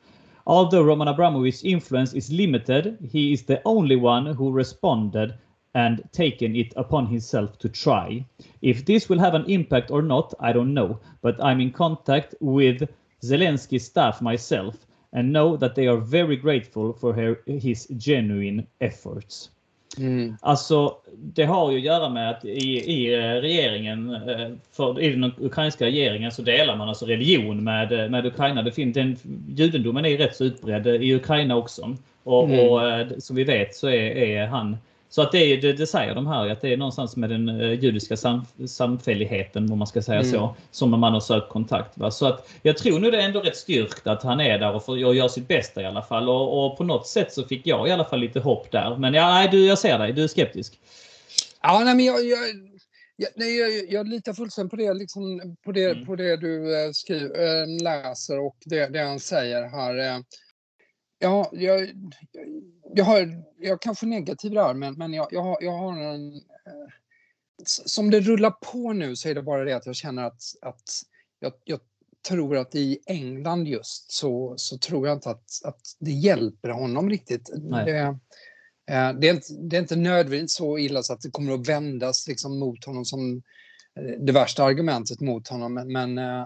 Although 0.47 0.83
Roman 0.83 1.07
Abramovich's 1.07 1.63
influence 1.63 2.13
is 2.13 2.31
limited, 2.31 2.99
he 3.11 3.33
is 3.33 3.43
the 3.43 3.61
only 3.65 3.95
one 3.95 4.27
who 4.27 4.51
responded 4.51 5.33
and 5.73 6.07
taken 6.11 6.55
it 6.55 6.71
upon 6.75 7.07
himself 7.07 7.57
to 7.59 7.67
try. 7.67 8.25
If 8.61 8.85
this 8.85 9.09
will 9.09 9.17
have 9.19 9.33
an 9.33 9.45
impact 9.49 9.89
or 9.89 10.03
not, 10.03 10.33
I 10.39 10.53
don't 10.53 10.73
know, 10.73 10.99
but 11.21 11.43
I'm 11.43 11.59
in 11.61 11.71
contact 11.71 12.35
with 12.39 12.87
Zelensky's 13.23 13.85
staff 13.85 14.21
myself 14.21 14.85
and 15.11 15.33
know 15.33 15.57
that 15.57 15.73
they 15.73 15.87
are 15.87 15.97
very 15.97 16.35
grateful 16.35 16.93
for 16.93 17.13
her, 17.13 17.39
his 17.47 17.87
genuine 17.97 18.67
efforts. 18.79 19.49
Mm. 19.97 20.37
Alltså, 20.41 20.95
det 21.17 21.43
har 21.43 21.71
ju 21.71 21.77
att 21.77 21.83
göra 21.83 22.09
med 22.09 22.29
att 22.29 22.45
i, 22.45 22.79
i 22.79 23.13
eh, 23.13 23.19
regeringen, 23.19 24.15
eh, 24.15 24.51
för, 24.71 25.01
i 25.01 25.09
den 25.09 25.31
ukrainska 25.39 25.85
regeringen 25.85 26.31
så 26.31 26.41
delar 26.41 26.75
man 26.75 26.89
alltså 26.89 27.05
religion 27.05 27.63
med, 27.63 27.91
eh, 27.91 28.09
med 28.09 28.25
Ukraina. 28.25 28.61
Det 28.61 28.71
finns, 28.71 28.93
den, 28.93 29.17
judendomen 29.47 30.05
är 30.05 30.17
rätt 30.17 30.35
så 30.35 30.43
utbredd 30.43 30.87
i 30.87 31.15
Ukraina 31.15 31.55
också. 31.55 31.95
Och, 32.23 32.49
mm. 32.49 32.69
och 32.69 32.81
som 33.23 33.35
vi 33.35 33.43
vet 33.43 33.75
så 33.75 33.87
är, 33.87 34.17
är 34.17 34.47
han 34.47 34.77
så 35.15 35.21
att 35.21 35.31
det, 35.31 35.55
det, 35.55 35.73
det 35.73 35.87
säger 35.87 36.15
de 36.15 36.27
här 36.27 36.49
att 36.49 36.61
det 36.61 36.73
är 36.73 36.77
någonstans 36.77 37.15
med 37.15 37.29
den 37.29 37.49
uh, 37.49 37.73
judiska 37.73 38.17
sam, 38.17 38.45
samfälligheten, 38.67 39.71
om 39.71 39.77
man 39.77 39.87
ska 39.87 40.01
säga 40.01 40.19
mm. 40.19 40.31
så, 40.31 40.55
som 40.71 40.99
man 40.99 41.13
har 41.13 41.19
sökt 41.19 41.49
kontakt. 41.49 41.97
Va? 41.97 42.11
Så 42.11 42.25
att 42.25 42.49
jag 42.61 42.77
tror 42.77 42.99
nog 42.99 43.11
det 43.11 43.21
är 43.21 43.25
ändå 43.25 43.39
rätt 43.39 43.55
styrkt 43.55 44.07
att 44.07 44.23
han 44.23 44.41
är 44.41 44.59
där 44.59 44.75
och, 44.75 44.85
får, 44.85 45.05
och 45.05 45.15
gör 45.15 45.27
sitt 45.27 45.47
bästa 45.47 45.81
i 45.81 45.85
alla 45.85 46.01
fall. 46.01 46.29
Och, 46.29 46.65
och, 46.65 46.77
på 46.77 46.83
något 46.83 47.07
sätt 47.07 47.33
så 47.33 47.43
fick 47.43 47.67
jag 47.67 47.87
i 47.87 47.91
alla 47.91 48.05
fall 48.05 48.19
lite 48.19 48.39
hopp 48.39 48.71
där. 48.71 48.97
Men 48.97 49.13
ja, 49.13 49.29
nej, 49.29 49.47
du, 49.51 49.65
jag 49.65 49.77
ser 49.77 49.99
dig, 49.99 50.13
du 50.13 50.23
är 50.23 50.27
skeptisk. 50.27 50.79
Ja, 51.61 51.81
nej, 51.85 51.95
men 51.95 52.05
jag, 52.05 52.25
jag... 52.25 52.39
Jag, 53.17 53.29
nej, 53.35 53.59
jag, 53.59 53.91
jag 53.91 54.07
litar 54.07 54.33
fullständigt 54.33 54.71
på 54.71 54.75
det, 54.75 54.93
liksom, 54.93 55.55
på 55.65 55.71
det, 55.71 55.91
mm. 55.91 56.05
på 56.05 56.15
det 56.15 56.37
du 56.37 56.85
äh, 56.85 56.91
skriver, 56.91 57.61
äh, 57.61 57.83
läser 57.83 58.39
och 58.39 58.57
det, 58.65 58.87
det 58.87 58.99
han 58.99 59.19
säger 59.19 59.63
här. 59.63 59.97
Äh, 59.97 60.19
ja, 61.19 61.49
jag, 61.53 61.89
jag, 62.95 63.05
har, 63.05 63.43
jag 63.57 63.73
är 63.73 63.77
kanske 63.77 64.05
negativ 64.05 64.51
där, 64.51 64.73
men, 64.73 64.93
men 64.93 65.13
jag, 65.13 65.27
jag, 65.31 65.41
har, 65.41 65.57
jag 65.61 65.71
har 65.71 65.97
en... 65.97 66.33
Eh, 66.33 66.87
som 67.65 68.11
det 68.11 68.19
rullar 68.19 68.51
på 68.51 68.93
nu 68.93 69.15
så 69.15 69.29
är 69.29 69.35
det 69.35 69.43
bara 69.43 69.63
det 69.63 69.73
att 69.73 69.85
jag 69.85 69.95
känner 69.95 70.23
att, 70.23 70.41
att 70.61 70.83
jag, 71.39 71.53
jag 71.63 71.79
tror 72.27 72.57
att 72.57 72.75
i 72.75 72.99
England 73.05 73.67
just 73.67 74.11
så, 74.11 74.53
så 74.57 74.77
tror 74.77 75.07
jag 75.07 75.17
inte 75.17 75.29
att, 75.29 75.61
att 75.63 75.81
det 75.99 76.11
hjälper 76.11 76.69
honom 76.69 77.09
riktigt. 77.09 77.49
Det, 77.85 77.99
eh, 78.91 79.13
det, 79.13 79.29
är 79.29 79.33
inte, 79.33 79.53
det 79.53 79.75
är 79.75 79.81
inte 79.81 79.95
nödvändigt 79.95 80.51
så 80.51 80.77
illa 80.77 81.03
så 81.03 81.13
att 81.13 81.21
det 81.21 81.31
kommer 81.31 81.53
att 81.53 81.67
vändas 81.67 82.27
liksom 82.27 82.59
mot 82.59 82.85
honom 82.85 83.05
som 83.05 83.41
eh, 83.99 84.19
det 84.19 84.31
värsta 84.31 84.63
argumentet 84.63 85.21
mot 85.21 85.47
honom. 85.47 85.73
Men, 85.73 85.91
men 85.91 86.45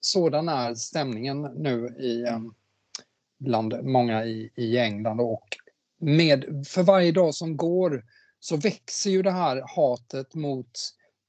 sådan 0.00 0.48
är 0.48 0.74
stämningen 0.74 1.42
nu 1.42 1.86
i, 1.86 2.24
bland 3.38 3.84
många 3.84 4.24
i, 4.24 4.52
i 4.54 4.78
England 4.78 5.20
och 5.20 5.56
med, 6.00 6.66
för 6.66 6.82
varje 6.82 7.12
dag 7.12 7.34
som 7.34 7.56
går 7.56 8.04
så 8.40 8.56
växer 8.56 9.10
ju 9.10 9.22
det 9.22 9.30
här 9.30 9.62
hatet 9.76 10.34
mot 10.34 10.70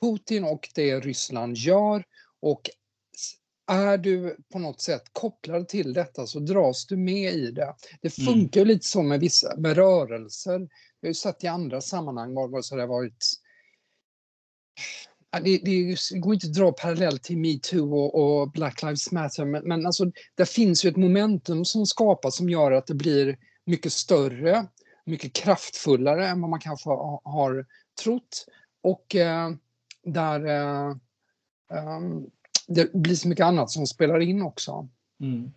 Putin 0.01 0.43
och 0.43 0.69
det 0.75 0.99
Ryssland 0.99 1.57
gör 1.57 2.03
och 2.41 2.69
är 3.71 3.97
du 3.97 4.37
på 4.51 4.59
något 4.59 4.81
sätt 4.81 5.03
kopplad 5.11 5.67
till 5.67 5.93
detta 5.93 6.27
så 6.27 6.39
dras 6.39 6.85
du 6.85 6.97
med 6.97 7.33
i 7.33 7.51
det. 7.51 7.75
Det 8.01 8.19
mm. 8.19 8.33
funkar 8.33 8.61
mm. 8.61 8.67
lite 8.67 8.85
så 8.85 9.03
med 9.03 9.19
vissa 9.19 9.55
med 9.57 9.75
rörelser. 9.75 10.59
Vi 11.01 11.07
har 11.07 11.09
ju 11.09 11.13
sett 11.13 11.43
i 11.43 11.47
andra 11.47 11.81
sammanhang 11.81 12.33
var, 12.33 12.61
så 12.61 12.75
det 12.75 12.81
har 12.81 12.87
varit 12.87 13.25
det, 15.31 15.57
det 15.57 15.97
går 16.19 16.33
inte 16.33 16.47
att 16.47 16.53
dra 16.53 16.71
parallell 16.71 17.19
till 17.19 17.37
metoo 17.37 17.93
och, 17.93 18.15
och 18.41 18.51
Black 18.51 18.81
Lives 18.81 19.11
Matter, 19.11 19.45
men, 19.45 19.67
men 19.67 19.85
alltså, 19.85 20.11
det 20.35 20.49
finns 20.49 20.85
ju 20.85 20.89
ett 20.89 20.97
momentum 20.97 21.65
som 21.65 21.85
skapas 21.85 22.35
som 22.35 22.49
gör 22.49 22.71
att 22.71 22.87
det 22.87 22.95
blir 22.95 23.37
mycket 23.65 23.93
större, 23.93 24.67
mycket 25.05 25.33
kraftfullare 25.33 26.27
än 26.27 26.41
vad 26.41 26.49
man 26.49 26.59
kanske 26.59 26.89
har 27.23 27.65
trott. 28.03 28.45
Och 28.81 29.15
eh, 29.15 29.49
där 30.03 30.45
eh, 30.45 30.95
um, 31.97 32.29
det 32.67 32.93
blir 32.93 33.15
så 33.15 33.27
mycket 33.27 33.45
annat 33.45 33.71
som 33.71 33.87
spelar 33.87 34.19
in 34.19 34.41
också. 34.41 34.89
Mm. 35.21 35.51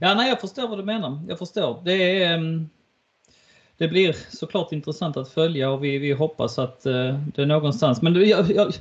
Ja, 0.00 0.14
nej, 0.14 0.28
jag 0.28 0.40
förstår 0.40 0.68
vad 0.68 0.78
du 0.78 0.84
menar. 0.84 1.24
Jag 1.28 1.38
förstår. 1.38 1.82
Det 1.84 2.22
är, 2.22 2.38
um, 2.38 2.70
det 3.78 3.88
blir 3.88 4.16
såklart 4.36 4.72
intressant 4.72 5.16
att 5.16 5.28
följa 5.28 5.70
och 5.70 5.84
vi, 5.84 5.98
vi 5.98 6.12
hoppas 6.12 6.58
att 6.58 6.86
uh, 6.86 7.18
det 7.34 7.42
är 7.42 7.46
någonstans. 7.46 8.02
Men 8.02 8.28
jag, 8.28 8.50
jag, 8.50 8.72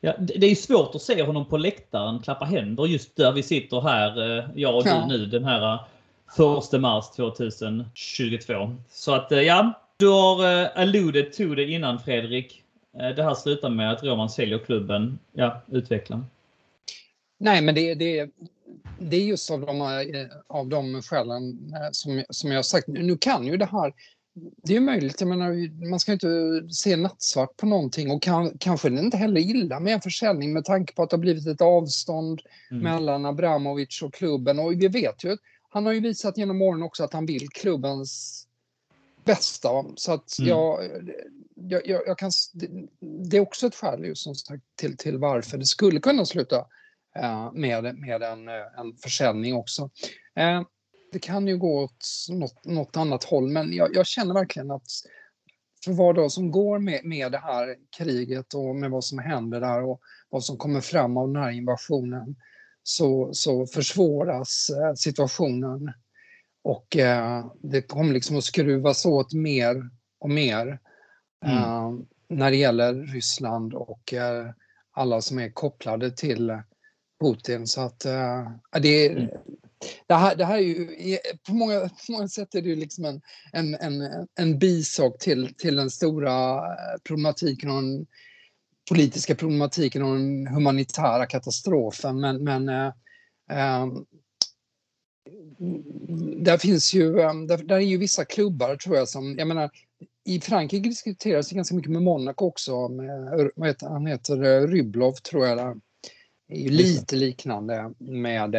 ja, 0.00 0.14
det 0.18 0.46
är 0.46 0.54
svårt 0.54 0.94
att 0.94 1.02
se 1.02 1.22
honom 1.22 1.46
på 1.46 1.56
läktaren 1.56 2.22
klappa 2.22 2.44
händer 2.44 2.86
just 2.86 3.16
där 3.16 3.32
vi 3.32 3.42
sitter 3.42 3.80
här, 3.80 4.38
uh, 4.38 4.44
jag 4.54 4.76
och 4.76 4.86
ja. 4.86 5.06
du 5.08 5.18
nu, 5.18 5.26
den 5.26 5.44
här 5.44 5.78
1 6.74 6.80
mars 6.80 7.04
2022. 7.10 8.76
Så 8.90 9.14
att 9.14 9.30
ja, 9.30 9.72
du 9.96 10.08
har 10.08 10.44
alluded 10.74 11.32
to 11.32 11.54
det 11.54 11.70
innan 11.70 12.00
Fredrik. 12.00 12.62
Det 13.16 13.22
här 13.22 13.34
slutar 13.34 13.70
med 13.70 13.92
att 13.92 14.02
Roman 14.02 14.30
säljer 14.30 14.58
klubben. 14.58 15.18
Ja, 15.32 15.62
utveckla. 15.72 16.24
Nej, 17.38 17.62
men 17.62 17.74
det, 17.74 17.94
det, 17.94 18.30
det 18.98 19.16
är 19.16 19.24
just 19.24 19.50
av 19.50 19.60
de, 19.60 20.06
av 20.46 20.66
de 20.66 21.02
skälen 21.02 21.74
som, 21.92 22.24
som 22.30 22.52
jag 22.52 22.64
sagt. 22.64 22.88
Nu 22.88 23.16
kan 23.16 23.46
ju 23.46 23.56
det 23.56 23.68
här 23.72 23.92
det 24.36 24.76
är 24.76 24.80
möjligt, 24.80 25.20
jag 25.20 25.28
menar, 25.28 25.88
man 25.90 26.00
ska 26.00 26.12
inte 26.12 26.28
se 26.70 26.96
nattsvart 26.96 27.56
på 27.56 27.66
någonting 27.66 28.10
och 28.10 28.22
kan, 28.22 28.58
kanske 28.58 28.90
det 28.90 29.00
inte 29.00 29.16
heller 29.16 29.40
illa 29.40 29.80
med 29.80 29.94
en 29.94 30.00
försäljning 30.00 30.52
med 30.52 30.64
tanke 30.64 30.94
på 30.94 31.02
att 31.02 31.10
det 31.10 31.16
har 31.16 31.20
blivit 31.20 31.46
ett 31.46 31.60
avstånd 31.60 32.40
mm. 32.70 32.82
mellan 32.82 33.26
Abramovic 33.26 34.02
och 34.02 34.14
klubben 34.14 34.58
och 34.58 34.72
vi 34.72 34.88
vet 34.88 35.24
ju, 35.24 35.36
han 35.68 35.86
har 35.86 35.92
ju 35.92 36.00
visat 36.00 36.38
genom 36.38 36.62
åren 36.62 36.82
också 36.82 37.04
att 37.04 37.12
han 37.12 37.26
vill 37.26 37.48
klubbens 37.48 38.44
bästa. 39.24 39.68
Så 39.96 40.12
att 40.12 40.38
mm. 40.38 40.48
jag, 40.48 40.80
jag, 41.54 41.86
jag, 41.86 42.18
kan, 42.18 42.30
det 43.30 43.36
är 43.36 43.40
också 43.40 43.66
ett 43.66 43.74
skäl 43.74 44.04
just 44.04 44.22
som 44.22 44.34
sagt 44.34 44.62
till, 44.76 44.96
till 44.96 45.18
varför 45.18 45.58
det 45.58 45.66
skulle 45.66 46.00
kunna 46.00 46.24
sluta 46.24 46.56
eh, 47.16 47.52
med, 47.52 47.98
med 47.98 48.22
en, 48.22 48.48
en 48.48 48.96
försäljning 49.02 49.54
också. 49.54 49.90
Det 51.14 51.20
kan 51.20 51.46
ju 51.46 51.58
gå 51.58 51.82
åt 51.84 52.06
något, 52.30 52.64
något 52.64 52.96
annat 52.96 53.24
håll, 53.24 53.50
men 53.50 53.72
jag, 53.72 53.94
jag, 53.94 54.06
känner 54.06 54.34
verkligen 54.34 54.70
att 54.70 54.86
för 55.84 55.92
var 55.92 56.14
dag 56.14 56.32
som 56.32 56.50
går 56.50 56.78
med, 56.78 57.04
med 57.04 57.32
det 57.32 57.38
här 57.38 57.76
kriget 57.96 58.54
och 58.54 58.76
med 58.76 58.90
vad 58.90 59.04
som 59.04 59.18
händer 59.18 59.60
där 59.60 59.82
och 59.82 60.00
vad 60.30 60.44
som 60.44 60.56
kommer 60.56 60.80
fram 60.80 61.16
av 61.16 61.32
den 61.32 61.42
här 61.42 61.50
invasionen 61.50 62.36
så, 62.82 63.30
så 63.32 63.66
försvåras 63.66 64.70
eh, 64.70 64.94
situationen 64.94 65.92
och 66.62 66.96
eh, 66.96 67.46
det 67.62 67.82
kommer 67.82 68.12
liksom 68.12 68.36
att 68.36 68.44
skruvas 68.44 69.06
åt 69.06 69.32
mer 69.32 69.90
och 70.18 70.30
mer 70.30 70.78
mm. 71.46 71.58
eh, 71.58 71.92
när 72.28 72.50
det 72.50 72.56
gäller 72.56 72.94
Ryssland 72.94 73.74
och 73.74 74.12
eh, 74.12 74.50
alla 74.92 75.20
som 75.20 75.38
är 75.38 75.50
kopplade 75.50 76.10
till 76.10 76.62
Putin. 77.20 77.66
Så 77.66 77.80
att 77.80 78.04
eh, 78.04 78.50
det, 78.82 79.08
mm. 79.08 79.28
Det, 80.06 80.14
här, 80.14 80.36
det 80.36 80.44
här 80.44 80.56
är 80.56 80.60
ju, 80.60 81.18
på 81.46 81.54
många, 81.54 81.80
på 81.80 82.12
många 82.12 82.28
sätt 82.28 82.54
är 82.54 82.62
det 82.62 82.68
ju 82.68 82.76
liksom 82.76 83.04
en, 83.04 83.20
en, 83.52 83.74
en, 83.74 84.26
en 84.38 84.58
bisak 84.58 85.18
till, 85.18 85.54
till 85.54 85.76
den 85.76 85.90
stora 85.90 86.56
eh, 86.56 87.00
problematiken 87.04 87.70
och 87.70 87.82
den 87.82 88.06
politiska 88.88 89.34
problematiken 89.34 90.02
och 90.02 90.14
den 90.16 90.46
humanitära 90.46 91.26
katastrofen. 91.26 92.20
Men, 92.20 92.44
men 92.44 92.68
eh, 92.68 92.92
eh, 93.50 93.86
där 96.36 96.58
finns 96.58 96.94
ju, 96.94 97.20
ehm, 97.20 97.46
där, 97.46 97.58
där, 97.58 97.76
är 97.76 97.80
ju 97.80 97.98
vissa 97.98 98.24
klubbar 98.24 98.76
tror 98.76 98.96
jag 98.96 99.08
som, 99.08 99.34
jag 99.38 99.48
menar, 99.48 99.70
i 100.24 100.40
Frankrike 100.40 100.88
diskuteras 100.88 101.48
det 101.48 101.54
ganska 101.54 101.74
mycket 101.74 101.92
med 101.92 102.02
Monaco 102.02 102.46
också, 102.46 102.88
med, 102.88 103.50
vad 103.56 103.68
heter, 103.68 103.88
han 103.88 104.06
heter 104.06 104.66
Ryblov 104.66 105.12
tror 105.12 105.46
jag. 105.46 105.80
Det 106.48 106.54
är 106.54 106.60
ju 106.60 106.68
lite 106.68 107.16
liknande 107.16 107.94
med, 107.98 108.54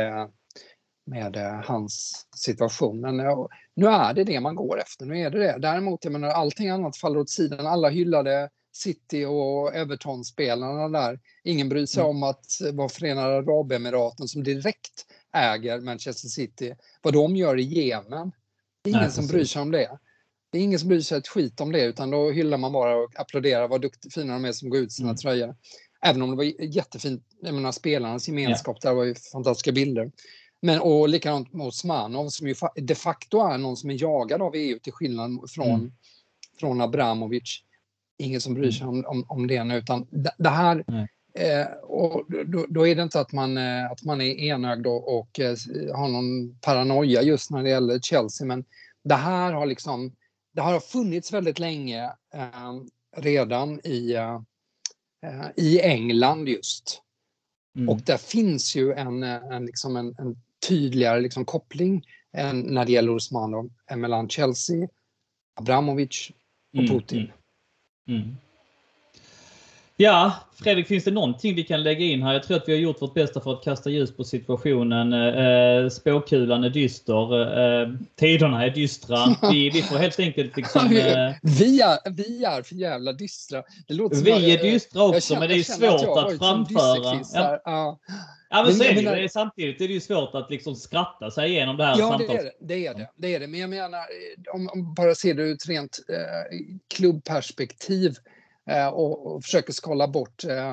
med 1.06 1.36
eh, 1.36 1.62
hans 1.64 2.26
situation. 2.36 3.02
Men 3.02 3.20
eh, 3.20 3.46
nu 3.74 3.88
är 3.88 4.14
det 4.14 4.24
det 4.24 4.40
man 4.40 4.56
går 4.56 4.82
efter. 4.82 5.06
Nu 5.06 5.20
är 5.20 5.30
det 5.30 5.40
det. 5.40 5.58
Däremot, 5.60 6.04
jag 6.04 6.14
menar, 6.14 6.28
allting 6.28 6.70
annat 6.70 6.98
faller 6.98 7.20
åt 7.20 7.30
sidan. 7.30 7.68
Alla 7.68 7.90
hyllade 7.90 8.50
City 8.76 9.26
och 9.26 9.76
Everton-spelarna 9.76 10.90
där. 10.90 11.20
Ingen 11.44 11.70
bryr 11.70 11.86
sig 11.86 12.04
mm. 12.04 12.10
om 12.10 12.24
att 12.24 12.46
vara 12.74 12.90
Förenade 12.90 13.36
Arabemiraten 13.36 14.28
som 14.28 14.44
direkt 14.44 15.06
äger 15.34 15.80
Manchester 15.80 16.28
City, 16.28 16.76
vad 17.02 17.14
de 17.14 17.36
gör 17.36 17.60
i 17.60 17.64
Jemen. 17.64 18.32
Det 18.82 18.90
är 18.90 18.92
ingen 18.92 19.02
Nej, 19.02 19.12
som 19.12 19.28
bryr 19.28 19.44
sig 19.44 19.62
om 19.62 19.72
det. 19.72 20.00
Det 20.50 20.58
är 20.58 20.64
ingen 20.64 20.80
som 20.80 20.90
bryr 20.90 21.02
sig 21.02 21.18
ett 21.18 21.28
skit 21.28 21.62
om 21.62 21.72
det, 21.72 21.84
utan 21.84 22.12
då 22.12 22.32
hyllar 22.32 22.58
man 22.58 22.72
bara 22.72 22.96
och 22.96 23.20
applåderar 23.20 23.68
vad 23.68 23.82
duktiga, 23.82 24.12
fina 24.12 24.34
de 24.34 24.46
är 24.46 24.52
som 24.52 24.70
går 24.70 24.80
ut 24.80 24.92
sina 24.92 25.10
mm. 25.10 25.18
tröjor. 25.18 25.56
Även 26.02 26.22
om 26.22 26.30
det 26.30 26.36
var 26.36 26.64
jättefint, 26.64 27.24
jag 27.42 27.54
menar 27.54 27.72
spelarnas 27.72 28.28
gemenskap, 28.28 28.78
ja. 28.82 28.90
där 28.90 28.96
var 28.96 29.04
ju 29.04 29.16
fantastiska 29.16 29.72
bilder. 29.72 30.12
Men, 30.66 30.80
och 30.80 31.10
likadant 31.10 31.54
med 31.54 31.68
Osmanov 31.68 32.30
som 32.30 32.48
ju 32.48 32.56
de 32.76 32.96
facto 32.96 33.40
är 33.40 33.58
någon 33.58 33.78
som 33.78 33.90
är 33.90 34.02
jagad 34.02 34.42
av 34.42 34.56
EU 34.56 34.80
till 34.80 34.94
skillnad 34.94 35.50
från, 35.50 35.70
mm. 35.70 35.92
från 36.60 36.82
Abramovic. 36.82 37.64
Ingen 38.18 38.42
som 38.42 38.54
bryr 38.54 38.72
sig 38.72 38.88
om, 38.88 39.06
om, 39.06 39.26
om 39.28 39.48
det 39.48 39.64
nu, 39.64 39.78
utan 39.78 40.08
det, 40.10 40.32
det 40.38 40.50
här 40.50 40.84
eh, 41.34 41.68
och 41.84 42.26
då, 42.46 42.66
då, 42.70 42.88
är 42.88 42.96
det 42.96 43.04
inte 43.04 43.20
att 43.20 43.32
man, 43.32 43.58
eh, 43.58 43.92
att 43.92 44.04
man 44.04 44.22
är 44.22 44.40
enögd 44.40 44.88
och, 44.88 45.20
och 45.20 45.40
eh, 45.40 45.56
har 45.96 46.08
någon 46.08 46.58
paranoia 46.60 47.22
just 47.22 47.52
när 47.52 47.64
det 47.64 47.70
gäller 47.70 48.00
Chelsea, 48.00 48.48
men 48.48 48.66
det 49.04 49.16
här 49.16 49.54
har 49.54 49.66
liksom 49.66 50.16
det 50.54 50.62
har 50.62 50.80
funnits 50.80 51.34
väldigt 51.34 51.60
länge 51.60 52.04
eh, 52.34 52.74
redan 53.18 53.80
i, 53.84 54.14
eh, 54.14 54.42
i 55.56 55.82
England 55.82 56.48
just. 56.48 57.02
Mm. 57.76 57.90
Och 57.90 58.02
där 58.02 58.18
finns 58.18 58.76
ju 58.76 58.94
en, 58.94 59.24
en, 59.24 59.66
liksom 59.66 59.96
en, 59.96 60.16
en 60.18 60.42
tydligare 60.68 61.20
liksom 61.22 61.46
koppling 61.46 62.06
än 62.38 62.60
när 62.60 62.86
det 62.86 62.92
gäller 62.92 63.16
Osmanov 63.16 63.70
mellan 63.96 64.30
Chelsea, 64.30 64.88
Abramovic 65.60 66.32
och 66.74 66.80
mm, 66.80 66.92
Putin. 66.92 67.32
Mm. 68.08 68.22
Mm. 68.22 68.36
Ja, 69.98 70.34
Fredrik, 70.56 70.88
finns 70.88 71.04
det 71.04 71.12
någonting 71.12 71.56
vi 71.56 71.64
kan 71.64 71.84
lägga 71.84 72.06
in 72.06 72.24
här? 72.24 72.34
Jag 72.34 72.44
tror 72.44 72.58
att 72.58 72.68
vi 72.68 72.72
har 72.72 72.80
gjort 72.80 73.02
vårt 73.02 73.14
bästa 73.14 73.42
för 73.42 73.54
att 73.54 73.64
kasta 73.64 73.90
ljus 73.90 74.16
på 74.16 74.24
situationen. 74.24 75.14
Eh, 75.14 75.90
spåkulan 75.90 76.64
är 76.64 76.70
dyster. 76.70 77.42
Eh, 77.42 77.90
tiderna 78.16 78.66
är 78.66 78.70
dystra. 78.70 79.18
Vi, 79.52 79.70
vi 79.70 79.82
får 79.82 79.98
helt 79.98 80.20
enkelt 80.20 80.58
liksom... 80.58 80.82
Eh... 80.86 81.34
Vi, 81.42 81.82
är, 81.82 82.10
vi 82.12 82.44
är 82.44 82.64
för 82.64 82.76
jävla 82.76 83.14
dystra. 83.14 83.64
Det 83.88 83.94
låter 83.94 84.18
vi 84.18 84.54
är 84.54 84.64
dystra 84.64 85.04
också, 85.04 85.22
känner, 85.22 85.40
men 85.40 85.50
det 85.50 85.56
är 85.56 85.64
svårt 85.64 86.18
att, 86.18 86.34
att 86.34 86.38
framföra. 86.38 87.60
Ja. 87.64 88.00
Ja. 88.56 88.64
Men, 88.64 88.66
men 88.66 88.76
så 88.76 88.84
är 88.84 88.96
det, 88.96 89.02
menar, 89.02 89.18
det 89.18 89.30
Samtidigt 89.30 89.82
är 89.82 89.88
det 89.88 89.94
ju 89.94 90.02
svårt 90.02 90.36
att 90.36 90.50
liksom 90.50 90.76
skratta 90.76 91.32
sig 91.32 91.50
igenom 91.50 91.78
det 91.78 91.86
här 91.86 92.00
ja, 92.00 92.10
samtalet. 92.10 92.44
Ja, 92.44 92.52
det, 92.60 92.76
det 92.76 92.88
är 92.88 92.94
det. 92.94 93.10
Det 93.16 93.36
är 93.36 93.40
det. 93.40 93.48
Men 93.48 93.60
jag 93.60 93.70
menar, 93.70 94.00
om, 94.54 94.70
om 94.74 94.94
bara 94.94 95.16
ser 95.16 95.34
det 95.34 95.44
ur 95.44 95.54
ett 95.54 95.70
rent 95.70 96.00
eh, 96.10 96.58
klubbperspektiv 96.96 98.16
Eh, 98.70 98.88
och, 98.88 99.36
och 99.36 99.44
försöker 99.44 99.74
skala 99.74 100.08
bort 100.08 100.44
eh, 100.44 100.70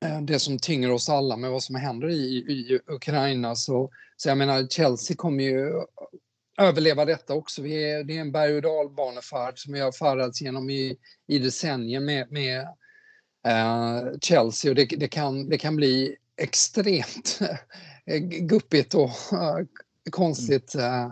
eh, 0.00 0.20
det 0.22 0.38
som 0.38 0.58
tynger 0.58 0.90
oss 0.90 1.08
alla 1.08 1.36
med 1.36 1.50
vad 1.50 1.62
som 1.62 1.74
händer 1.74 2.08
i, 2.08 2.36
i 2.36 2.80
Ukraina. 2.86 3.54
Så, 3.54 3.90
så 4.16 4.28
jag 4.28 4.38
menar, 4.38 4.66
Chelsea 4.66 5.16
kommer 5.16 5.44
ju 5.44 5.72
överleva 6.58 7.04
detta 7.04 7.34
också. 7.34 7.62
Vi 7.62 7.90
är, 7.90 8.04
det 8.04 8.16
är 8.16 8.20
en 8.20 8.32
berg 8.32 8.56
och 8.56 8.62
dalbanefärd 8.62 9.58
som 9.58 9.72
vi 9.72 9.80
har 9.80 9.92
färdats 9.92 10.40
genom 10.40 10.70
i, 10.70 10.96
i 11.26 11.38
decennier 11.38 12.00
med, 12.00 12.32
med 12.32 12.60
eh, 13.46 14.02
Chelsea 14.22 14.70
och 14.70 14.74
det, 14.74 14.84
det, 14.84 15.08
kan, 15.08 15.48
det 15.48 15.58
kan 15.58 15.76
bli 15.76 16.16
extremt 16.42 17.38
guppigt 18.40 18.94
och 18.94 19.10
uh, 19.32 19.66
konstigt 20.10 20.74
uh, 20.76 21.06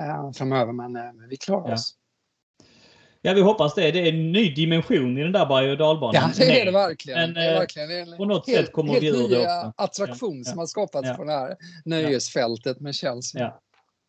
uh, 0.00 0.32
framöver 0.32 0.72
men 0.72 1.28
vi 1.28 1.36
klarar 1.36 1.72
oss. 1.72 1.96
Ja, 3.22 3.32
vi 3.32 3.40
hoppas 3.40 3.74
det. 3.74 3.90
Det 3.90 3.98
är 3.98 4.12
en 4.12 4.32
ny 4.32 4.54
dimension 4.54 5.18
i 5.18 5.22
den 5.22 5.32
där 5.32 5.46
berg 5.46 5.70
och 5.70 5.78
dalbanan. 5.78 6.14
Ja, 6.14 6.30
det 6.36 6.60
är 6.60 6.64
det 6.64 6.70
verkligen. 6.70 7.20
Men, 7.20 7.34
det 7.34 7.44
är 7.44 7.58
verkligen. 7.58 7.90
En 7.90 8.16
på 8.16 8.24
något 8.24 8.46
helt, 8.46 8.66
sätt 8.66 8.72
kommer 8.72 9.00
vi 9.00 9.08
ur 9.08 9.28
det 9.28 9.38
också. 9.38 9.72
attraktion 9.76 10.38
ja, 10.38 10.44
som 10.44 10.58
har 10.58 10.66
skapats 10.66 11.08
ja, 11.08 11.14
på 11.14 11.24
det 11.24 11.32
här 11.32 11.56
nöjesfältet 11.84 12.80
med 12.80 12.94
Chelsea. 12.94 13.42
Ja. 13.42 13.60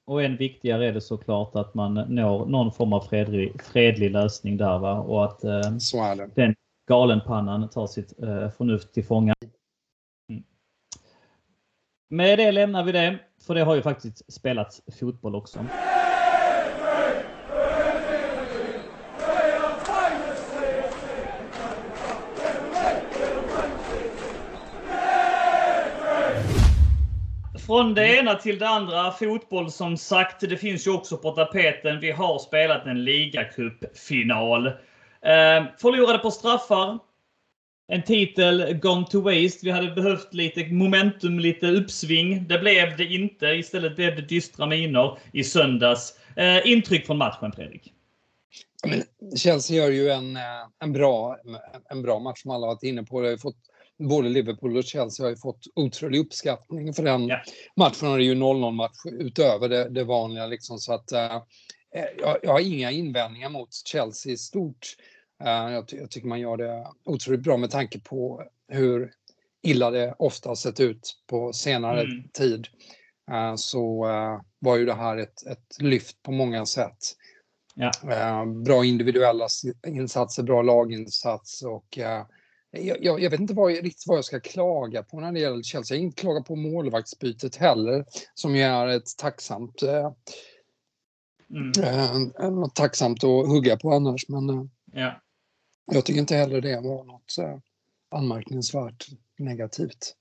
Och 0.05 0.23
än 0.23 0.37
viktigare 0.37 0.87
är 0.87 0.93
det 0.93 1.01
såklart 1.01 1.55
att 1.55 1.73
man 1.73 1.93
når 1.93 2.45
någon 2.45 2.71
form 2.71 2.93
av 2.93 3.01
fredlig, 3.01 3.61
fredlig 3.63 4.11
lösning 4.11 4.57
där. 4.57 4.79
Va? 4.79 4.99
Och 4.99 5.25
att 5.25 5.43
eh, 5.43 5.61
den 6.35 6.55
galenpannan 6.87 7.69
tar 7.69 7.87
sitt 7.87 8.23
eh, 8.23 8.49
förnuft 8.49 8.93
till 8.93 9.05
fånga. 9.05 9.33
Med 12.13 12.39
det 12.39 12.51
lämnar 12.51 12.83
vi 12.83 12.91
det. 12.91 13.19
För 13.47 13.55
det 13.55 13.63
har 13.63 13.75
ju 13.75 13.81
faktiskt 13.81 14.33
spelats 14.33 14.81
fotboll 14.99 15.35
också. 15.35 15.59
Från 27.65 27.93
det 27.93 28.17
ena 28.17 28.35
till 28.35 28.59
det 28.59 28.67
andra. 28.69 29.11
Fotboll 29.11 29.71
som 29.71 29.97
sagt, 29.97 30.39
det 30.39 30.57
finns 30.57 30.87
ju 30.87 30.91
också 30.91 31.17
på 31.17 31.31
tapeten. 31.31 31.99
Vi 31.99 32.11
har 32.11 32.39
spelat 32.39 32.85
en 32.85 33.03
ligacupfinal. 33.03 34.67
Eh, 34.67 34.73
förlorade 35.77 36.19
på 36.19 36.31
straffar. 36.31 36.99
En 37.87 38.03
titel 38.03 38.73
gone 38.73 39.07
to 39.07 39.21
waste. 39.21 39.59
Vi 39.61 39.71
hade 39.71 39.91
behövt 39.91 40.33
lite 40.33 40.65
momentum, 40.65 41.39
lite 41.39 41.67
uppsving. 41.67 42.47
Det 42.47 42.59
blev 42.59 42.97
det 42.97 43.05
inte. 43.05 43.45
Istället 43.45 43.95
blev 43.95 44.15
det 44.15 44.21
dystra 44.21 44.65
miner 44.65 45.17
i 45.33 45.43
söndags. 45.43 46.19
Eh, 46.35 46.71
intryck 46.71 47.05
från 47.05 47.17
matchen, 47.17 47.51
Fredrik? 47.51 47.93
Chelsea 49.37 49.77
gör 49.77 49.91
ju 49.91 50.09
en, 50.09 50.35
eh, 50.35 50.41
en, 50.79 50.93
bra, 50.93 51.37
en 51.89 52.01
bra 52.01 52.19
match 52.19 52.41
som 52.41 52.51
alla 52.51 52.67
varit 52.67 52.83
inne 52.83 53.03
på. 53.03 53.21
Det 53.21 53.29
har 53.29 53.37
fått 53.37 53.57
både 53.99 54.29
Liverpool 54.29 54.77
och 54.77 54.83
Chelsea 54.83 55.25
har 55.25 55.29
ju 55.29 55.37
fått 55.37 55.67
otrolig 55.75 56.19
uppskattning 56.19 56.93
för 56.93 57.03
den 57.03 57.27
ja. 57.27 57.41
matchen. 57.75 58.11
Och 58.11 58.17
det 58.17 58.23
är 58.23 58.25
ju 58.25 58.35
0-0 58.35 58.71
match 58.71 59.05
utöver 59.05 59.69
det, 59.69 59.89
det 59.89 60.03
vanliga 60.03 60.47
liksom 60.47 60.77
så 60.77 60.93
att 60.93 61.11
uh, 61.13 61.43
jag, 62.19 62.37
jag, 62.43 62.51
har 62.51 62.59
inga 62.59 62.91
invändningar 62.91 63.49
mot 63.49 63.69
Chelsea 63.85 64.33
i 64.33 64.37
stort. 64.37 64.95
Uh, 65.41 65.73
jag, 65.73 65.85
jag, 65.89 66.11
tycker 66.11 66.27
man 66.27 66.39
gör 66.39 66.57
det 66.57 66.87
otroligt 67.05 67.43
bra 67.43 67.57
med 67.57 67.71
tanke 67.71 67.99
på 67.99 68.43
hur 68.67 69.13
illa 69.63 69.91
det 69.91 70.15
ofta 70.19 70.49
har 70.49 70.55
sett 70.55 70.79
ut 70.79 71.15
på 71.27 71.53
senare 71.53 72.01
mm. 72.01 72.23
tid. 72.33 72.67
Uh, 73.31 73.55
så 73.55 74.05
var 74.59 74.77
ju 74.77 74.85
det 74.85 74.93
här 74.93 75.17
ett, 75.17 75.47
ett 75.47 75.81
lyft 75.81 76.23
på 76.23 76.31
många 76.31 76.65
sätt. 76.65 76.97
Ja. 77.73 78.45
bra 78.45 78.85
individuella 78.85 79.47
insatser, 79.87 80.43
bra 80.43 80.61
laginsats 80.61 81.61
och 81.63 81.97
jag, 82.71 83.03
jag, 83.21 83.29
vet 83.29 83.39
inte 83.39 83.53
vad, 83.53 83.71
riktigt 83.71 84.07
vad 84.07 84.17
jag 84.17 84.25
ska 84.25 84.39
klaga 84.39 85.03
på 85.03 85.19
när 85.19 85.31
det 85.31 85.39
gäller 85.39 85.63
Chelsea. 85.63 85.97
Jag 85.97 86.03
inte 86.03 86.21
klaga 86.21 86.41
på 86.41 86.55
målvaktsbytet 86.55 87.55
heller, 87.55 88.05
som 88.33 88.55
ju 88.55 88.61
är 88.61 88.87
ett 88.87 89.17
tacksamt 89.17 89.83
eh, 89.83 90.11
mm. 91.49 92.31
eh, 92.39 92.51
något 92.51 92.75
tacksamt 92.75 93.23
att 93.23 93.47
hugga 93.47 93.77
på 93.77 93.91
annars. 93.91 94.29
Men 94.29 94.49
eh, 94.49 94.63
ja. 94.91 95.21
Jag 95.85 96.05
tycker 96.05 96.19
inte 96.19 96.35
heller 96.35 96.61
det 96.61 96.75
var 96.75 97.03
något 97.03 97.35
anmärkningsvärt 98.11 99.05
negativt. 99.39 100.15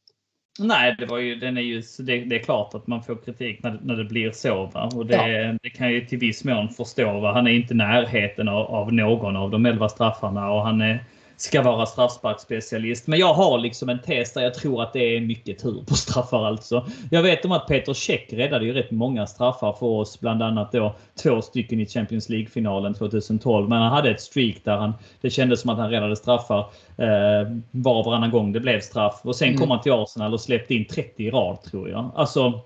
Nej, 0.58 0.96
det, 0.98 1.06
var 1.06 1.18
ju, 1.18 1.34
den 1.34 1.56
är 1.56 1.60
ju, 1.60 1.82
det, 1.98 2.24
det, 2.24 2.36
är 2.36 2.42
klart 2.42 2.74
att 2.74 2.86
man 2.86 3.02
får 3.02 3.16
kritik 3.24 3.62
när, 3.62 3.80
när 3.82 3.96
det 3.96 4.04
blir 4.04 4.32
så. 4.32 4.66
Va? 4.66 4.90
Och 4.94 5.06
det, 5.06 5.28
ja. 5.28 5.58
det 5.62 5.70
kan 5.70 5.92
ju 5.92 6.06
till 6.06 6.18
viss 6.18 6.44
mån 6.44 6.68
förstå. 6.68 7.20
Va? 7.20 7.32
Han 7.32 7.46
är 7.46 7.50
inte 7.50 7.74
närheten 7.74 8.48
av, 8.48 8.66
av 8.66 8.92
någon 8.92 9.36
av 9.36 9.50
de 9.50 9.66
elva 9.66 9.88
straffarna 9.88 10.52
och 10.52 10.62
han 10.62 10.80
är 10.80 11.04
ska 11.42 11.62
vara 11.62 11.86
straffsparksspecialist. 11.86 13.06
Men 13.06 13.18
jag 13.18 13.34
har 13.34 13.58
liksom 13.58 13.88
en 13.88 13.98
tes 13.98 14.32
där 14.32 14.42
jag 14.42 14.54
tror 14.54 14.82
att 14.82 14.92
det 14.92 15.16
är 15.16 15.20
mycket 15.20 15.58
tur 15.58 15.84
på 15.88 15.94
straffar 15.94 16.46
alltså. 16.46 16.86
Jag 17.10 17.22
vet 17.22 17.44
om 17.44 17.52
att 17.52 17.66
Peter 17.66 17.94
Käck 17.94 18.32
räddade 18.32 18.64
ju 18.64 18.72
rätt 18.72 18.90
många 18.90 19.26
straffar 19.26 19.72
för 19.72 19.86
oss, 19.86 20.20
bland 20.20 20.42
annat 20.42 20.72
då 20.72 20.94
två 21.22 21.42
stycken 21.42 21.80
i 21.80 21.86
Champions 21.86 22.28
League-finalen 22.28 22.94
2012. 22.94 23.68
Men 23.68 23.82
han 23.82 23.92
hade 23.92 24.10
ett 24.10 24.20
streak 24.20 24.56
där 24.64 24.76
han, 24.76 24.92
det 25.20 25.30
kändes 25.30 25.60
som 25.60 25.70
att 25.70 25.78
han 25.78 25.90
räddade 25.90 26.16
straffar 26.16 26.58
eh, 26.96 27.56
var 27.70 27.98
och 27.98 28.04
varannan 28.04 28.30
gång 28.30 28.52
det 28.52 28.60
blev 28.60 28.80
straff. 28.80 29.20
Och 29.22 29.36
sen 29.36 29.48
mm. 29.48 29.60
kom 29.60 29.70
han 29.70 29.80
till 29.80 29.92
Arsenal 29.92 30.34
och 30.34 30.40
släppte 30.40 30.74
in 30.74 30.84
30 30.84 31.22
i 31.22 31.30
rad 31.30 31.62
tror 31.62 31.90
jag. 31.90 32.10
Alltså, 32.14 32.60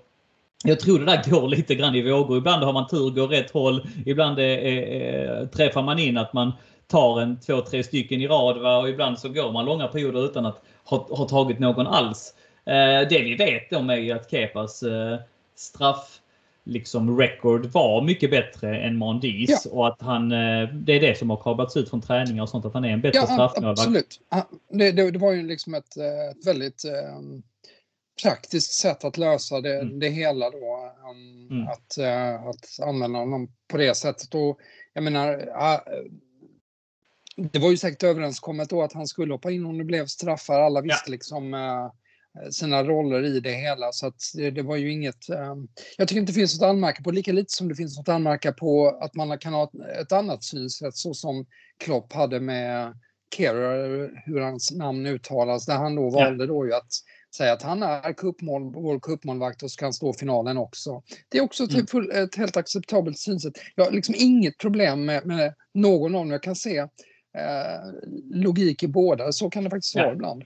jag 0.63 0.79
tror 0.79 0.99
det 0.99 1.05
där 1.05 1.29
går 1.29 1.47
lite 1.47 1.75
grann 1.75 1.95
i 1.95 2.11
vågor. 2.11 2.37
Ibland 2.37 2.63
har 2.63 2.73
man 2.73 2.87
tur, 2.87 3.09
går 3.09 3.27
rätt 3.27 3.51
håll. 3.51 3.87
Ibland 4.05 4.39
är, 4.39 4.43
är, 4.43 4.81
är, 4.81 5.45
träffar 5.45 5.83
man 5.83 5.99
in 5.99 6.17
att 6.17 6.33
man 6.33 6.51
tar 6.87 7.21
en 7.21 7.39
två, 7.39 7.61
tre 7.61 7.83
stycken 7.83 8.21
i 8.21 8.27
rad 8.27 8.61
va? 8.61 8.77
och 8.77 8.89
ibland 8.89 9.19
så 9.19 9.29
går 9.29 9.51
man 9.51 9.65
långa 9.65 9.87
perioder 9.87 10.25
utan 10.25 10.45
att 10.45 10.61
ha, 10.83 11.07
ha 11.09 11.27
tagit 11.27 11.59
någon 11.59 11.87
alls. 11.87 12.33
Eh, 12.65 13.07
det 13.09 13.21
vi 13.21 13.35
vet 13.35 13.73
om 13.73 13.89
är 13.89 13.95
ju 13.95 14.11
att 14.11 14.31
Kepas 14.31 14.83
eh, 14.83 15.19
straff 15.55 16.21
liksom 16.63 17.19
record 17.19 17.65
var 17.65 18.01
mycket 18.01 18.31
bättre 18.31 18.77
än 18.77 18.97
Mandis 18.97 19.65
ja. 19.65 19.71
och 19.71 19.87
att 19.87 20.01
han, 20.01 20.31
eh, 20.31 20.69
det 20.73 20.93
är 20.93 20.99
det 20.99 21.17
som 21.17 21.29
har 21.29 21.37
kablats 21.37 21.77
ut 21.77 21.89
från 21.89 22.01
träningar 22.01 22.43
och 22.43 22.49
sånt, 22.49 22.65
att 22.65 22.73
han 22.73 22.85
är 22.85 22.89
en 22.89 23.01
bättre 23.01 23.19
ja, 23.19 23.25
straffmålvakt. 23.25 23.79
Absolut. 23.79 24.19
Det, 24.69 24.91
det, 24.91 25.11
det, 25.11 25.19
var 25.19 25.31
ju 25.31 25.47
liksom 25.47 25.73
ett, 25.73 25.97
ett 26.31 26.47
väldigt 26.47 26.83
praktiskt 28.23 28.73
sätt 28.73 29.05
att 29.05 29.17
lösa 29.17 29.61
det, 29.61 29.79
mm. 29.79 29.99
det 29.99 30.09
hela 30.09 30.49
då. 30.49 30.93
Um, 31.09 31.47
mm. 31.51 31.67
att, 31.67 31.97
uh, 31.99 32.47
att 32.47 32.87
använda 32.87 33.19
honom 33.19 33.47
på 33.67 33.77
det 33.77 33.95
sättet. 33.95 34.35
Och 34.35 34.59
jag 34.93 35.03
menar, 35.03 35.37
uh, 35.37 35.79
det 37.35 37.59
var 37.59 37.71
ju 37.71 37.77
säkert 37.77 38.03
överenskommet 38.03 38.69
då 38.69 38.83
att 38.83 38.93
han 38.93 39.07
skulle 39.07 39.33
hoppa 39.33 39.51
in 39.51 39.65
om 39.65 39.77
det 39.77 39.83
blev 39.83 40.05
straffar. 40.05 40.59
Alla 40.59 40.81
visste 40.81 41.03
ja. 41.09 41.11
liksom 41.11 41.53
uh, 41.53 41.91
sina 42.51 42.83
roller 42.83 43.23
i 43.23 43.39
det 43.39 43.53
hela. 43.53 43.91
Så 43.91 44.07
att 44.07 44.21
det, 44.35 44.51
det 44.51 44.63
var 44.63 44.75
ju 44.75 44.91
inget... 44.91 45.29
Um, 45.29 45.67
jag 45.97 46.07
tycker 46.07 46.19
inte 46.19 46.31
det 46.31 46.39
finns 46.39 46.59
något 46.59 46.65
att 46.65 46.69
anmärka 46.69 47.03
på, 47.03 47.11
lika 47.11 47.31
lite 47.31 47.53
som 47.53 47.67
det 47.67 47.75
finns 47.75 47.97
något 47.97 48.09
att 48.09 48.15
anmärka 48.15 48.51
på 48.51 48.87
att 49.01 49.15
man 49.15 49.39
kan 49.39 49.53
ha 49.53 49.63
ett, 49.63 50.01
ett 50.01 50.11
annat 50.11 50.43
synsätt 50.43 50.95
så 50.95 51.13
som 51.13 51.45
Klopp 51.83 52.13
hade 52.13 52.39
med 52.39 52.93
Kehrer, 53.37 54.23
hur 54.25 54.39
hans 54.39 54.71
namn 54.71 55.05
uttalas, 55.05 55.65
där 55.65 55.75
han 55.75 55.95
då 55.95 56.09
valde 56.09 56.47
då 56.47 56.65
ju 56.65 56.73
att 56.73 56.91
säga 57.37 57.53
att 57.53 57.61
han 57.61 57.83
är 57.83 58.13
cupmål, 58.13 58.73
vår 58.73 58.99
cupmålvakt 58.99 59.63
och 59.63 59.71
ska 59.71 59.91
stå 59.91 60.13
finalen 60.13 60.57
också. 60.57 61.03
Det 61.29 61.37
är 61.37 61.41
också 61.41 61.63
ett, 61.63 61.73
mm. 61.73 61.87
full, 61.87 62.11
ett 62.11 62.35
helt 62.35 62.57
acceptabelt 62.57 63.19
synsätt. 63.19 63.53
Jag 63.75 63.85
har 63.85 63.91
liksom 63.91 64.15
inget 64.17 64.57
problem 64.57 65.05
med, 65.05 65.25
med 65.25 65.53
någon 65.73 66.15
av 66.15 66.21
dem. 66.21 66.31
Jag 66.31 66.43
kan 66.43 66.55
se 66.55 66.87
eh, 67.35 68.41
logik 68.41 68.83
i 68.83 68.87
båda. 68.87 69.31
Så 69.31 69.49
kan 69.49 69.63
det 69.63 69.69
faktiskt 69.69 69.95
vara 69.95 70.05
ja. 70.05 70.13
ibland. 70.13 70.43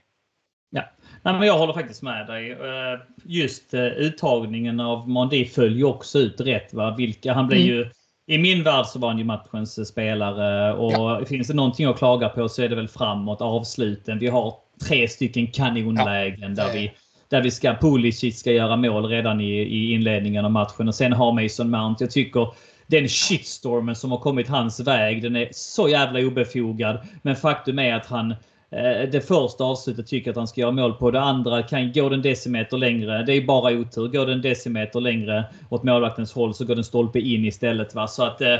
Ja, 0.70 0.82
Nej, 1.22 1.34
men 1.34 1.46
jag 1.46 1.58
håller 1.58 1.72
faktiskt 1.72 2.02
med 2.02 2.26
dig. 2.26 2.52
Eh, 2.52 3.00
just 3.24 3.74
eh, 3.74 3.84
uttagningen 3.84 4.80
av 4.80 5.08
Mondi 5.08 5.44
följer 5.44 5.86
också 5.86 6.18
ut 6.18 6.40
rätt. 6.40 6.74
Va? 6.74 6.94
Vilka, 6.98 7.32
han 7.32 7.46
blir 7.46 7.58
mm. 7.58 7.68
ju 7.68 7.90
i 8.26 8.38
min 8.38 8.62
värld 8.62 8.86
så 8.86 8.98
var 8.98 9.08
han 9.08 9.18
ju 9.18 9.24
matchens 9.24 9.88
spelare 9.88 10.74
och 10.74 10.92
ja. 10.92 11.24
finns 11.24 11.48
det 11.48 11.54
någonting 11.54 11.86
att 11.86 11.98
klaga 11.98 12.28
på 12.28 12.48
så 12.48 12.62
är 12.62 12.68
det 12.68 12.76
väl 12.76 12.88
framåt, 12.88 13.40
avsluten. 13.40 14.18
Vi 14.18 14.26
har 14.26 14.54
tre 14.88 15.08
stycken 15.08 15.46
kanonlägen 15.46 16.54
ja. 16.56 16.64
där 16.64 16.72
vi 16.72 16.92
där 17.28 17.42
vi 17.42 17.50
ska, 17.50 17.74
Pulisic 17.80 18.38
ska 18.38 18.52
göra 18.52 18.76
mål 18.76 19.06
redan 19.06 19.40
i, 19.40 19.60
i 19.60 19.92
inledningen 19.92 20.44
av 20.44 20.50
matchen 20.50 20.88
och 20.88 20.94
sen 20.94 21.12
har 21.12 21.42
Mason 21.42 21.70
Mount. 21.70 22.04
Jag 22.04 22.10
tycker 22.10 22.54
den 22.90 23.08
shitstormen 23.08 23.96
som 23.96 24.10
har 24.10 24.18
kommit 24.18 24.48
hans 24.48 24.80
väg, 24.80 25.22
den 25.22 25.36
är 25.36 25.48
så 25.52 25.88
jävla 25.88 26.20
obefogad. 26.20 26.98
Men 27.22 27.36
faktum 27.36 27.78
är 27.78 27.94
att 27.94 28.06
han 28.06 28.30
eh, 28.70 29.08
det 29.12 29.28
första 29.28 29.64
avslutet 29.64 30.06
tycker 30.06 30.30
att 30.30 30.36
han 30.36 30.48
ska 30.48 30.60
göra 30.60 30.70
mål 30.70 30.94
på. 30.94 31.10
Det 31.10 31.20
andra 31.20 31.62
kan 31.62 31.92
gå 31.92 32.08
den 32.08 32.22
decimeter 32.22 32.78
längre. 32.78 33.22
Det 33.22 33.32
är 33.32 33.46
bara 33.46 33.72
otur. 33.72 34.08
Går 34.08 34.26
den 34.26 34.42
decimeter 34.42 35.00
längre 35.00 35.44
åt 35.68 35.82
målvaktens 35.82 36.32
håll 36.32 36.54
så 36.54 36.64
går 36.64 36.74
den 36.74 36.84
stolpe 36.84 37.20
in 37.20 37.44
istället. 37.44 37.94
Va? 37.94 38.08
Så 38.08 38.22
att, 38.22 38.40
eh, 38.40 38.58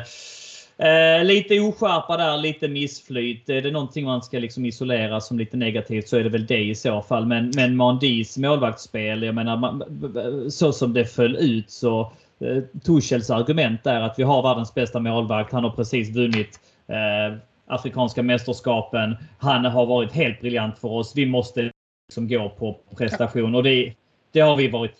eh 0.88 1.24
lite 1.24 1.60
oskärpa 1.60 2.16
där, 2.16 2.36
lite 2.36 2.68
missflyt. 2.68 3.48
Är 3.48 3.62
det 3.62 3.70
någonting 3.70 4.04
man 4.04 4.22
ska 4.22 4.38
liksom 4.38 4.66
isolera 4.66 5.20
som 5.20 5.38
lite 5.38 5.56
negativt 5.56 6.08
så 6.08 6.16
är 6.16 6.24
det 6.24 6.30
väl 6.30 6.46
det 6.46 6.64
i 6.64 6.74
så 6.74 7.02
fall. 7.02 7.26
Men, 7.26 7.52
men 7.56 7.76
Mandis 7.76 8.38
målvaktsspel, 8.38 9.22
jag 9.22 9.34
menar 9.34 10.50
så 10.50 10.72
som 10.72 10.92
det 10.92 11.04
föll 11.04 11.36
ut 11.36 11.70
så 11.70 12.12
Eh, 12.40 12.62
Tuchels 12.84 13.30
argument 13.30 13.86
är 13.86 14.00
att 14.00 14.18
vi 14.18 14.22
har 14.22 14.42
världens 14.42 14.74
bästa 14.74 15.00
målvakt. 15.00 15.52
Han 15.52 15.64
har 15.64 15.70
precis 15.70 16.10
vunnit 16.10 16.60
eh, 16.86 17.38
Afrikanska 17.66 18.22
mästerskapen. 18.22 19.16
Han 19.38 19.64
har 19.64 19.86
varit 19.86 20.12
helt 20.12 20.40
briljant 20.40 20.78
för 20.78 20.88
oss. 20.88 21.12
Vi 21.16 21.26
måste 21.26 21.70
liksom 22.08 22.28
gå 22.28 22.48
på 22.48 22.80
prestation 22.96 23.54
och 23.54 23.62
det, 23.62 23.94
det 24.32 24.40
har 24.40 24.56
vi 24.56 24.68
varit 24.68 24.94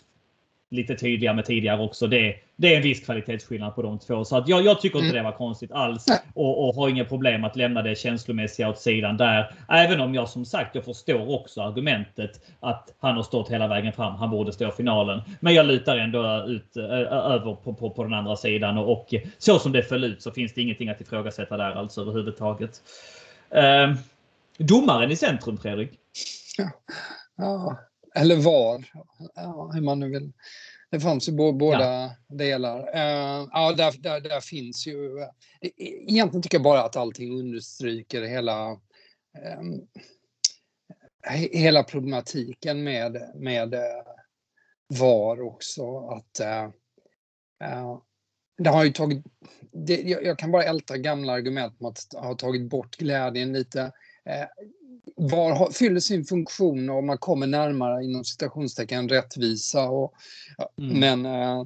lite 0.71 0.95
tydliga 0.95 1.33
med 1.33 1.45
tidigare 1.45 1.81
också. 1.81 2.07
Det, 2.07 2.35
det 2.61 2.73
är 2.73 2.77
en 2.77 2.83
viss 2.83 3.05
kvalitetsskillnad 3.05 3.75
på 3.75 3.81
de 3.81 3.99
två. 3.99 4.25
Så 4.25 4.37
att 4.37 4.47
jag, 4.47 4.65
jag 4.65 4.81
tycker 4.81 4.99
inte 4.99 5.09
mm. 5.09 5.23
det 5.23 5.31
var 5.31 5.37
konstigt 5.37 5.71
alls 5.71 6.05
och, 6.33 6.67
och 6.67 6.75
har 6.75 6.89
inga 6.89 7.05
problem 7.05 7.43
att 7.43 7.55
lämna 7.55 7.81
det 7.81 7.95
känslomässiga 7.95 8.69
åt 8.69 8.79
sidan 8.79 9.17
där. 9.17 9.53
Även 9.69 10.01
om 10.01 10.15
jag 10.15 10.29
som 10.29 10.45
sagt, 10.45 10.75
jag 10.75 10.85
förstår 10.85 11.35
också 11.35 11.61
argumentet 11.61 12.41
att 12.59 12.95
han 12.99 13.15
har 13.15 13.23
stått 13.23 13.51
hela 13.51 13.67
vägen 13.67 13.93
fram. 13.93 14.15
Han 14.15 14.29
borde 14.29 14.53
stå 14.53 14.69
i 14.69 14.71
finalen. 14.71 15.21
Men 15.39 15.53
jag 15.53 15.65
lutar 15.65 15.97
ändå 15.97 16.45
ut 16.47 16.77
över 16.77 17.55
på, 17.55 17.73
på, 17.73 17.89
på 17.89 18.03
den 18.03 18.13
andra 18.13 18.35
sidan 18.35 18.77
och, 18.77 18.91
och, 18.91 19.13
så 19.37 19.59
som 19.59 19.71
det 19.71 19.83
föll 19.83 20.03
ut 20.03 20.21
så 20.21 20.31
finns 20.31 20.53
det 20.53 20.61
ingenting 20.61 20.89
att 20.89 21.01
ifrågasätta 21.01 21.57
där 21.57 21.71
alltså 21.71 22.01
överhuvudtaget. 22.01 22.81
Uh, 23.55 23.95
domaren 24.57 25.11
i 25.11 25.15
centrum, 25.15 25.57
Fredrik. 25.57 25.91
Ja, 27.37 27.77
eller 28.15 28.35
var, 28.35 28.83
ja, 29.35 29.71
hur 29.73 29.81
man 29.81 29.99
nu 29.99 30.09
vill. 30.09 30.31
Det 30.91 30.99
fanns 30.99 31.29
ju 31.29 31.31
båda 31.31 31.79
ja. 31.79 32.15
delar. 32.27 32.79
Uh, 32.79 33.49
ja, 33.51 33.73
där, 33.77 33.93
där, 33.99 34.21
där, 34.21 34.41
finns 34.41 34.87
ju... 34.87 35.17
Uh, 35.17 35.27
egentligen 36.07 36.41
tycker 36.41 36.57
jag 36.57 36.63
bara 36.63 36.83
att 36.83 36.95
allting 36.95 37.39
understryker 37.39 38.21
hela... 38.21 38.71
Um, 39.59 39.87
hela 41.51 41.83
problematiken 41.83 42.83
med, 42.83 43.31
med 43.35 43.73
uh, 43.73 43.79
VAR 44.99 45.41
också. 45.41 45.97
Att 45.97 46.41
det 48.57 48.69
har 48.69 48.83
ju 48.83 48.91
tagit... 48.91 49.25
Det, 49.71 50.01
jag, 50.01 50.25
jag, 50.25 50.39
kan 50.39 50.51
bara 50.51 50.63
älta 50.63 50.97
gamla 50.97 51.33
argument 51.33 51.75
om 51.79 51.85
att 51.85 52.13
ha 52.13 52.35
tagit 52.35 52.69
bort 52.69 52.97
glädjen 52.97 53.53
lite. 53.53 53.91
VAR 55.15 55.71
fyller 55.71 55.99
sin 55.99 56.25
funktion 56.25 56.89
och 56.89 57.03
man 57.03 57.17
kommer 57.17 57.47
närmare 57.47 58.03
inom 58.03 58.23
citationstecken 58.23 59.09
rättvisa. 59.09 59.89
Och, 59.89 60.13
mm. 60.77 60.99
Men 60.99 61.25
äh, 61.25 61.65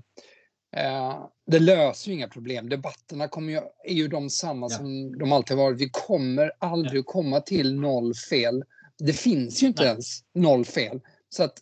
äh, 0.75 1.25
det 1.47 1.59
löser 1.59 2.07
ju 2.07 2.13
inga 2.13 2.27
problem. 2.27 2.69
Debatterna 2.69 3.27
kommer 3.27 3.53
ju, 3.53 3.59
är 3.83 3.93
ju 3.93 4.07
de 4.07 4.29
samma 4.29 4.65
ja. 4.65 4.77
som 4.77 5.17
de 5.17 5.31
alltid 5.31 5.57
varit. 5.57 5.81
Vi 5.81 5.89
kommer 5.91 6.51
aldrig 6.59 6.99
ja. 6.99 7.03
komma 7.11 7.41
till 7.41 7.79
noll 7.79 8.13
fel. 8.15 8.63
Det 8.97 9.13
finns 9.13 9.63
ju 9.63 9.67
inte 9.67 9.83
Nej. 9.83 9.91
ens 9.91 10.23
noll 10.33 10.65
fel. 10.65 11.01
Så 11.29 11.43
att 11.43 11.53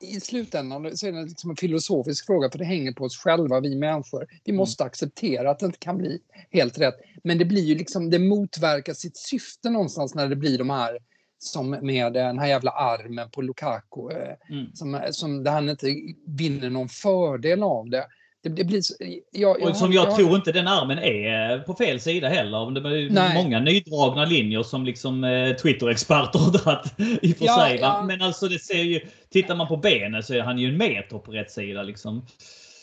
i 0.00 0.20
slutändan 0.20 0.96
så 0.96 1.06
är 1.06 1.12
det 1.12 1.22
liksom 1.22 1.50
en 1.50 1.56
filosofisk 1.56 2.26
fråga 2.26 2.50
för 2.50 2.58
det 2.58 2.64
hänger 2.64 2.92
på 2.92 3.04
oss 3.04 3.16
själva, 3.16 3.60
vi 3.60 3.76
människor. 3.76 4.26
Vi 4.44 4.50
mm. 4.50 4.58
måste 4.58 4.82
mm. 4.82 4.86
acceptera 4.86 5.50
att 5.50 5.58
det 5.58 5.66
inte 5.66 5.78
kan 5.78 5.98
bli 5.98 6.18
helt 6.50 6.78
rätt. 6.78 6.94
Men 7.24 7.38
det 7.38 7.44
blir 7.44 7.62
ju 7.62 7.74
liksom, 7.74 8.10
det 8.10 8.18
motverkar 8.18 8.94
sitt 8.94 9.16
syfte 9.16 9.70
någonstans 9.70 10.14
när 10.14 10.28
det 10.28 10.36
blir 10.36 10.58
de 10.58 10.70
här 10.70 10.98
som 11.38 11.70
med 11.70 12.12
den 12.12 12.38
här 12.38 12.46
jävla 12.46 12.70
armen 12.70 13.30
på 13.30 13.42
Lukaku, 13.42 14.10
eh, 14.10 14.36
mm. 14.50 14.74
som, 14.74 15.00
som 15.10 15.44
där 15.44 15.52
han 15.52 15.68
inte 15.68 15.86
vinner 16.26 16.70
någon 16.70 16.88
fördel 16.88 17.62
av 17.62 17.90
det. 17.90 18.06
Det, 18.42 18.48
det 18.48 18.64
blir 18.64 18.80
så, 18.80 18.94
jag, 19.30 19.60
jag, 19.60 19.70
och 19.70 19.76
som 19.76 19.92
jag, 19.92 20.06
jag, 20.06 20.16
tror 20.16 20.36
inte 20.36 20.52
den 20.52 20.68
armen 20.68 20.98
är 20.98 21.58
på 21.58 21.74
fel 21.74 22.00
sida 22.00 22.28
heller. 22.28 22.70
Det 22.70 22.80
är 22.80 23.10
Nej. 23.10 23.42
många 23.42 23.60
nydragna 23.60 24.24
linjer 24.24 24.62
som 24.62 24.84
liksom 24.84 25.24
eh, 25.24 25.56
Twitter-experter 25.56 26.38
har 26.38 26.52
dragit 26.52 27.20
i 27.22 27.32
och 27.32 27.36
för 27.36 27.44
ja, 27.44 27.66
sig. 27.68 27.78
Ja. 27.80 28.04
Men 28.06 28.22
alltså 28.22 28.48
det 28.48 28.58
ser 28.58 28.82
ju, 28.82 29.00
tittar 29.30 29.56
man 29.56 29.68
på 29.68 29.76
benen 29.76 30.22
så 30.22 30.34
är 30.34 30.40
han 30.40 30.58
ju 30.58 30.68
en 30.68 30.76
meter 30.76 31.18
på 31.18 31.32
rätt 31.32 31.50
sida 31.50 31.82
liksom. 31.82 32.26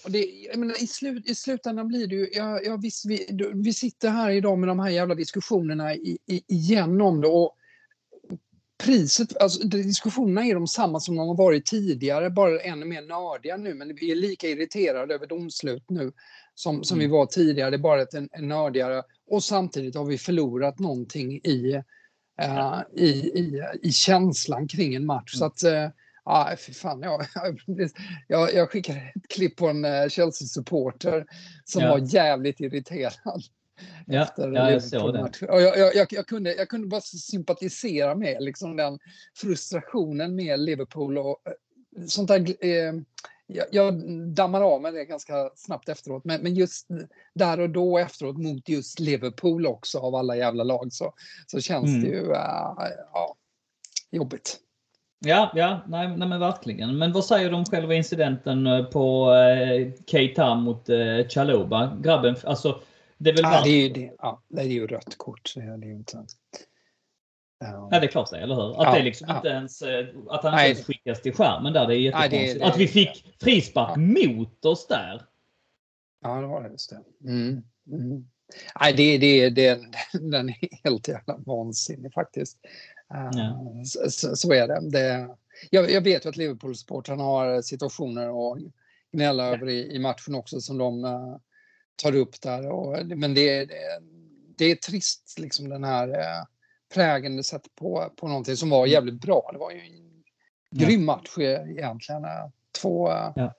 Det, 0.08 0.26
menar, 0.56 0.84
i, 0.84 0.88
slut, 0.88 1.30
I 1.30 1.36
slutändan 1.36 1.88
blir 1.88 2.08
det 2.08 2.16
ju, 2.16 2.30
ja, 2.32 2.60
ja, 2.64 2.78
visst, 2.78 3.06
vi, 3.06 3.28
vi 3.54 3.74
sitter 3.74 4.10
här 4.10 4.30
idag 4.30 4.60
med 4.60 4.70
de 4.70 4.80
här 4.80 4.90
jävla 4.90 5.16
diskussionerna 5.16 5.96
i, 5.96 6.18
i, 6.28 6.44
igen 6.48 7.02
om 7.02 7.22
det. 7.22 7.28
Och 7.28 7.56
priset, 8.84 9.38
alltså 9.38 9.64
diskussionerna 9.64 10.46
är 10.46 10.54
de 10.54 10.68
samma 10.68 11.00
som 11.00 11.16
de 11.16 11.28
har 11.28 11.36
varit 11.36 11.66
tidigare, 11.66 12.30
bara 12.30 12.62
ännu 12.62 12.86
mer 12.86 13.02
nördiga 13.02 13.58
nu, 13.58 13.74
men 13.74 13.96
vi 13.96 14.12
är 14.12 14.16
lika 14.16 14.48
irriterade 14.48 15.14
över 15.14 15.28
domslut 15.28 15.86
nu 15.90 16.12
som, 16.56 16.84
som 16.84 16.98
mm. 16.98 17.10
vi 17.10 17.18
var 17.18 17.26
tidigare, 17.26 17.70
det 17.70 17.76
är 17.76 17.80
bara 17.80 18.02
ett 18.02 18.14
en, 18.14 18.30
en 18.32 18.48
nördigare 18.48 19.04
och 19.28 19.44
samtidigt 19.44 19.96
har 19.96 20.06
vi 20.06 20.18
förlorat 20.18 20.80
någonting 20.80 21.32
i, 21.32 21.82
uh, 22.44 22.82
i, 22.96 23.10
i, 23.10 23.62
i 23.82 23.92
känslan 23.92 24.68
kring 24.68 24.96
en 24.96 25.06
match. 25.06 25.36
Mm. 25.36 25.40
Så 25.40 25.46
att, 25.46 25.74
uh, 25.74 25.90
Ja, 26.26 26.56
fy 26.68 26.74
fan. 26.74 27.02
Jag, 27.02 27.26
jag, 28.28 28.54
jag 28.54 28.70
skickade 28.72 29.00
ett 29.00 29.28
klipp 29.30 29.56
på 29.56 29.68
en 29.68 29.86
eh, 29.86 30.08
Chelsea-supporter 30.08 31.26
som 31.66 31.82
ja. 31.82 31.90
var 31.90 32.14
jävligt 32.14 32.60
irriterad. 32.60 33.44
Ja, 34.06 34.28
ja 34.38 34.72
jag 34.72 34.84
såg 34.84 35.14
det. 35.14 35.48
Och 35.48 35.62
jag, 35.62 35.96
jag, 35.96 36.08
jag, 36.10 36.28
kunde, 36.28 36.56
jag 36.56 36.70
kunde 36.70 36.88
bara 36.88 37.02
sympatisera 37.02 38.16
med 38.16 38.38
liksom 38.40 38.76
den 38.76 39.00
frustrationen 39.36 40.36
med 40.36 40.60
Liverpool 40.60 41.18
och 41.18 41.42
eh, 41.46 42.06
sånt 42.06 42.28
där. 42.28 42.66
Eh, 42.66 42.94
jag, 43.52 43.66
jag 43.72 43.94
dammar 44.28 44.62
av 44.62 44.82
med 44.82 44.94
det 44.94 45.06
ganska 45.06 45.50
snabbt 45.56 45.90
efteråt, 45.90 46.26
men, 46.26 46.42
men 46.42 46.56
just 46.56 46.88
där 47.34 47.60
och 47.60 47.70
då 47.70 47.98
efteråt 47.98 48.38
mot 48.38 48.70
just 48.70 49.00
Liverpool 49.00 49.68
också 49.68 50.00
av 50.00 50.16
alla 50.16 50.36
jävla 50.36 50.64
lag 50.64 50.94
så, 50.94 51.14
så 51.48 51.62
känns 51.62 51.90
mm. 51.90 52.02
det 52.02 52.08
ju 52.08 52.22
uh, 52.22 52.32
ja, 53.14 53.36
jobbigt. 54.12 54.60
Ja, 55.26 55.52
ja 55.56 55.82
nej, 55.88 56.18
nej, 56.18 56.28
men 56.28 56.40
verkligen. 56.40 56.98
Men 56.98 57.12
vad 57.12 57.26
säger 57.26 57.50
du 57.50 57.56
om 57.56 57.66
själva 57.66 57.94
incidenten 57.94 58.68
eh, 58.68 58.84
på 58.84 59.34
eh, 59.34 59.92
Keita 60.08 60.56
mot 60.56 60.90
eh, 60.90 61.28
Chaloba? 61.30 61.98
Grabben, 62.02 62.36
alltså 62.44 62.82
det 63.20 63.30
är 63.30 63.34
väl 63.34 63.44
ja, 63.44 63.62
det 63.64 63.70
är 63.70 63.82
ju, 63.82 63.90
det, 63.90 64.14
ja, 64.18 64.44
det 64.48 64.62
är 64.62 64.66
ju 64.66 64.88
rött 64.88 65.18
kort. 65.18 65.54
det 65.56 65.62
är 65.62 65.86
ju 65.86 65.94
inte... 65.94 66.26
Ja. 67.60 67.90
ja, 67.92 68.00
det 68.00 68.06
är 68.06 68.12
klart 68.12 68.30
det, 68.32 68.40
eller 68.40 68.56
hur? 68.56 68.82
Att 68.82 68.88
ja, 68.88 68.96
det 68.96 69.04
liksom 69.04 69.28
ja. 69.30 69.36
inte 69.36 69.48
ens, 69.48 69.82
eh, 69.82 70.08
att 70.30 70.44
han 70.44 70.54
inte 70.54 70.66
ens 70.66 70.86
skickas 70.86 71.22
till 71.22 71.34
skärmen 71.34 71.74
där, 71.74 71.88
det 71.88 71.96
är 71.96 71.98
jättekonstigt. 71.98 72.42
Nej, 72.42 72.54
det, 72.54 72.60
det, 72.60 72.66
att 72.66 72.78
vi 72.78 72.88
fick 72.88 73.36
frispark 73.40 73.98
mot 73.98 74.66
oss 74.66 74.88
där. 74.88 75.26
Ja, 76.22 76.42
det 76.42 76.48
var 76.48 76.64
det 76.64 76.70
just 76.70 76.90
det. 76.90 77.30
Mm. 77.30 77.64
Mm. 77.92 78.26
Nej, 78.80 78.94
det, 78.94 79.18
det, 79.18 79.50
det, 79.50 79.80
den 80.20 80.50
är 80.50 80.84
helt 80.84 81.08
jävla 81.08 81.38
vansinnig 81.38 82.14
faktiskt. 82.14 82.58
Uh, 83.14 83.84
så, 84.10 84.36
så, 84.36 84.54
är 84.54 84.68
det. 84.68 84.90
det 84.90 85.36
jag, 85.72 85.92
jag 85.92 86.02
vet 86.02 86.26
ju 86.26 86.30
att 86.30 86.38
Liverpool-supportrarna 86.38 87.24
har 87.24 87.62
situationer 87.62 88.30
och 88.30 88.58
gnälla 89.12 89.48
ja. 89.48 89.54
över 89.54 89.70
i, 89.70 89.96
i, 89.96 90.00
matchen 90.00 90.36
också 90.36 90.62
som 90.62 90.78
de 90.78 91.06
uh, 91.06 91.38
tar 92.00 92.16
upp 92.16 92.42
där. 92.42 92.72
Och, 92.72 93.06
men 93.06 93.34
det, 93.34 93.66
det, 93.66 93.76
det 94.58 94.66
är 94.66 94.76
trist, 94.76 95.36
liksom 95.40 95.70
den 95.70 95.84
här 95.84 96.10
uh, 96.10 96.46
prägen 96.94 97.36
det 97.36 97.44
sätter 97.44 97.70
på, 97.76 98.14
på 98.16 98.28
någonting 98.28 98.56
som 98.56 98.70
var 98.70 98.80
mm. 98.80 98.90
jävligt 98.90 99.22
bra. 99.22 99.50
Det 99.54 99.58
var 99.58 99.72
ju 99.72 99.80
en 99.80 100.24
ja. 100.70 100.88
grym 100.88 101.06
match 101.06 101.38
egentligen. 101.38 102.26
Två... 102.82 103.10
Ja. 103.10 103.54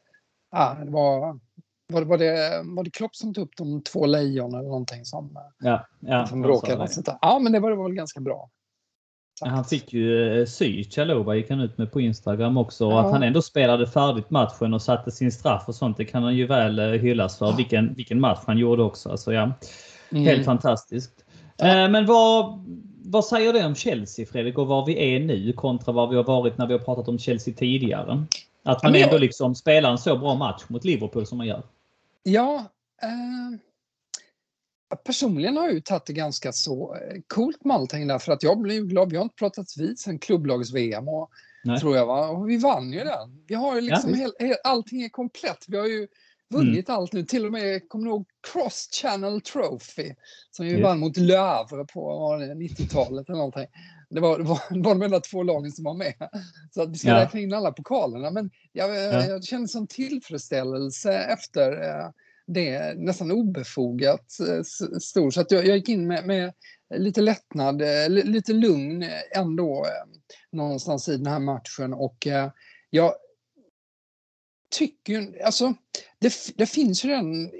ja 0.50 0.76
det 0.84 0.90
var, 0.90 1.40
var, 1.88 2.00
det, 2.00 2.06
var, 2.06 2.18
det, 2.18 2.62
var 2.64 2.84
det 2.84 2.90
Klopp 2.90 3.16
som 3.16 3.34
tog 3.34 3.44
upp 3.44 3.56
de 3.56 3.82
två 3.82 4.06
lejon 4.06 4.54
eller 4.54 4.68
någonting 4.68 5.04
som, 5.04 5.38
ja, 5.58 5.86
ja, 6.00 6.26
som 6.26 6.42
bråkade? 6.42 6.88
Ja, 7.20 7.38
men 7.38 7.52
det 7.52 7.60
var, 7.60 7.70
det 7.70 7.76
var 7.76 7.84
väl 7.84 7.94
ganska 7.94 8.20
bra. 8.20 8.50
Han 9.40 9.64
fick 9.64 9.92
ju 9.92 10.40
eh, 10.40 10.46
sy, 10.46 10.84
Chaloba 10.84 11.34
gick 11.34 11.50
han 11.50 11.60
ut 11.60 11.78
med 11.78 11.92
på 11.92 12.00
Instagram 12.00 12.56
också. 12.56 12.84
Ja. 12.84 13.00
Att 13.00 13.12
han 13.12 13.22
ändå 13.22 13.42
spelade 13.42 13.86
färdigt 13.86 14.30
matchen 14.30 14.74
och 14.74 14.82
satte 14.82 15.10
sin 15.10 15.32
straff 15.32 15.64
och 15.66 15.74
sånt, 15.74 15.96
det 15.96 16.04
kan 16.04 16.22
han 16.22 16.36
ju 16.36 16.46
väl 16.46 16.78
eh, 16.78 16.86
hyllas 16.86 17.38
för. 17.38 17.46
Ja. 17.46 17.56
Vilken, 17.56 17.94
vilken 17.94 18.20
match 18.20 18.40
han 18.46 18.58
gjorde 18.58 18.82
också. 18.82 19.10
Alltså, 19.10 19.32
ja, 19.32 19.52
mm. 20.10 20.24
Helt 20.24 20.44
fantastiskt. 20.44 21.24
Ja. 21.56 21.84
Eh, 21.84 21.90
men 21.90 22.06
vad, 22.06 22.64
vad 23.04 23.24
säger 23.24 23.52
det 23.52 23.66
om 23.66 23.74
Chelsea 23.74 24.26
Fredrik 24.26 24.58
och 24.58 24.66
var 24.66 24.86
vi 24.86 25.14
är 25.14 25.20
nu 25.20 25.52
kontra 25.52 25.92
var 25.92 26.06
vi 26.06 26.16
har 26.16 26.24
varit 26.24 26.58
när 26.58 26.66
vi 26.66 26.72
har 26.72 26.80
pratat 26.80 27.08
om 27.08 27.18
Chelsea 27.18 27.54
tidigare? 27.54 28.24
Att 28.64 28.82
man 28.82 28.94
ändå 28.94 29.18
liksom 29.18 29.54
spelar 29.54 29.90
en 29.90 29.98
så 29.98 30.16
bra 30.16 30.34
match 30.34 30.62
mot 30.68 30.84
Liverpool 30.84 31.26
som 31.26 31.38
man 31.38 31.46
gör. 31.46 31.62
Ja, 32.22 32.64
eh, 33.02 33.58
Personligen 34.96 35.56
har 35.56 35.64
jag 35.64 35.74
ju 35.74 35.80
tagit 35.80 36.06
det 36.06 36.12
ganska 36.12 36.52
så 36.52 36.94
eh, 36.94 37.20
coolt 37.26 37.64
med 37.64 37.76
allting 37.76 38.06
där 38.06 38.18
för 38.18 38.32
att 38.32 38.42
jag 38.42 38.60
blev 38.60 38.84
glad. 38.84 39.10
Vi 39.10 39.16
har 39.16 39.22
inte 39.24 39.34
pratat 39.34 39.66
vid 39.76 39.98
sen 39.98 40.18
klubblags-VM 40.18 41.08
och 41.08 41.30
tror 41.80 41.96
jag 41.96 42.06
va? 42.06 42.28
Och 42.28 42.50
vi 42.50 42.56
vann 42.56 42.92
ju 42.92 42.98
den. 42.98 43.44
Vi 43.46 43.54
har 43.54 43.74
ju 43.74 43.80
liksom 43.80 44.14
ja, 44.14 44.30
hel, 44.38 44.56
allting 44.64 45.02
är 45.02 45.08
komplett. 45.08 45.64
Vi 45.68 45.78
har 45.78 45.86
ju 45.86 46.08
vunnit 46.50 46.88
mm. 46.88 46.98
allt 46.98 47.12
nu. 47.12 47.24
Till 47.24 47.46
och 47.46 47.52
med, 47.52 47.88
kommer 47.88 48.04
du 48.04 48.10
ihåg 48.10 48.26
Cross 48.52 48.88
Channel 49.02 49.40
Trophy? 49.40 50.14
Som 50.50 50.66
vi 50.66 50.72
yes. 50.72 50.82
vann 50.82 50.98
mot 50.98 51.16
Lövre 51.16 51.84
på 51.84 52.34
90-talet 52.56 53.28
eller 53.28 53.36
någonting. 53.36 53.66
Det 54.10 54.20
var, 54.20 54.38
det 54.38 54.44
var, 54.44 54.60
det 54.70 54.80
var 54.80 54.94
de 54.94 55.02
enda 55.02 55.20
två 55.20 55.42
lagen 55.42 55.72
som 55.72 55.84
var 55.84 55.94
med. 55.94 56.14
Så 56.74 56.82
att 56.82 56.90
vi 56.90 56.98
ska 56.98 57.08
ja. 57.08 57.20
räkna 57.20 57.40
in 57.40 57.54
alla 57.54 57.72
pokalerna. 57.72 58.30
Men 58.30 58.50
jag, 58.72 58.90
ja. 58.90 59.26
jag 59.26 59.44
känner 59.44 59.66
sån 59.66 59.86
tillfredsställelse 59.86 61.12
efter 61.12 61.72
eh, 61.72 62.10
det 62.54 62.68
är 62.68 62.94
nästan 62.94 63.30
obefogat 63.30 64.40
eh, 64.40 64.62
stor. 65.00 65.30
Så 65.30 65.40
att 65.40 65.50
jag, 65.50 65.66
jag 65.66 65.76
gick 65.76 65.88
in 65.88 66.06
med, 66.06 66.26
med, 66.26 66.52
lite 66.94 67.20
lättnad, 67.20 67.82
eh, 67.82 68.08
lite 68.08 68.52
lugn 68.52 69.04
ändå 69.36 69.86
eh, 69.86 70.18
någonstans 70.52 71.08
i 71.08 71.16
den 71.16 71.26
här 71.26 71.38
matchen. 71.38 71.94
Och 71.94 72.26
jag 72.90 73.14
tycker, 74.70 75.44
alltså 75.44 75.74
det, 76.18 76.34
det 76.56 76.66
finns 76.66 77.04
ju 77.04 77.08
den, 77.08 77.50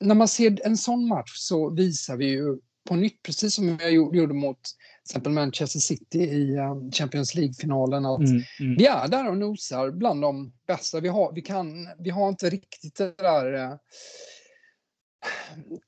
när 0.00 0.14
man 0.14 0.28
ser 0.28 0.66
en 0.66 0.76
sån 0.76 1.08
match 1.08 1.32
så 1.36 1.70
visar 1.70 2.16
vi 2.16 2.26
ju 2.26 2.58
på 2.88 2.96
nytt, 2.96 3.22
precis 3.22 3.54
som 3.54 3.78
jag 3.80 3.92
gjorde 3.92 4.34
mot 4.34 4.60
exempel 5.08 5.32
Manchester 5.32 5.80
City 5.80 6.18
i 6.18 6.58
um, 6.58 6.92
Champions 6.92 7.34
League-finalen. 7.34 8.06
Att 8.06 8.18
mm, 8.18 8.42
mm. 8.60 8.76
Vi 8.78 8.86
är 8.86 9.08
där 9.08 9.28
och 9.28 9.36
nosar 9.36 9.90
bland 9.90 10.22
de 10.22 10.52
bästa. 10.66 11.00
Vi 11.00 11.08
har, 11.08 11.32
vi 11.32 11.42
kan, 11.42 11.88
vi 11.98 12.10
har 12.10 12.28
inte 12.28 12.50
riktigt 12.50 12.96
det 12.96 13.14
där... 13.18 13.54
Uh, 13.54 13.76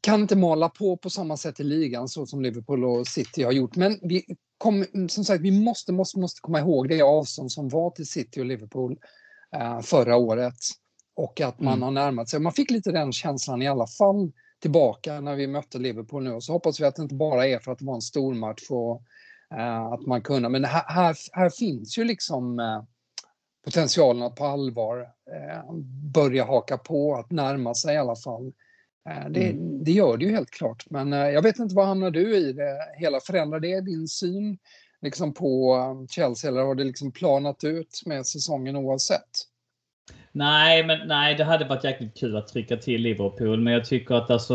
kan 0.01 0.21
inte 0.21 0.37
mala 0.37 0.69
på 0.69 0.97
på 0.97 1.11
samma 1.11 1.37
sätt 1.37 1.61
i 1.61 1.65
ligan 1.65 2.09
så 2.09 2.27
som 2.27 2.43
Liverpool 2.43 2.85
och 2.85 3.07
City 3.07 3.43
har 3.43 3.53
gjort. 3.53 3.77
Men 3.77 3.99
vi 4.03 4.25
kom, 4.59 4.85
som 5.09 5.25
sagt, 5.25 5.43
vi 5.43 5.51
måste, 5.51 5.93
måste, 5.93 6.19
måste 6.19 6.41
komma 6.41 6.61
ihåg 6.61 6.89
det 6.89 7.03
avstånd 7.03 7.53
som 7.53 7.69
var 7.69 7.91
till 7.91 8.07
City 8.07 8.41
och 8.41 8.47
Liverpool 8.47 8.99
uh, 9.57 9.81
förra 9.81 10.17
året. 10.17 10.55
Och 11.17 11.41
att 11.41 11.61
man 11.61 11.73
mm. 11.73 11.83
har 11.83 11.91
närmat 11.91 12.29
sig. 12.29 12.41
Man 12.41 12.53
fick 12.53 12.71
lite 12.71 12.93
den 12.93 13.13
känslan 13.13 13.63
i 13.63 13.69
alla 13.69 13.87
fall 13.87 14.33
tillbaka 14.63 15.21
när 15.21 15.37
vi 15.37 15.47
mötte 15.47 15.79
Liverpool 15.79 16.23
nu. 16.23 16.33
Och 16.33 16.45
så 16.45 16.53
hoppas 16.53 16.81
vi 16.81 16.85
att 16.85 16.97
det 16.97 17.03
inte 17.03 17.15
bara 17.15 17.47
är 17.47 17.59
för 17.59 17.73
att 17.73 17.79
det 17.79 17.85
var 17.85 17.95
en 17.95 18.03
stor 18.03 18.35
match 18.35 18.71
och 18.71 19.03
uh, 19.55 19.83
att 19.83 20.07
man 20.07 20.23
kunde. 20.23 20.49
Men 20.49 20.65
här, 20.65 20.85
här, 20.87 21.17
här 21.33 21.51
finns 21.51 21.99
ju 21.99 22.05
liksom 22.05 22.59
uh, 22.59 22.83
potentialen 23.65 24.23
att 24.23 24.37
på 24.37 24.45
allvar 24.45 25.01
uh, 25.01 25.75
börja 26.15 26.45
haka 26.45 26.79
på, 26.79 27.15
att 27.15 27.31
närma 27.31 27.75
sig 27.75 27.95
i 27.95 27.99
alla 27.99 28.17
fall. 28.17 28.53
Det, 29.31 29.51
mm. 29.51 29.85
det, 29.85 29.93
gör 29.93 30.17
det 30.17 30.25
ju 30.25 30.31
helt 30.31 30.51
klart. 30.51 30.85
Men 30.91 31.13
jag 31.13 31.43
vet 31.43 31.59
inte, 31.59 31.75
vad 31.75 31.87
hamnar 31.87 32.11
du 32.11 32.37
i 32.37 32.53
det 32.53 32.79
hela? 32.97 33.21
Förändrar 33.21 33.61
det 33.61 33.81
din 33.81 34.09
syn 34.09 34.59
liksom 35.01 35.35
på 35.35 36.07
Chelsea 36.11 36.51
eller 36.51 36.63
har 36.63 36.75
det 36.75 36.85
liksom 36.85 37.13
planat 37.13 37.65
ut 37.65 38.03
med 38.07 38.27
säsongen 38.27 38.77
oavsett? 38.77 39.31
Nej, 40.35 40.85
men 40.85 41.09
nej, 41.09 41.35
det 41.35 41.45
hade 41.45 41.65
varit 41.65 41.85
jäkligt 41.85 42.19
kul 42.19 42.37
att 42.37 42.49
trycka 42.49 42.77
till 42.77 43.03
Liverpool. 43.03 43.61
Men 43.61 43.73
jag 43.73 43.85
tycker 43.85 44.15
att 44.15 44.31
alltså, 44.31 44.55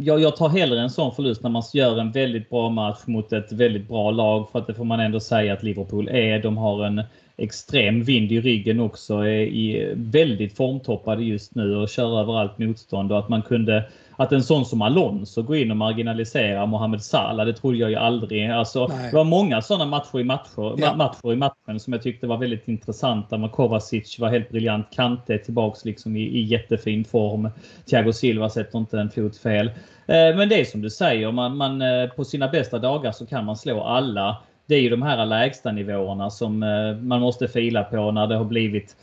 jag, 0.00 0.20
jag 0.20 0.36
tar 0.36 0.48
hellre 0.48 0.80
en 0.80 0.90
sån 0.90 1.14
förlust 1.14 1.42
när 1.42 1.50
man 1.50 1.62
gör 1.74 1.98
en 1.98 2.12
väldigt 2.12 2.50
bra 2.50 2.68
match 2.68 2.98
mot 3.06 3.32
ett 3.32 3.52
väldigt 3.52 3.88
bra 3.88 4.10
lag. 4.10 4.48
För 4.52 4.58
att 4.58 4.66
det 4.66 4.74
får 4.74 4.84
man 4.84 5.00
ändå 5.00 5.20
säga 5.20 5.52
att 5.52 5.62
Liverpool 5.62 6.08
är. 6.08 6.38
De 6.38 6.56
har 6.56 6.84
en 6.84 7.02
extrem 7.36 8.02
vind 8.02 8.32
i 8.32 8.40
ryggen 8.40 8.80
också. 8.80 9.14
Är 9.14 9.40
i 9.40 9.92
väldigt 9.94 10.56
formtoppade 10.56 11.24
just 11.24 11.54
nu 11.54 11.76
och 11.76 11.88
kör 11.88 12.20
över 12.20 12.38
allt 12.38 12.58
motstånd. 12.58 13.12
Och 13.12 13.18
att 13.18 13.28
man 13.28 13.42
kunde 13.42 13.84
att 14.16 14.32
en 14.32 14.42
sån 14.42 14.64
som 14.64 14.82
Alonso 14.82 15.42
går 15.42 15.56
in 15.56 15.70
och 15.70 15.76
marginaliserar 15.76 16.66
Mohamed 16.66 17.02
Salah, 17.02 17.46
det 17.46 17.52
trodde 17.52 17.76
jag 17.76 17.90
ju 17.90 17.96
aldrig. 17.96 18.50
Alltså, 18.50 18.86
det 18.86 19.16
var 19.16 19.24
många 19.24 19.62
sådana 19.62 19.84
matcher 19.84 20.20
i, 20.20 20.24
matcher, 20.24 20.74
ja. 20.78 20.96
matcher 20.96 21.32
i 21.32 21.36
matchen 21.36 21.80
som 21.80 21.92
jag 21.92 22.02
tyckte 22.02 22.26
var 22.26 22.36
väldigt 22.36 22.68
intressanta. 22.68 23.38
Men 23.38 23.50
Kovacic 23.50 24.18
var 24.18 24.28
helt 24.28 24.48
briljant. 24.48 24.86
Kante 24.90 25.38
tillbaks 25.38 25.84
liksom 25.84 26.16
i, 26.16 26.22
i 26.22 26.42
jättefin 26.42 27.04
form. 27.04 27.50
Thiago 27.90 28.12
Silva 28.12 28.50
sätter 28.50 28.78
inte 28.78 29.00
en 29.00 29.10
fot 29.10 29.36
fel. 29.36 29.66
Eh, 30.06 30.36
men 30.36 30.48
det 30.48 30.60
är 30.60 30.64
som 30.64 30.82
du 30.82 30.90
säger, 30.90 31.32
man, 31.32 31.56
man, 31.56 31.82
eh, 31.82 32.08
på 32.10 32.24
sina 32.24 32.48
bästa 32.48 32.78
dagar 32.78 33.12
så 33.12 33.26
kan 33.26 33.44
man 33.44 33.56
slå 33.56 33.82
alla. 33.82 34.36
Det 34.66 34.74
är 34.74 34.80
ju 34.80 34.88
de 34.88 35.02
här 35.02 35.26
lägsta 35.26 35.72
nivåerna 35.72 36.30
som 36.30 36.62
eh, 36.62 36.96
man 36.96 37.20
måste 37.20 37.48
fila 37.48 37.84
på 37.84 38.10
när 38.10 38.26
det 38.26 38.36
har 38.36 38.44
blivit 38.44 38.96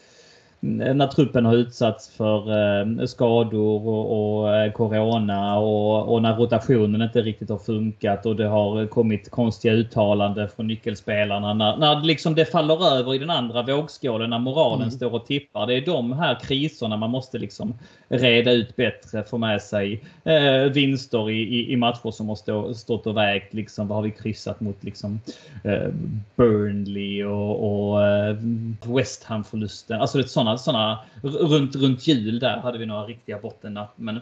när 0.66 1.08
truppen 1.08 1.46
har 1.46 1.56
utsatts 1.56 2.10
för 2.10 2.52
eh, 2.52 3.06
skador 3.06 3.88
och, 3.88 4.40
och 4.42 4.56
eh, 4.56 4.72
corona 4.72 5.58
och, 5.58 6.14
och, 6.14 6.22
när 6.22 6.36
rotationen 6.36 7.02
inte 7.02 7.22
riktigt 7.22 7.50
har 7.50 7.58
funkat 7.58 8.26
och 8.26 8.36
det 8.36 8.48
har 8.48 8.88
kommit 8.88 9.32
konstiga 9.32 9.74
uttalanden 9.74 10.50
från 10.56 10.68
nyckelspelarna. 10.68 11.54
När, 11.54 11.78
när 11.78 12.02
liksom 12.02 12.36
det 12.36 12.46
faller 12.46 12.98
över 12.98 13.16
i 13.16 13.18
den 13.18 13.30
andra 13.30 13.62
vågskålen, 13.62 14.30
när 14.30 14.40
moralen 14.40 14.82
mm. 14.82 14.92
står 14.92 15.14
och 15.14 15.26
tippar. 15.26 15.68
Det 15.68 15.74
är 15.74 15.86
de 15.86 16.14
här 16.14 16.40
kriserna 16.40 16.98
man 16.98 17.10
måste 17.10 17.38
liksom 17.38 17.74
reda 18.08 18.52
ut 18.52 18.76
bättre, 18.76 19.24
få 19.24 19.38
med 19.38 19.62
sig 19.62 20.04
eh, 20.24 20.72
vinster 20.74 21.30
i, 21.30 21.42
i, 21.42 21.74
i, 21.74 21.76
matcher 21.76 22.12
som 22.12 22.30
har 22.30 22.36
stå, 22.36 22.74
stått 22.74 23.08
och 23.08 23.18
vägt. 23.18 23.54
Liksom, 23.54 23.88
vad 23.88 23.96
har 23.96 24.04
vi 24.04 24.12
kryssat 24.12 24.62
mot 24.62 24.84
liksom, 24.84 25.20
eh, 25.64 25.88
Burnley 26.36 27.24
och, 27.24 27.92
och 27.92 28.08
eh, 28.08 28.36
West 28.86 29.24
Ham-förlusten. 29.24 30.02
Alltså 30.02 30.18
det 30.18 30.24
sådana 30.58 31.06
runt, 31.24 31.76
runt 31.76 32.08
jul 32.08 32.40
där 32.40 32.58
hade 32.58 32.78
vi 32.78 32.86
några 32.86 33.06
riktiga 33.06 33.40
bottennapp. 33.40 33.94
Men, 33.98 34.20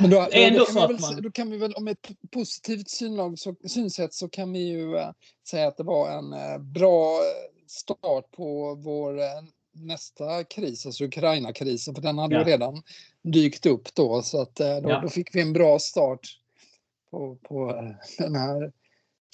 men 0.00 0.10
då, 0.10 0.28
ändå 0.32 0.58
då, 0.58 0.64
kan 0.64 0.98
så 0.98 1.12
man... 1.12 1.22
då 1.22 1.30
kan 1.30 1.50
vi 1.50 1.56
väl 1.56 1.74
om 1.74 1.88
ett 1.88 2.10
positivt 2.30 2.88
synlag, 2.88 3.38
så, 3.38 3.54
synsätt 3.66 4.14
så 4.14 4.28
kan 4.28 4.52
vi 4.52 4.58
ju 4.58 4.96
äh, 4.96 5.10
säga 5.50 5.68
att 5.68 5.76
det 5.76 5.82
var 5.82 6.10
en 6.10 6.32
äh, 6.32 6.58
bra 6.58 7.20
start 7.66 8.30
på 8.36 8.74
vår 8.74 9.20
äh, 9.20 9.26
nästa 9.72 10.44
kris, 10.44 10.86
alltså 10.86 11.04
Ukraina-krisen, 11.04 11.94
för 11.94 12.02
den 12.02 12.18
hade 12.18 12.34
ja. 12.34 12.40
ju 12.40 12.46
redan 12.46 12.82
dykt 13.22 13.66
upp 13.66 13.94
då 13.94 14.22
så 14.22 14.42
att 14.42 14.54
då, 14.54 14.64
ja. 14.64 15.00
då 15.00 15.08
fick 15.08 15.34
vi 15.34 15.40
en 15.40 15.52
bra 15.52 15.78
start 15.78 16.20
på, 17.10 17.36
på 17.42 17.72
den 18.18 18.34
här 18.34 18.72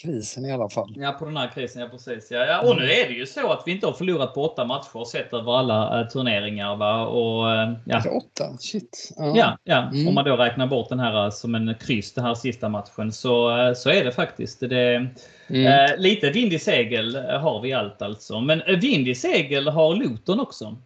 krisen 0.02 0.44
i 0.44 0.52
alla 0.52 0.68
fall. 0.68 0.92
Ja, 0.96 1.12
på 1.12 1.24
den 1.24 1.36
här 1.36 1.50
krisen, 1.54 1.82
ja 1.82 1.88
precis. 1.88 2.30
Ja, 2.30 2.38
ja. 2.38 2.60
Och 2.60 2.76
nu 2.76 2.90
är 2.90 3.08
det 3.08 3.14
ju 3.14 3.26
så 3.26 3.52
att 3.52 3.62
vi 3.66 3.72
inte 3.72 3.86
har 3.86 3.92
förlorat 3.92 4.34
på 4.34 4.44
åtta 4.44 4.64
matcher 4.64 5.04
sett 5.04 5.32
över 5.32 5.58
alla 5.58 6.00
äh, 6.00 6.08
turneringar. 6.08 6.76
Va? 6.76 7.06
Och, 7.06 7.52
äh, 7.52 7.72
ja. 7.84 8.02
Åtta? 8.10 8.56
Shit. 8.58 9.12
Ja, 9.16 9.32
ja. 9.36 9.58
ja. 9.64 9.82
Mm. 9.82 10.08
om 10.08 10.14
man 10.14 10.24
då 10.24 10.36
räknar 10.36 10.66
bort 10.66 10.88
den 10.88 11.00
här 11.00 11.30
som 11.30 11.54
en 11.54 11.74
kryss, 11.80 12.14
den 12.14 12.24
här 12.24 12.34
sista 12.34 12.68
matchen, 12.68 13.12
så, 13.12 13.58
äh, 13.58 13.74
så 13.74 13.90
är 13.90 14.04
det 14.04 14.12
faktiskt. 14.12 14.60
Det, 14.60 15.06
mm. 15.48 16.00
lite 16.00 16.30
vind 16.30 16.52
i 16.52 16.58
segel 16.58 17.16
har 17.16 17.60
vi 17.60 17.72
allt 17.72 18.02
alltså. 18.02 18.40
Men 18.40 18.62
vind 18.80 19.08
i 19.08 19.14
segel 19.14 19.68
har 19.68 19.94
Luton 19.94 20.40
också. 20.40 20.76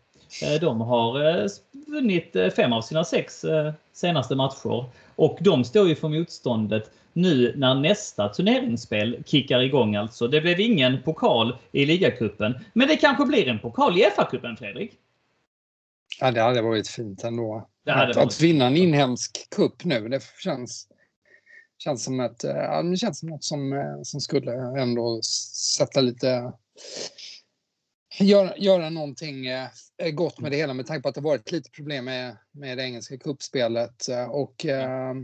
De 0.61 0.81
har 0.81 1.13
vunnit 1.91 2.37
fem 2.57 2.73
av 2.73 2.83
sina 2.83 3.05
sex 3.05 3.45
senaste 3.93 4.35
matcher. 4.35 4.85
Och 5.19 5.39
de 5.41 5.64
står 5.64 5.89
ju 5.89 5.95
för 5.95 6.09
motståndet 6.09 6.91
nu 7.12 7.55
när 7.57 7.75
nästa 7.75 8.29
turneringsspel 8.29 9.23
kickar 9.27 9.61
igång 9.61 9.97
alltså. 9.97 10.29
Det 10.29 10.41
blev 10.41 10.61
ingen 10.61 11.03
pokal 11.03 11.57
i 11.73 11.87
ligacupen. 11.87 12.55
Men 12.73 12.89
det 12.89 12.97
kanske 12.97 13.25
blir 13.25 13.49
en 13.49 13.59
pokal 13.59 13.99
i 13.99 14.05
FA-cupen, 14.16 14.57
Fredrik? 14.57 14.93
Ja, 16.21 16.31
det 16.31 16.41
hade 16.41 16.62
varit 16.62 16.89
fint 16.89 17.25
ändå. 17.25 17.69
Det 17.85 17.93
hade 17.93 18.11
att, 18.11 18.16
varit... 18.16 18.27
att 18.27 18.41
vinna 18.41 18.66
en 18.66 18.77
inhemsk 18.77 19.51
kupp 19.51 19.85
nu, 19.85 20.09
det 20.09 20.23
känns, 20.45 20.89
känns 21.79 22.05
som 22.05 22.21
ett, 22.21 22.45
ja, 22.45 22.83
det 22.83 22.97
känns 22.97 23.19
som 23.19 23.29
något 23.29 23.45
som, 23.45 23.95
som 24.05 24.21
skulle 24.21 24.53
ändå 24.81 25.21
sätta 25.79 26.01
lite 26.01 26.53
göra, 28.21 28.57
göra 28.57 28.91
någonting 28.91 29.47
eh, 29.47 29.71
gott 30.12 30.41
med 30.41 30.53
det 30.53 30.57
hela 30.57 30.75
med 30.75 30.87
tanke 30.87 31.03
på 31.03 31.09
att 31.09 31.14
det 31.14 31.21
varit 31.21 31.53
lite 31.53 31.71
problem 31.71 32.05
med, 32.05 32.37
med 32.53 32.79
det 32.79 32.85
engelska 32.85 33.19
kuppspelet 33.19 34.09
eh, 34.09 34.31
och 34.31 34.66
eh, 34.66 35.14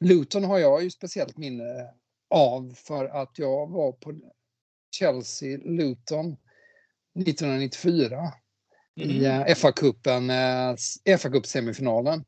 Luton 0.00 0.44
har 0.44 0.58
jag 0.58 0.82
ju 0.82 0.90
speciellt 0.90 1.36
minne 1.36 1.90
av 2.30 2.74
för 2.76 3.04
att 3.04 3.38
jag 3.38 3.70
var 3.70 3.92
på 3.92 4.20
Chelsea-Luton 5.00 6.36
1994 7.14 8.32
mm. 8.96 9.16
i 9.16 9.54
FA-cupen, 9.54 10.30
FA-cup-semifinalen. 11.18 12.24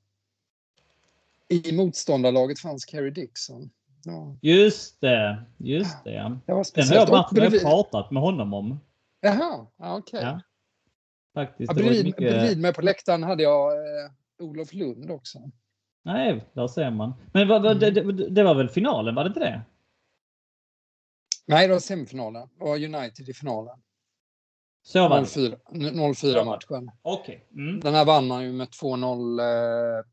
I 1.48 1.72
motståndarlaget 1.72 2.59
fanns 2.59 2.86
Kerry 2.86 3.11
Dixon. 3.11 3.70
Ja. 4.04 4.36
Just 4.40 5.00
det, 5.00 5.44
just 5.57 6.04
det. 6.04 6.40
Det 6.46 6.52
var 6.52 6.66
Den 6.74 6.88
har 6.88 6.94
jag 6.94 7.07
varit 7.07 7.54
och 7.54 7.61
pratat 7.61 8.11
med 8.11 8.22
honom 8.22 8.54
om. 8.54 8.80
Jaha, 9.26 9.66
okej. 9.78 10.18
Okay. 10.18 10.22
Ja. 10.22 10.40
Faktiskt. 11.34 11.70
Ja, 11.70 11.74
bredvid, 11.74 12.04
mycket... 12.04 12.18
bredvid 12.18 12.60
mig 12.60 12.74
på 12.74 12.82
läktaren 12.82 13.22
hade 13.22 13.42
jag 13.42 13.72
eh, 13.72 14.10
Olof 14.42 14.72
Lund 14.72 15.10
också. 15.10 15.38
Nej, 16.02 16.50
där 16.52 16.68
ser 16.68 16.90
man. 16.90 17.14
Men 17.32 17.48
vad, 17.48 17.62
vad, 17.62 17.82
mm. 17.82 17.94
det, 17.94 18.28
det, 18.30 18.42
var 18.42 18.54
väl 18.54 18.68
finalen, 18.68 19.14
var 19.14 19.24
det 19.24 19.28
inte 19.28 19.40
det? 19.40 19.62
Nej, 21.46 21.66
det 21.66 21.72
var 21.72 21.80
semifinalen. 21.80 22.48
Det 22.58 22.64
var 22.64 22.76
United 22.76 23.28
i 23.28 23.34
finalen. 23.34 23.82
Så 24.82 25.08
var 25.08 25.20
0-4 25.20 26.44
matchen. 26.44 26.90
Okej. 27.02 27.48
Okay. 27.50 27.68
Mm. 27.68 27.80
Den 27.80 27.94
här 27.94 28.04
vann 28.04 28.26
man 28.26 28.44
ju 28.44 28.52
med 28.52 28.68
2-0. 28.68 29.40
Eh, 29.40 30.04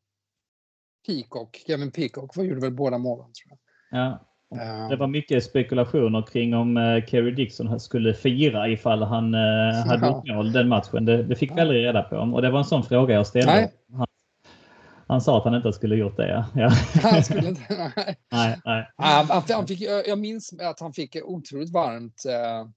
Peacock, 1.07 1.63
Kevin 1.67 1.91
Peacock 1.91 2.37
gjorde 2.37 2.61
väl 2.61 2.71
båda 2.71 2.97
målen 2.97 3.31
tror 3.33 3.57
jag. 3.89 3.99
Ja. 3.99 4.25
Det 4.89 4.95
var 4.95 5.07
mycket 5.07 5.43
spekulationer 5.43 6.21
kring 6.21 6.55
om 6.55 6.77
uh, 6.77 7.05
Kerry 7.05 7.31
Dixon 7.31 7.79
skulle 7.79 8.13
fira 8.13 8.69
ifall 8.69 9.03
han 9.03 9.35
uh, 9.35 9.87
hade 9.87 10.07
gjort 10.07 10.27
mål 10.27 10.51
den 10.51 10.67
matchen. 10.67 11.05
Det, 11.05 11.23
det 11.23 11.35
fick 11.35 11.51
vi 11.57 11.61
aldrig 11.61 11.85
reda 11.85 12.03
på. 12.03 12.15
Och 12.15 12.41
det 12.41 12.49
var 12.49 12.59
en 12.59 12.65
sån 12.65 12.83
fråga 12.83 13.15
jag 13.15 13.27
ställde. 13.27 13.51
Nej. 13.51 13.71
Han, 13.93 14.07
han 15.07 15.21
sa 15.21 15.37
att 15.37 15.43
han 15.43 15.55
inte 15.55 15.73
skulle 15.73 15.95
gjort 15.95 16.17
det. 16.17 16.45
Ja. 16.55 16.71
Han 17.01 17.23
skulle 17.23 17.49
inte, 17.49 17.61
nej. 17.69 18.17
nej, 18.31 18.59
nej. 18.65 18.89
Han, 18.97 19.41
han 19.49 19.67
fick, 19.67 19.81
jag 19.81 20.19
minns 20.19 20.53
att 20.61 20.79
han 20.79 20.93
fick 20.93 21.17
otroligt 21.23 21.73
varmt 21.73 22.23
uh, 22.27 22.69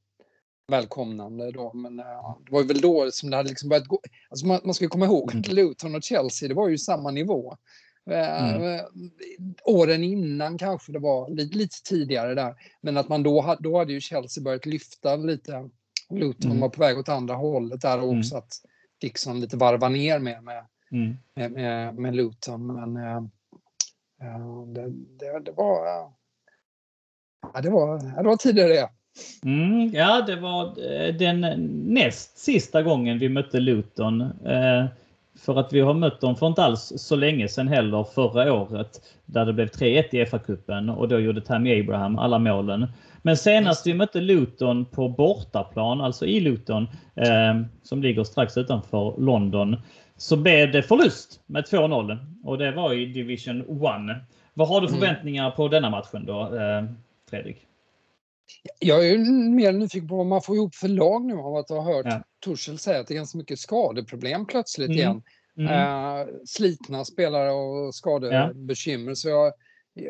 välkomnande 0.69 1.53
då. 1.53 1.73
Men 1.75 2.01
uh, 2.01 2.37
det 2.47 2.53
var 2.53 2.63
väl 2.63 2.81
då 2.81 3.11
som 3.11 3.31
det 3.31 3.37
hade 3.37 3.49
liksom 3.49 3.69
börjat 3.69 3.87
gå. 3.87 4.01
Alltså 4.31 4.47
man, 4.47 4.61
man 4.65 4.75
ska 4.75 4.89
komma 4.89 5.05
ihåg 5.05 5.33
mm. 5.33 5.45
Luton 5.49 5.95
och 5.95 6.03
Chelsea, 6.03 6.49
det 6.49 6.55
var 6.55 6.69
ju 6.69 6.79
samma 6.79 7.11
nivå. 7.11 7.57
Mm. 8.07 8.63
Eh, 8.63 8.85
åren 9.65 10.05
innan 10.05 10.59
kanske 10.59 10.93
det 10.93 10.99
var 10.99 11.31
lite, 11.31 11.59
lite 11.59 11.83
tidigare 11.83 12.35
där. 12.35 12.55
Men 12.81 12.97
att 12.97 13.09
man 13.09 13.23
då, 13.23 13.57
då 13.61 13.79
hade 13.79 13.93
ju 13.93 14.01
Chelsea 14.01 14.45
börjat 14.45 14.67
lyfta 14.67 15.17
lite. 15.17 15.71
Luton 16.11 16.51
mm. 16.51 16.61
var 16.61 16.69
på 16.69 16.81
väg 16.81 16.99
åt 16.99 17.09
andra 17.09 17.35
hållet 17.35 17.81
där 17.81 17.99
mm. 17.99 18.19
också. 18.19 18.37
Att 18.37 18.53
Dixon 19.01 19.41
lite 19.41 19.57
varva 19.57 19.89
ner 19.89 20.19
med, 20.19 20.43
med, 20.45 20.67
mm. 20.93 21.17
med, 21.35 21.53
med, 21.53 21.99
med 21.99 22.17
Luton. 22.17 22.67
Men 22.67 22.97
äh, 22.97 23.23
det, 24.67 24.91
det, 24.91 25.41
det, 25.45 25.53
var... 25.53 25.87
Ja, 27.55 27.61
det 27.63 27.71
var, 27.71 27.99
det 28.23 28.29
var 28.29 28.37
tidigare 28.37 28.69
det. 28.69 28.89
Mm, 29.45 29.95
ja, 29.95 30.23
det 30.23 30.37
var 30.37 30.75
den 31.13 31.41
näst 31.95 32.39
sista 32.39 32.83
gången 32.83 33.19
vi 33.19 33.29
mötte 33.29 33.61
Luton. 33.61 34.21
Eh, 34.21 34.87
för 35.39 35.59
att 35.59 35.73
vi 35.73 35.81
har 35.81 35.95
mött 35.95 36.21
dem 36.21 36.37
för 36.37 36.47
inte 36.47 36.65
alls 36.65 36.93
så 36.97 37.17
länge 37.17 37.49
sedan 37.49 37.69
heller 37.69 38.05
förra 38.15 38.53
året. 38.53 39.01
Där 39.27 39.47
det 39.47 39.53
blev 39.53 39.69
3-1 39.69 40.15
i 40.15 40.25
FA-cupen 40.25 40.97
och 40.97 41.09
då 41.09 41.21
gjorde 41.21 41.41
Tammy 41.41 41.81
Abraham 41.81 42.19
alla 42.19 42.39
målen. 42.39 42.87
Men 43.23 43.37
senast 43.37 43.87
vi 43.87 43.95
mötte 43.95 44.21
Luton 44.21 44.85
på 44.85 45.09
bortaplan, 45.09 46.01
alltså 46.01 46.27
i 46.27 46.41
Luton, 46.41 46.89
eh, 47.15 47.61
som 47.83 48.03
ligger 48.03 48.25
strax 48.25 48.57
utanför 48.57 49.15
London, 49.19 49.77
så 50.17 50.37
blev 50.37 50.73
det 50.73 50.83
förlust 50.83 51.41
med 51.47 51.65
2-0. 51.65 52.19
Och 52.45 52.59
det 52.59 52.73
var 52.73 52.93
i 52.93 53.07
Division 53.07 53.61
1. 53.61 53.67
Vad 54.55 54.69
har 54.69 54.81
du 54.81 54.87
mm. 54.87 55.01
förväntningar 55.01 55.51
på 55.51 55.69
denna 55.69 55.91
matchen 55.91 56.27
då, 56.27 56.41
eh, 56.41 56.85
Fredrik? 57.31 57.66
Jag 58.79 59.09
är 59.09 59.19
mer 59.51 59.73
nyfiken 59.73 60.09
på 60.09 60.17
vad 60.17 60.27
man 60.27 60.43
får 60.43 60.57
ihop 60.57 60.75
för 60.75 60.89
lag 60.89 61.25
nu 61.25 61.35
av 61.35 61.57
att 61.57 61.69
ha 61.69 61.83
hört 61.83 62.07
ja. 62.07 62.23
Torshäll 62.41 62.79
säga 62.79 63.01
att 63.01 63.07
det 63.07 63.15
är 63.15 63.17
ganska 63.17 63.39
mycket 63.39 63.59
skadeproblem 63.59 64.47
plötsligt 64.47 64.89
mm. 64.89 64.99
igen. 64.99 65.23
Mm. 65.59 65.73
Uh, 65.73 66.27
slitna 66.45 67.05
spelare 67.05 67.51
och 67.51 67.95
skadebekymmer. 67.95 69.11
Ja. 69.11 69.15
Så 69.15 69.29
jag, 69.29 69.53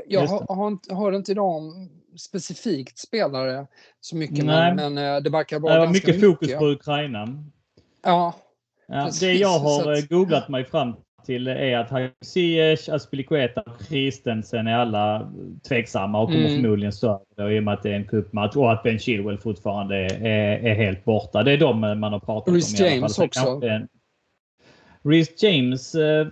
jag 0.06 0.26
har, 0.26 0.54
har, 0.54 0.68
inte, 0.68 0.94
har 0.94 1.12
inte 1.12 1.32
idag 1.32 1.56
om 1.56 1.90
specifikt 2.18 2.98
spelare 2.98 3.66
så 4.00 4.16
mycket, 4.16 4.44
Nej. 4.44 4.74
men, 4.74 4.94
men 4.94 5.14
eh, 5.16 5.22
det 5.22 5.30
verkar 5.30 5.58
vara 5.58 5.74
det 5.74 5.86
ganska 5.86 5.92
mycket. 5.92 6.14
mycket 6.14 6.30
fokus 6.30 6.58
på 6.58 6.66
Ukraina. 6.66 7.44
Ja. 8.02 8.34
ja 8.86 9.10
det 9.20 9.32
jag 9.32 9.58
har 9.58 9.92
att... 9.92 10.08
googlat 10.08 10.48
mig 10.48 10.64
fram 10.64 10.94
till 11.26 11.48
är 11.48 11.76
att 11.76 11.90
Hakim 11.90 12.10
Ziyech, 12.20 12.88
Aspilicueta 12.88 13.60
och 13.60 13.82
Christensen 13.88 14.66
är 14.66 14.78
alla 14.78 15.32
tveksamma 15.68 16.20
och 16.20 16.28
kommer 16.28 16.46
mm. 16.46 16.62
förmodligen 16.62 16.92
stå 16.92 17.22
i 17.50 17.58
och 17.58 17.62
med 17.62 17.74
att 17.74 17.82
det 17.82 17.90
är 17.90 17.96
en 17.96 18.06
cupmatch 18.06 18.56
och 18.56 18.72
att 18.72 18.82
Ben 18.82 18.98
Chilwell 18.98 19.38
fortfarande 19.38 19.96
är, 19.96 20.64
är, 20.64 20.74
helt 20.74 21.04
borta. 21.04 21.42
Det 21.42 21.52
är 21.52 21.58
de 21.58 21.80
man 21.80 22.12
har 22.12 22.20
pratat 22.20 22.54
Rhys 22.54 22.80
om. 22.80 22.86
James 22.86 23.18
också. 23.18 23.60
Rhys 25.02 25.42
James 25.42 25.94
eh, 25.94 26.26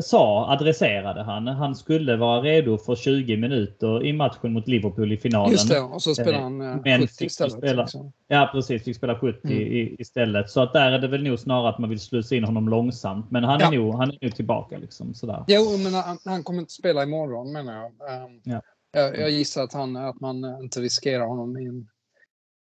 sa, 0.00 0.52
adresserade 0.52 1.22
han, 1.22 1.46
han 1.46 1.74
skulle 1.74 2.16
vara 2.16 2.40
redo 2.40 2.78
för 2.78 2.96
20 2.96 3.36
minuter 3.36 4.06
i 4.06 4.12
matchen 4.12 4.52
mot 4.52 4.68
Liverpool 4.68 5.12
i 5.12 5.16
finalen. 5.16 5.52
Just 5.52 5.68
det, 5.68 5.80
och 5.80 6.02
så 6.02 6.14
spelar 6.14 6.40
han 6.40 6.60
eh, 6.60 7.00
70 7.00 7.24
istället. 7.24 7.52
Spela, 7.52 7.82
liksom. 7.82 8.12
ja 8.28 8.50
precis, 8.52 8.84
fick 8.84 8.96
spela 8.96 9.18
70 9.18 9.38
mm. 9.44 9.96
istället. 9.98 10.50
Så 10.50 10.60
att 10.60 10.72
där 10.72 10.92
är 10.92 10.98
det 10.98 11.08
väl 11.08 11.22
nog 11.22 11.38
snarare 11.38 11.68
att 11.68 11.78
man 11.78 11.90
vill 11.90 12.00
slussa 12.00 12.34
in 12.34 12.44
honom 12.44 12.68
långsamt. 12.68 13.30
Men 13.30 13.44
han 13.44 13.60
är, 13.60 13.64
ja. 13.64 13.70
nog, 13.70 13.94
han 13.94 14.10
är 14.10 14.18
nog 14.20 14.36
tillbaka. 14.36 14.78
Liksom, 14.78 15.14
sådär. 15.14 15.44
Jo, 15.46 15.76
men 15.78 15.94
han, 15.94 16.18
han 16.24 16.42
kommer 16.42 16.60
inte 16.60 16.72
spela 16.72 17.02
imorgon 17.02 17.52
menar 17.52 17.74
jag. 17.74 17.86
Um, 18.24 18.40
ja. 18.44 18.60
jag. 18.92 19.18
Jag 19.18 19.30
gissar 19.30 19.62
att, 19.62 19.72
han, 19.72 19.96
att 19.96 20.20
man 20.20 20.62
inte 20.62 20.80
riskerar 20.80 21.26
honom 21.26 21.58
i 21.58 21.66
en, 21.66 21.88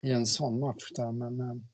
i 0.06 0.12
en 0.12 0.26
sån 0.26 0.60
match. 0.60 0.84
Där, 0.95 1.12
men, 1.12 1.41
um, 1.41 1.68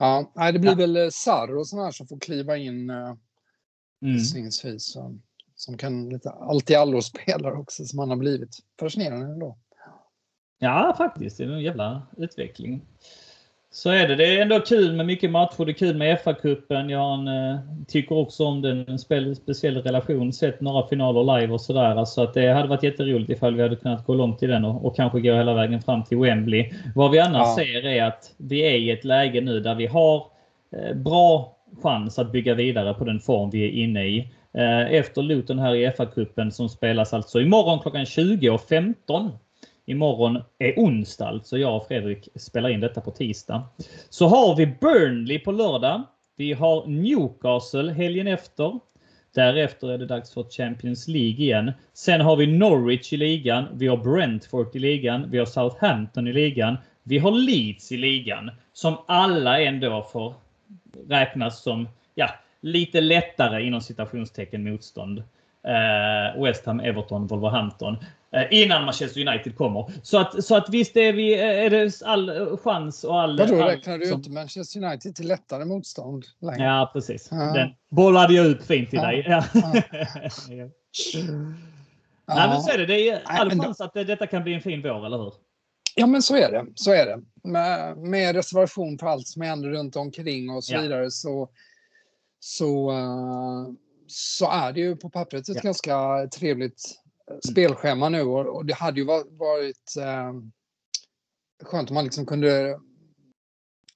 Ja, 0.00 0.32
det 0.52 0.58
blir 0.58 0.70
ja. 0.70 0.76
väl 0.76 0.96
eh, 0.96 1.08
Sarr 1.12 1.56
och 1.56 1.68
sådana 1.68 1.84
här 1.84 1.92
som 1.92 2.06
får 2.06 2.18
kliva 2.18 2.56
in 2.56 2.90
uh, 2.90 3.14
mm. 4.02 4.50
Som, 4.78 5.22
som 5.56 5.76
kan 5.76 6.08
lite 6.08 6.30
allt 6.30 6.70
i 6.70 6.74
allo 6.74 7.02
spelare 7.02 7.54
också 7.54 7.84
som 7.84 7.98
han 7.98 8.10
har 8.10 8.16
blivit. 8.16 8.58
Fascinerande 8.80 9.26
ändå. 9.26 9.56
Ja, 10.58 10.94
faktiskt. 10.98 11.38
Det 11.38 11.44
är 11.44 11.48
en 11.48 11.60
jävla 11.60 12.02
utveckling. 12.16 12.82
Så 13.70 13.90
är 13.90 14.08
det. 14.08 14.16
Det 14.16 14.36
är 14.36 14.42
ändå 14.42 14.60
kul 14.60 14.96
med 14.96 15.06
mycket 15.06 15.30
matcher. 15.30 15.64
Det 15.64 15.70
är 15.70 15.74
kul 15.74 15.96
med 15.96 16.18
FA-cupen. 16.18 16.90
Jag 16.90 17.26
eh, 17.50 17.60
tycker 17.88 18.16
också 18.16 18.44
om 18.44 18.62
den. 18.62 18.88
En 18.88 18.98
speciell 19.36 19.82
relation. 19.82 20.32
Sett 20.32 20.60
några 20.60 20.88
finaler 20.88 21.40
live 21.40 21.52
och 21.52 21.60
sådär. 21.60 21.96
Alltså 21.96 22.22
att 22.22 22.34
det 22.34 22.52
hade 22.52 22.68
varit 22.68 22.82
jätteroligt 22.82 23.30
ifall 23.30 23.54
vi 23.54 23.62
hade 23.62 23.76
kunnat 23.76 24.06
gå 24.06 24.14
långt 24.14 24.42
i 24.42 24.46
den 24.46 24.64
och, 24.64 24.84
och 24.84 24.96
kanske 24.96 25.20
gå 25.20 25.34
hela 25.34 25.54
vägen 25.54 25.82
fram 25.82 26.04
till 26.04 26.18
Wembley. 26.18 26.72
Vad 26.94 27.10
vi 27.10 27.18
annars 27.18 27.46
ja. 27.46 27.56
ser 27.56 27.86
är 27.86 28.04
att 28.04 28.34
vi 28.36 28.60
är 28.60 28.74
i 28.74 28.90
ett 28.90 29.04
läge 29.04 29.40
nu 29.40 29.60
där 29.60 29.74
vi 29.74 29.86
har 29.86 30.26
eh, 30.70 30.94
bra 30.94 31.57
chans 31.82 32.18
att 32.18 32.32
bygga 32.32 32.54
vidare 32.54 32.94
på 32.94 33.04
den 33.04 33.20
form 33.20 33.50
vi 33.50 33.64
är 33.64 33.84
inne 33.84 34.06
i. 34.06 34.18
Eh, 34.52 34.92
efter 34.94 35.22
Luton 35.22 35.58
här 35.58 35.74
i 35.74 35.86
FA-cupen 35.86 36.50
som 36.50 36.68
spelas 36.68 37.14
alltså 37.14 37.40
imorgon 37.40 37.80
klockan 37.80 38.04
20.15 38.04 39.30
Imorgon 39.88 40.42
är 40.58 40.74
onsdag, 40.76 41.28
alltså 41.28 41.58
jag 41.58 41.76
och 41.76 41.86
Fredrik 41.86 42.28
spelar 42.36 42.68
in 42.68 42.80
detta 42.80 43.00
på 43.00 43.10
tisdag. 43.10 43.62
Så 44.08 44.26
har 44.26 44.56
vi 44.56 44.66
Burnley 44.66 45.38
på 45.38 45.52
lördag. 45.52 46.02
Vi 46.36 46.52
har 46.52 46.86
Newcastle 46.86 47.92
helgen 47.92 48.26
efter. 48.26 48.78
Därefter 49.34 49.90
är 49.90 49.98
det 49.98 50.06
dags 50.06 50.34
för 50.34 50.42
Champions 50.42 51.08
League 51.08 51.44
igen. 51.44 51.72
Sen 51.94 52.20
har 52.20 52.36
vi 52.36 52.46
Norwich 52.46 53.12
i 53.12 53.16
ligan. 53.16 53.64
Vi 53.72 53.86
har 53.86 53.96
Brentford 53.96 54.76
i 54.76 54.78
ligan. 54.78 55.30
Vi 55.30 55.38
har 55.38 55.46
Southampton 55.46 56.28
i 56.28 56.32
ligan. 56.32 56.76
Vi 57.02 57.18
har 57.18 57.30
Leeds 57.30 57.92
i 57.92 57.96
ligan. 57.96 58.50
Som 58.72 58.96
alla 59.06 59.60
ändå 59.60 60.08
får 60.12 60.34
räknas 61.08 61.62
som 61.62 61.88
ja, 62.14 62.30
lite 62.60 63.00
lättare 63.00 63.62
inom 63.62 63.80
citationstecken 63.80 64.64
motstånd. 64.64 65.18
Uh, 65.18 66.42
West 66.44 66.66
Ham, 66.66 66.80
Everton, 66.80 67.26
Wolverhampton. 67.26 67.96
Eh, 68.30 68.46
innan 68.50 68.84
Manchester 68.84 69.28
United 69.28 69.56
kommer. 69.56 69.92
Så 70.02 70.18
att, 70.18 70.44
så 70.44 70.56
att 70.56 70.68
visst 70.68 70.96
är, 70.96 71.12
vi, 71.12 71.34
eh, 71.34 71.64
är 71.64 71.70
det 71.70 72.02
all 72.04 72.56
chans 72.56 73.04
och 73.04 73.20
all... 73.20 73.38
Vadå, 73.38 73.54
räknar 73.54 73.98
du 73.98 74.06
som... 74.06 74.16
inte 74.16 74.30
Manchester 74.30 74.84
United 74.84 75.14
till 75.14 75.28
lättare 75.28 75.64
motstånd 75.64 76.24
längre? 76.40 76.64
Ja, 76.64 76.90
precis. 76.92 77.28
Ja. 77.30 77.36
Den 77.36 77.70
bollade 77.90 78.34
jag 78.34 78.46
upp 78.46 78.66
fint 78.66 78.90
till 78.90 78.98
ja. 78.98 79.06
dig. 79.06 79.24
Ja. 79.28 79.44
ja. 80.48 80.68
Nej, 82.34 82.48
men 82.48 82.60
så 82.60 82.70
är 82.70 82.78
det. 82.78 82.86
Det 82.86 83.08
är 83.08 83.22
all 83.24 83.50
chans 83.60 83.80
att 83.80 83.92
detta 83.92 84.26
kan 84.26 84.42
bli 84.42 84.54
en 84.54 84.60
fin 84.60 84.82
vår, 84.82 85.06
eller 85.06 85.18
hur? 85.18 85.32
Ja, 85.98 86.06
men 86.06 86.22
så 86.22 86.36
är 86.36 86.52
det. 86.52 86.66
Så 86.74 86.92
är 86.92 87.06
det. 87.06 87.22
Med, 87.48 87.96
med 87.96 88.34
reservation 88.34 88.98
för 88.98 89.06
allt 89.06 89.28
som 89.28 89.42
händer 89.42 89.68
runt 89.68 89.96
omkring 89.96 90.50
och 90.50 90.64
så 90.64 90.80
vidare 90.80 91.10
så, 91.10 91.50
så, 92.40 92.92
uh, 92.92 93.68
så 94.06 94.50
är 94.50 94.72
det 94.72 94.80
ju 94.80 94.96
på 94.96 95.10
pappret 95.10 95.48
ett 95.48 95.62
ganska 95.62 96.28
trevligt 96.28 96.98
spelschema 97.50 98.08
nu 98.08 98.22
och, 98.22 98.56
och 98.56 98.66
det 98.66 98.74
hade 98.74 99.00
ju 99.00 99.06
varit 99.06 99.96
eh, 99.98 100.32
skönt 101.64 101.90
om 101.90 101.94
man 101.94 102.04
liksom 102.04 102.26
kunde 102.26 102.80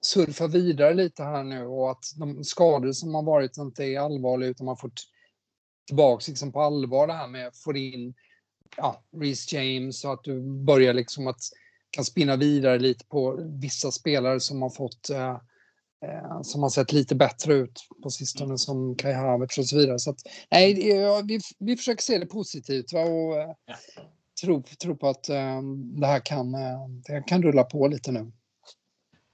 surfa 0.00 0.46
vidare 0.46 0.94
lite 0.94 1.22
här 1.22 1.44
nu 1.44 1.66
och 1.66 1.90
att 1.90 2.04
de 2.18 2.44
skador 2.44 2.92
som 2.92 3.14
har 3.14 3.22
varit 3.22 3.56
inte 3.56 3.84
är 3.84 4.00
allvarliga 4.00 4.50
utan 4.50 4.64
man 4.64 4.76
får 4.76 4.90
tillbaks 5.86 6.28
liksom 6.28 6.52
på 6.52 6.60
allvar 6.60 7.06
det 7.06 7.12
här 7.12 7.28
med 7.28 7.46
att 7.46 7.56
få 7.56 7.76
in 7.76 8.14
ja, 8.76 9.04
Reece 9.16 9.52
James 9.52 10.04
och 10.04 10.12
att 10.12 10.24
du 10.24 10.40
börjar 10.42 10.94
liksom 10.94 11.26
att 11.26 11.40
kan 11.92 12.04
spinna 12.04 12.36
vidare 12.36 12.78
lite 12.78 13.04
på 13.04 13.38
vissa 13.60 13.90
spelare 13.90 14.40
som 14.40 14.62
har 14.62 14.70
fått 14.70 15.10
eh, 15.10 15.30
eh 16.04 16.42
som 16.42 16.62
har 16.62 16.70
sett 16.70 16.92
lite 16.92 17.14
bättre 17.14 17.54
ut 17.54 17.80
på 18.02 18.10
sistone 18.10 18.58
som 18.58 18.96
Kai 18.96 19.12
Havertz 19.12 19.58
och 19.58 19.66
så 19.66 19.76
vidare. 19.76 19.98
Så 19.98 20.10
att, 20.10 20.20
nej, 20.50 20.74
vi, 21.24 21.40
vi 21.58 21.76
försöker 21.76 22.02
se 22.02 22.18
det 22.18 22.26
positivt 22.26 22.92
va? 22.92 23.00
och 23.00 23.36
eh, 23.36 23.50
ja. 23.66 23.74
tro, 24.42 24.62
tro 24.82 24.96
på 24.96 25.08
att 25.08 25.28
eh, 25.28 25.62
det 26.00 26.06
här 26.06 26.20
kan, 26.20 26.52
det 27.06 27.22
kan 27.26 27.42
rulla 27.42 27.64
på 27.64 27.88
lite 27.88 28.12
nu. 28.12 28.32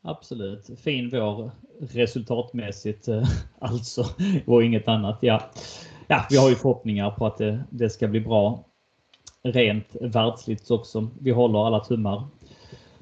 Absolut. 0.02 0.80
Fin 0.80 1.10
vår 1.10 1.50
resultatmässigt 1.80 3.08
alltså 3.58 4.06
och 4.46 4.64
inget 4.64 4.88
annat. 4.88 5.18
Ja. 5.20 5.50
ja, 6.06 6.26
vi 6.30 6.36
har 6.36 6.48
ju 6.48 6.54
förhoppningar 6.54 7.10
på 7.10 7.26
att 7.26 7.38
det, 7.38 7.64
det 7.70 7.90
ska 7.90 8.08
bli 8.08 8.20
bra 8.20 8.64
rent 9.42 9.96
världsligt 10.00 10.70
också. 10.70 11.08
Vi 11.20 11.30
håller 11.30 11.66
alla 11.66 11.80
tummar. 11.80 12.28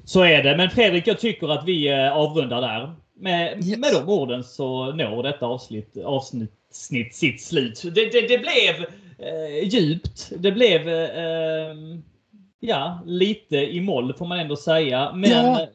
Så 0.07 0.23
är 0.23 0.43
det. 0.43 0.57
Men 0.57 0.69
Fredrik, 0.69 1.07
jag 1.07 1.19
tycker 1.19 1.47
att 1.47 1.65
vi 1.65 1.89
eh, 1.89 2.17
avrundar 2.17 2.61
där. 2.61 2.95
Med, 3.19 3.57
yes. 3.57 3.77
med 3.77 3.93
de 3.93 4.09
orden 4.09 4.43
så 4.43 4.91
når 4.91 5.23
detta 5.23 5.45
avsnitt, 5.45 5.97
avsnitt 5.97 7.15
sitt 7.15 7.41
slut. 7.41 7.81
Det, 7.83 8.11
det, 8.11 8.27
det 8.27 8.37
blev 8.37 8.85
eh, 9.27 9.67
djupt. 9.67 10.31
Det 10.37 10.51
blev 10.51 10.89
eh, 10.89 11.75
ja, 12.59 12.99
lite 13.05 13.55
i 13.57 13.81
moll 13.81 14.13
får 14.13 14.25
man 14.25 14.39
ändå 14.39 14.55
säga. 14.55 15.11
Men 15.13 15.31
ja. 15.31 15.67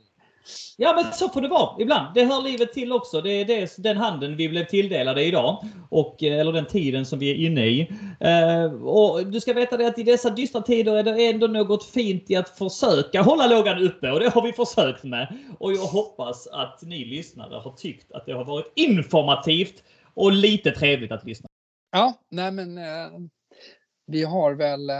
Ja, 0.76 0.92
men 0.96 1.12
så 1.12 1.28
får 1.28 1.40
det 1.40 1.48
vara 1.48 1.82
ibland. 1.82 2.14
Det 2.14 2.24
hör 2.24 2.42
livet 2.42 2.72
till 2.72 2.92
också. 2.92 3.20
Det 3.20 3.30
är 3.30 3.44
det, 3.44 3.74
den 3.76 3.96
handen 3.96 4.36
vi 4.36 4.48
blev 4.48 4.64
tilldelade 4.64 5.24
idag. 5.24 5.64
Och, 5.90 6.22
eh, 6.22 6.40
eller 6.40 6.52
den 6.52 6.66
tiden 6.66 7.06
som 7.06 7.18
vi 7.18 7.30
är 7.30 7.34
inne 7.34 7.66
i. 7.66 7.80
Eh, 8.20 8.72
och 8.84 9.26
du 9.26 9.40
ska 9.40 9.52
veta 9.52 9.76
det 9.76 9.86
att 9.86 9.98
i 9.98 10.02
dessa 10.02 10.30
dystra 10.30 10.62
tider 10.62 10.96
är 10.96 11.02
det 11.02 11.26
ändå 11.26 11.46
något 11.46 11.84
fint 11.84 12.30
i 12.30 12.36
att 12.36 12.58
försöka 12.58 13.22
hålla 13.22 13.46
lågan 13.46 13.82
uppe. 13.82 14.10
Och 14.10 14.20
det 14.20 14.28
har 14.28 14.42
vi 14.42 14.52
försökt 14.52 15.04
med. 15.04 15.38
Och 15.58 15.72
jag 15.72 15.86
hoppas 15.86 16.46
att 16.46 16.82
ni 16.82 17.04
lyssnare 17.04 17.54
har 17.54 17.72
tyckt 17.72 18.12
att 18.12 18.26
det 18.26 18.32
har 18.32 18.44
varit 18.44 18.72
informativt 18.76 19.82
och 20.14 20.32
lite 20.32 20.70
trevligt 20.70 21.12
att 21.12 21.24
lyssna. 21.24 21.46
Ja, 21.92 22.14
nej 22.30 22.52
men 22.52 22.78
uh, 22.78 23.28
vi 24.12 24.24
har 24.24 24.54
väl 24.54 24.90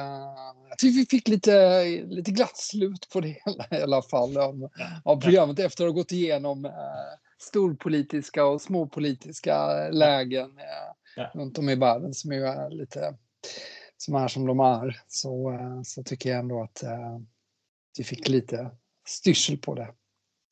jag 0.73 0.79
tycker 0.79 0.99
vi 0.99 1.07
fick 1.07 1.29
lite, 1.29 1.85
lite 2.05 2.31
glatt 2.31 2.57
slut 2.57 3.09
på 3.13 3.21
det 3.21 3.29
i 3.71 3.83
alla 3.83 4.03
fall 4.03 4.37
av, 4.37 4.69
av 5.05 5.21
programmet 5.21 5.59
efter 5.59 5.85
att 5.85 5.91
ha 5.91 5.95
gått 5.95 6.13
igenom 6.13 6.65
eh, 6.65 6.73
storpolitiska 7.39 8.45
och 8.45 8.61
småpolitiska 8.61 9.89
lägen 9.91 10.59
eh, 10.59 11.25
runt 11.35 11.59
om 11.59 11.69
i 11.69 11.75
världen 11.75 12.15
som 12.15 12.33
är 12.33 12.71
lite 12.71 13.15
som 13.97 14.15
är 14.15 14.29
som 14.29 14.47
de 14.47 14.61
är. 14.61 15.01
Så, 15.09 15.53
eh, 15.53 15.83
så 15.83 16.03
tycker 16.03 16.31
jag 16.31 16.39
ändå 16.39 16.63
att 16.63 16.83
eh, 16.83 17.19
vi 17.99 18.05
fick 18.05 18.29
lite 18.29 18.71
styrsel 19.09 19.59
på 19.59 19.75
det. 19.75 19.95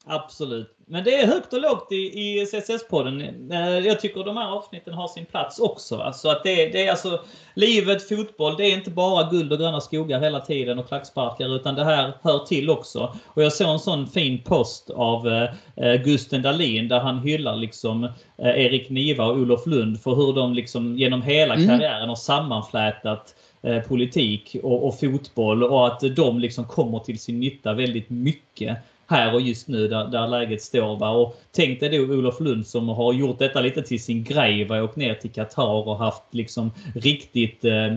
Absolut. 0.07 0.77
Men 0.87 1.05
det 1.05 1.15
är 1.15 1.27
högt 1.27 1.53
och 1.53 1.61
lågt 1.61 1.93
i, 1.93 1.97
i 1.97 2.45
CSS-podden. 2.45 3.51
Eh, 3.53 3.87
jag 3.87 4.01
tycker 4.01 4.25
de 4.25 4.37
här 4.37 4.57
avsnitten 4.57 4.95
har 4.95 5.09
sin 5.09 5.25
plats 5.25 5.59
också. 5.59 5.97
Alltså 5.97 6.29
att 6.29 6.45
det, 6.45 6.67
det, 6.67 6.87
är 6.87 6.91
alltså 6.91 7.21
livet, 7.55 8.09
fotboll, 8.09 8.57
det 8.57 8.65
är 8.65 8.75
inte 8.75 8.91
bara 8.91 9.31
guld 9.31 9.53
och 9.53 9.59
gröna 9.59 9.81
skogar 9.81 10.21
hela 10.21 10.41
tiden 10.41 10.79
och 10.79 10.89
klacksparkar 10.89 11.57
utan 11.57 11.75
det 11.75 11.85
här 11.85 12.13
hör 12.23 12.39
till 12.39 12.71
också. 12.71 13.17
Och 13.27 13.43
jag 13.43 13.53
såg 13.53 13.69
en 13.69 13.79
sån 13.79 14.07
fin 14.07 14.43
post 14.43 14.91
av 14.91 15.29
eh, 15.77 15.95
Gusten 16.05 16.43
Dahlin 16.43 16.89
där 16.89 17.01
han 17.01 17.19
hyllar 17.19 17.57
liksom 17.57 18.05
eh, 18.05 18.65
Erik 18.65 18.91
Niva 18.91 19.25
och 19.25 19.37
Olof 19.37 19.67
Lund 19.67 20.01
för 20.01 20.15
hur 20.15 20.33
de 20.33 20.55
liksom 20.55 20.99
genom 20.99 21.23
hela 21.23 21.55
mm. 21.55 21.69
karriären 21.69 22.09
har 22.09 22.17
sammanflätat 22.17 23.35
eh, 23.63 23.81
politik 23.83 24.57
och, 24.63 24.87
och, 24.87 25.01
fotboll 25.01 25.63
och 25.65 25.87
att 25.87 26.01
de 26.17 26.39
liksom 26.39 26.65
kommer 26.65 26.99
till 26.99 27.19
sin 27.19 27.41
nytta 27.41 27.73
väldigt 27.73 28.11
mycket 28.11 28.79
här 29.11 29.35
och 29.35 29.41
just 29.41 29.69
nu 29.69 29.89
där, 29.89 30.05
där 30.09 30.29
läget 30.29 30.63
står. 30.63 30.99
Va? 30.99 31.11
Och 31.11 31.37
tänk 31.53 31.81
dig 31.81 31.99
då 31.99 32.15
Olof 32.15 32.41
Lund 32.41 32.67
som 32.67 32.89
har 32.89 33.13
gjort 33.13 33.39
detta 33.39 33.61
lite 33.61 33.83
till 33.83 34.03
sin 34.03 34.25
grej. 34.25 34.65
Va? 34.65 34.83
Åkt 34.83 34.97
ner 34.97 35.15
till 35.15 35.33
Qatar 35.33 35.89
och 35.89 35.99
haft 35.99 36.23
liksom 36.31 36.73
riktigt 36.95 37.65
eh, 37.65 37.95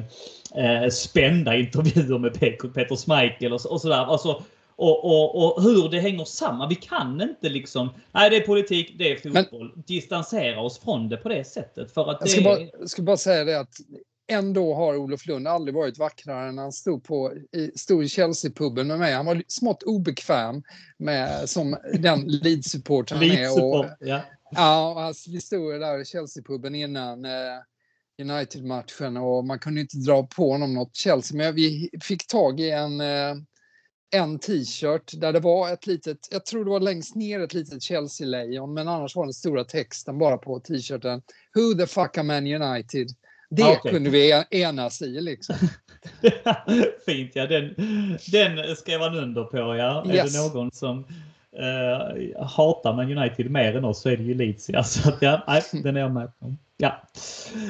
eh, 0.65 0.89
spända 0.89 1.57
intervjuer 1.57 2.17
med 2.17 2.39
Peter 2.73 2.95
Schmeichel 2.95 3.53
och, 3.53 3.65
och 3.65 3.81
sådär. 3.81 4.05
Alltså, 4.05 4.43
och, 4.75 5.05
och, 5.05 5.45
och, 5.57 5.63
hur 5.63 5.89
det 5.89 5.99
hänger 5.99 6.25
samman. 6.25 6.69
Vi 6.69 6.75
kan 6.75 7.21
inte 7.21 7.49
liksom, 7.49 7.89
nej 8.11 8.29
det 8.29 8.35
är 8.35 8.41
politik, 8.41 8.95
det 8.97 9.11
är 9.11 9.15
fotboll, 9.15 9.71
Men, 9.75 9.83
distansera 9.87 10.61
oss 10.61 10.79
från 10.79 11.09
det 11.09 11.17
på 11.17 11.29
det 11.29 11.43
sättet. 11.43 11.93
För 11.93 12.11
att 12.11 12.17
jag 12.19 12.29
ska, 12.29 12.41
bara, 12.41 12.59
jag 12.59 12.89
ska 12.89 13.01
bara 13.01 13.17
säga 13.17 13.43
det 13.43 13.59
att 13.59 13.75
ändå 14.27 14.73
har 14.73 14.97
Olof 14.97 15.27
Lund 15.27 15.47
aldrig 15.47 15.75
varit 15.75 15.97
vackrare 15.97 16.49
än 16.49 16.55
när 16.55 16.63
han 16.63 16.71
stod, 16.71 17.03
på, 17.03 17.33
i, 17.51 17.71
stod 17.75 18.03
i 18.03 18.07
Chelsea-puben 18.07 18.87
med 18.87 18.99
mig. 18.99 19.13
Han 19.13 19.25
var 19.25 19.43
smått 19.47 19.83
obekväm 19.83 20.63
med, 20.97 21.49
som 21.49 21.77
den 21.99 22.29
Leeds-support 22.29 23.11
han 23.11 23.23
är. 23.23 23.63
Och, 23.63 23.85
ja. 23.99 24.21
Ja, 24.55 25.03
alltså, 25.03 25.31
vi 25.31 25.41
stod 25.41 25.79
där 25.79 26.01
i 26.01 26.05
Chelsea-puben 26.05 26.75
innan 26.75 27.25
eh, 27.25 27.31
United-matchen 28.21 29.17
och 29.17 29.45
man 29.45 29.59
kunde 29.59 29.81
inte 29.81 29.97
dra 29.97 30.27
på 30.27 30.51
honom 30.51 30.73
något 30.73 30.95
Chelsea. 30.95 31.37
Men 31.37 31.55
vi 31.55 31.89
fick 32.01 32.27
tag 32.27 32.59
i 32.59 32.69
en, 32.69 33.01
eh, 33.01 33.35
en 34.15 34.39
t-shirt 34.39 35.11
där 35.21 35.33
det 35.33 35.39
var 35.39 35.73
ett 35.73 35.87
litet, 35.87 36.17
jag 36.31 36.45
tror 36.45 36.65
det 36.65 36.71
var 36.71 36.79
längst 36.79 37.15
ner 37.15 37.39
ett 37.39 37.53
litet 37.53 37.81
Chelsea-lejon, 37.81 38.73
men 38.73 38.87
annars 38.87 39.15
var 39.15 39.25
den 39.25 39.33
stora 39.33 39.63
texten 39.63 40.17
bara 40.17 40.37
på 40.37 40.59
t-shirten. 40.59 41.21
Who 41.55 41.73
the 41.77 41.87
fuck 41.87 42.17
are 42.17 42.23
Man 42.23 42.47
United? 42.47 43.07
Det 43.55 43.63
okay. 43.63 43.91
kunde 43.91 44.09
vi 44.09 44.43
enas 44.51 45.01
i 45.01 45.21
liksom. 45.21 45.55
Fint 47.05 47.31
ja, 47.33 47.47
den, 47.47 47.75
den 48.31 48.75
skrev 48.75 49.01
han 49.01 49.17
under 49.17 49.43
på 49.43 49.75
ja. 49.75 50.05
Yes. 50.07 50.35
Är 50.35 50.39
det 50.39 50.53
någon 50.53 50.71
som 50.71 50.97
uh, 51.59 52.45
hatar 52.45 52.93
Man 52.93 53.17
United 53.17 53.51
mer 53.51 53.77
än 53.77 53.85
oss 53.85 54.01
så 54.01 54.09
är 54.09 54.17
det 54.17 54.23
ju 54.23 54.33
Leeds 54.33 54.69
ja. 54.69 54.83
Så 54.83 55.09
att, 55.09 55.21
ja, 55.21 55.43
nej, 55.47 55.63
den 55.71 55.95
är 55.97 56.01
jag 56.01 56.11
med 56.11 56.39
på. 56.39 56.55
Ja, 56.77 57.01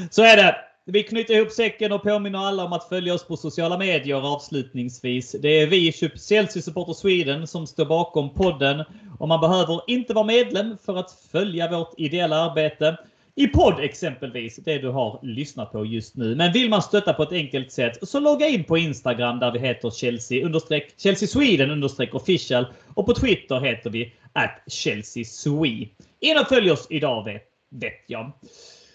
så 0.09 0.23
är 0.23 0.38
det. 0.38 0.55
Vi 0.86 1.03
knyter 1.03 1.34
ihop 1.34 1.51
säcken 1.51 1.91
och 1.91 2.03
påminner 2.03 2.39
alla 2.39 2.65
om 2.65 2.73
att 2.73 2.89
följa 2.89 3.13
oss 3.13 3.27
på 3.27 3.38
sociala 3.38 3.77
medier 3.77 4.34
avslutningsvis. 4.34 5.31
Det 5.31 5.61
är 5.61 5.67
vi, 5.67 5.91
Chelsea 5.91 6.61
Supporter 6.61 6.93
Sweden, 6.93 7.47
som 7.47 7.67
står 7.67 7.86
bakom 7.86 8.34
podden. 8.34 8.84
Och 9.19 9.27
man 9.27 9.41
behöver 9.41 9.81
inte 9.88 10.13
vara 10.13 10.25
medlem 10.25 10.77
för 10.86 10.97
att 10.97 11.11
följa 11.31 11.71
vårt 11.71 11.93
ideella 11.97 12.36
arbete 12.36 12.97
i 13.36 13.47
podd 13.47 13.79
exempelvis, 13.79 14.55
det 14.55 14.77
du 14.77 14.89
har 14.89 15.19
lyssnat 15.23 15.71
på 15.71 15.86
just 15.86 16.15
nu. 16.15 16.36
Men 16.36 16.51
vill 16.51 16.69
man 16.69 16.81
stötta 16.81 17.13
på 17.13 17.23
ett 17.23 17.31
enkelt 17.31 17.71
sätt 17.71 18.09
så 18.09 18.19
logga 18.19 18.47
in 18.47 18.63
på 18.63 18.77
Instagram 18.77 19.39
där 19.39 19.51
vi 19.51 19.59
heter 19.59 19.89
Chelsea, 19.89 20.45
understreck, 20.45 20.93
Chelsea 20.97 21.27
Sweden 21.27 21.71
understreck 21.71 22.15
official 22.15 22.65
och 22.93 23.05
på 23.05 23.13
Twitter 23.13 23.59
heter 23.59 23.89
vi 23.89 24.13
att 24.34 24.63
Chelsea 24.67 25.25
Swe. 25.25 25.88
In 26.19 26.38
och 26.41 26.47
följ 26.47 26.71
oss 26.71 26.88
idag 26.89 27.23
vet, 27.23 27.43
vet 27.69 28.03
jag. 28.07 28.31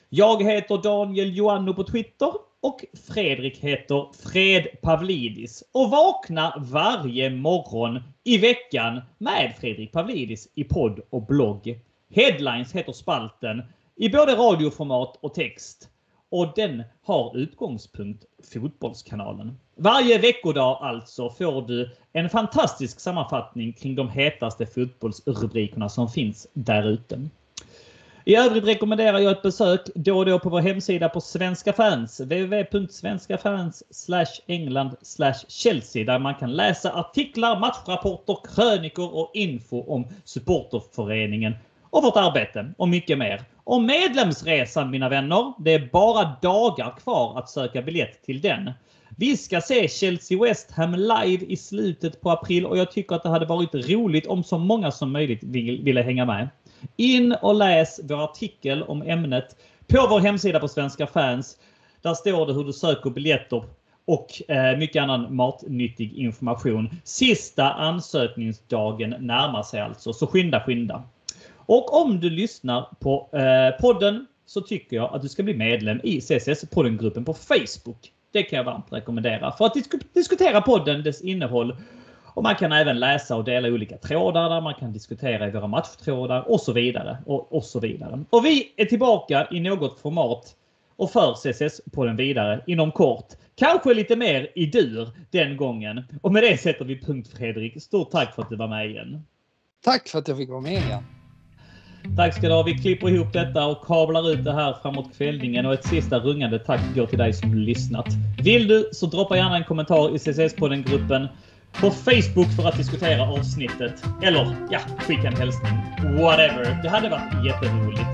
Jag 0.08 0.42
heter 0.42 0.82
Daniel 0.82 1.36
Joanno 1.36 1.74
på 1.74 1.84
Twitter 1.84 2.32
och 2.60 2.84
Fredrik 3.08 3.58
heter 3.58 4.06
Fred 4.32 4.66
Pavlidis 4.82 5.64
och 5.72 5.90
vakna 5.90 6.54
varje 6.70 7.30
morgon 7.30 8.00
i 8.24 8.38
veckan 8.38 9.00
med 9.18 9.54
Fredrik 9.60 9.92
Pavlidis 9.92 10.48
i 10.54 10.64
podd 10.64 11.00
och 11.10 11.26
blogg. 11.26 11.80
Headlines 12.14 12.72
heter 12.72 12.92
spalten 12.92 13.62
i 13.98 14.08
både 14.08 14.34
radioformat 14.34 15.18
och 15.20 15.34
text. 15.34 15.88
Och 16.30 16.52
den 16.56 16.82
har 17.04 17.36
utgångspunkt 17.36 18.24
Fotbollskanalen. 18.52 19.58
Varje 19.76 20.18
veckodag 20.18 20.78
alltså 20.80 21.30
får 21.30 21.62
du 21.62 21.90
en 22.12 22.30
fantastisk 22.30 23.00
sammanfattning 23.00 23.72
kring 23.72 23.94
de 23.94 24.08
hetaste 24.08 24.66
fotbollsrubrikerna 24.66 25.88
som 25.88 26.08
finns 26.08 26.46
där 26.52 26.88
ute. 26.88 27.28
I 28.24 28.36
övrigt 28.36 28.64
rekommenderar 28.64 29.18
jag 29.18 29.32
ett 29.32 29.42
besök 29.42 29.80
då 29.94 30.18
och 30.18 30.26
då 30.26 30.38
på 30.38 30.48
vår 30.48 30.60
hemsida 30.60 31.08
på 31.08 31.20
Svenska 31.20 31.72
fans, 31.72 32.20
www.svenskafans 32.20 33.82
England 34.46 34.96
Chelsea 35.48 36.04
där 36.04 36.18
man 36.18 36.34
kan 36.34 36.56
läsa 36.56 36.92
artiklar, 36.92 37.60
matchrapporter, 37.60 38.36
krönikor 38.54 39.14
och 39.14 39.30
info 39.34 39.94
om 39.94 40.06
supporterföreningen 40.24 41.54
och 41.90 42.02
vårt 42.02 42.16
arbete 42.16 42.72
och 42.76 42.88
mycket 42.88 43.18
mer. 43.18 43.44
Och 43.68 43.82
medlemsresan 43.82 44.90
mina 44.90 45.08
vänner, 45.08 45.52
det 45.58 45.74
är 45.74 45.88
bara 45.92 46.36
dagar 46.42 46.96
kvar 46.98 47.38
att 47.38 47.50
söka 47.50 47.82
biljett 47.82 48.22
till 48.22 48.40
den. 48.40 48.70
Vi 49.16 49.36
ska 49.36 49.60
se 49.60 49.88
Chelsea 49.88 50.42
West 50.42 50.70
Ham 50.70 50.94
live 50.94 51.46
i 51.46 51.56
slutet 51.56 52.20
på 52.20 52.30
april 52.30 52.66
och 52.66 52.78
jag 52.78 52.92
tycker 52.92 53.16
att 53.16 53.22
det 53.22 53.28
hade 53.28 53.46
varit 53.46 53.74
roligt 53.74 54.26
om 54.26 54.44
så 54.44 54.58
många 54.58 54.90
som 54.90 55.12
möjligt 55.12 55.42
ville 55.82 56.02
hänga 56.02 56.24
med. 56.24 56.48
In 56.96 57.32
och 57.32 57.54
läs 57.54 58.00
vår 58.02 58.24
artikel 58.24 58.82
om 58.82 59.02
ämnet 59.02 59.56
på 59.86 60.06
vår 60.10 60.20
hemsida 60.20 60.60
på 60.60 60.68
Svenska 60.68 61.06
fans. 61.06 61.56
Där 62.02 62.14
står 62.14 62.46
det 62.46 62.52
hur 62.52 62.64
du 62.64 62.72
söker 62.72 63.10
biljetter 63.10 63.64
och 64.04 64.50
eh, 64.50 64.78
mycket 64.78 65.02
annan 65.02 65.36
matnyttig 65.36 66.12
information. 66.12 66.90
Sista 67.04 67.72
ansökningsdagen 67.72 69.10
närmar 69.10 69.62
sig 69.62 69.80
alltså, 69.80 70.12
så 70.12 70.26
skynda 70.26 70.60
skynda. 70.60 71.02
Och 71.68 72.00
om 72.00 72.20
du 72.20 72.30
lyssnar 72.30 72.88
på 73.00 73.28
eh, 73.32 73.80
podden 73.80 74.26
så 74.46 74.60
tycker 74.60 74.96
jag 74.96 75.14
att 75.14 75.22
du 75.22 75.28
ska 75.28 75.42
bli 75.42 75.54
medlem 75.54 76.00
i 76.02 76.20
CSS-poddengruppen 76.20 77.24
på 77.24 77.34
Facebook. 77.34 78.12
Det 78.32 78.42
kan 78.42 78.56
jag 78.56 78.64
varmt 78.64 78.92
rekommendera 78.92 79.52
för 79.52 79.64
att 79.64 79.74
disk 79.74 80.14
diskutera 80.14 80.60
podden, 80.60 81.02
dess 81.02 81.20
innehåll 81.20 81.76
och 82.34 82.42
man 82.42 82.54
kan 82.54 82.72
även 82.72 83.00
läsa 83.00 83.36
och 83.36 83.44
dela 83.44 83.68
olika 83.68 83.96
trådar 83.96 84.50
där 84.50 84.60
man 84.60 84.74
kan 84.74 84.92
diskutera 84.92 85.48
i 85.48 85.50
våra 85.50 85.66
matchtrådar 85.66 86.50
och 86.50 86.60
så 86.60 86.72
vidare. 86.72 87.18
Och, 87.26 87.56
och 87.56 87.64
så 87.64 87.80
vidare. 87.80 88.24
Och 88.30 88.44
vi 88.44 88.72
är 88.76 88.84
tillbaka 88.84 89.48
i 89.50 89.60
något 89.60 90.00
format 90.00 90.54
och 90.96 91.10
för 91.10 91.34
CSS-podden 91.34 92.16
vidare 92.16 92.64
inom 92.66 92.92
kort. 92.92 93.26
Kanske 93.54 93.94
lite 93.94 94.16
mer 94.16 94.52
i 94.54 94.66
dur 94.66 95.08
den 95.30 95.56
gången. 95.56 96.04
Och 96.22 96.32
med 96.32 96.42
det 96.42 96.56
sätter 96.56 96.84
vi 96.84 97.00
punkt 97.00 97.28
Fredrik. 97.36 97.82
Stort 97.82 98.10
tack 98.10 98.34
för 98.34 98.42
att 98.42 98.50
du 98.50 98.56
var 98.56 98.68
med 98.68 98.90
igen. 98.90 99.22
Tack 99.84 100.08
för 100.08 100.18
att 100.18 100.28
jag 100.28 100.36
fick 100.36 100.48
vara 100.48 100.60
med 100.60 100.72
igen. 100.72 101.17
Tack 102.16 102.34
ska 102.34 102.48
du 102.48 102.54
ha. 102.54 102.62
Vi 102.62 102.74
klipper 102.74 103.08
ihop 103.08 103.32
detta 103.32 103.66
och 103.66 103.86
kablar 103.86 104.30
ut 104.30 104.44
det 104.44 104.52
här 104.52 104.76
framåt 104.82 105.10
kvällningen 105.18 105.66
och 105.66 105.72
ett 105.74 105.86
sista 105.86 106.18
rungande 106.18 106.58
tack 106.58 106.80
går 106.94 107.06
till 107.06 107.18
dig 107.18 107.32
som 107.32 107.54
lyssnat. 107.54 108.06
Vill 108.42 108.68
du 108.68 108.90
så 108.92 109.06
droppa 109.06 109.36
gärna 109.36 109.56
en 109.56 109.64
kommentar 109.64 110.14
i 110.14 110.18
CCS-podden-gruppen 110.18 111.28
på 111.72 111.90
Facebook 111.90 112.52
för 112.56 112.68
att 112.68 112.76
diskutera 112.76 113.22
avsnittet. 113.22 114.04
Eller 114.22 114.56
ja, 114.70 114.78
skicka 114.98 115.28
en 115.28 115.36
hälsning. 115.36 115.72
Whatever. 116.20 116.82
Det 116.82 116.88
hade 116.88 117.08
varit 117.08 117.46
jätteroligt. 117.46 118.08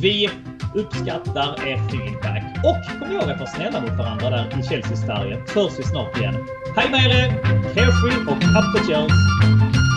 Vi 0.00 0.28
uppskattar 0.74 1.68
er 1.68 1.76
feedback. 1.76 2.42
Och 2.64 3.00
kom 3.00 3.12
ihåg 3.12 3.30
att 3.30 3.40
vara 3.40 3.50
snälla 3.50 3.80
mot 3.80 3.98
varandra 3.98 4.30
där 4.30 4.60
i 4.60 4.62
Chelsea-Sverige. 4.62 5.36
Hörs 5.54 5.78
vi 5.78 5.82
snart 5.82 6.18
igen. 6.18 6.34
Hej 6.76 6.90
med 6.90 7.06
er! 7.06 7.30
Carefree 7.74 8.20
och 8.26 8.42
up 8.42 8.76
the 8.76 8.92
Chelsea! 8.92 9.89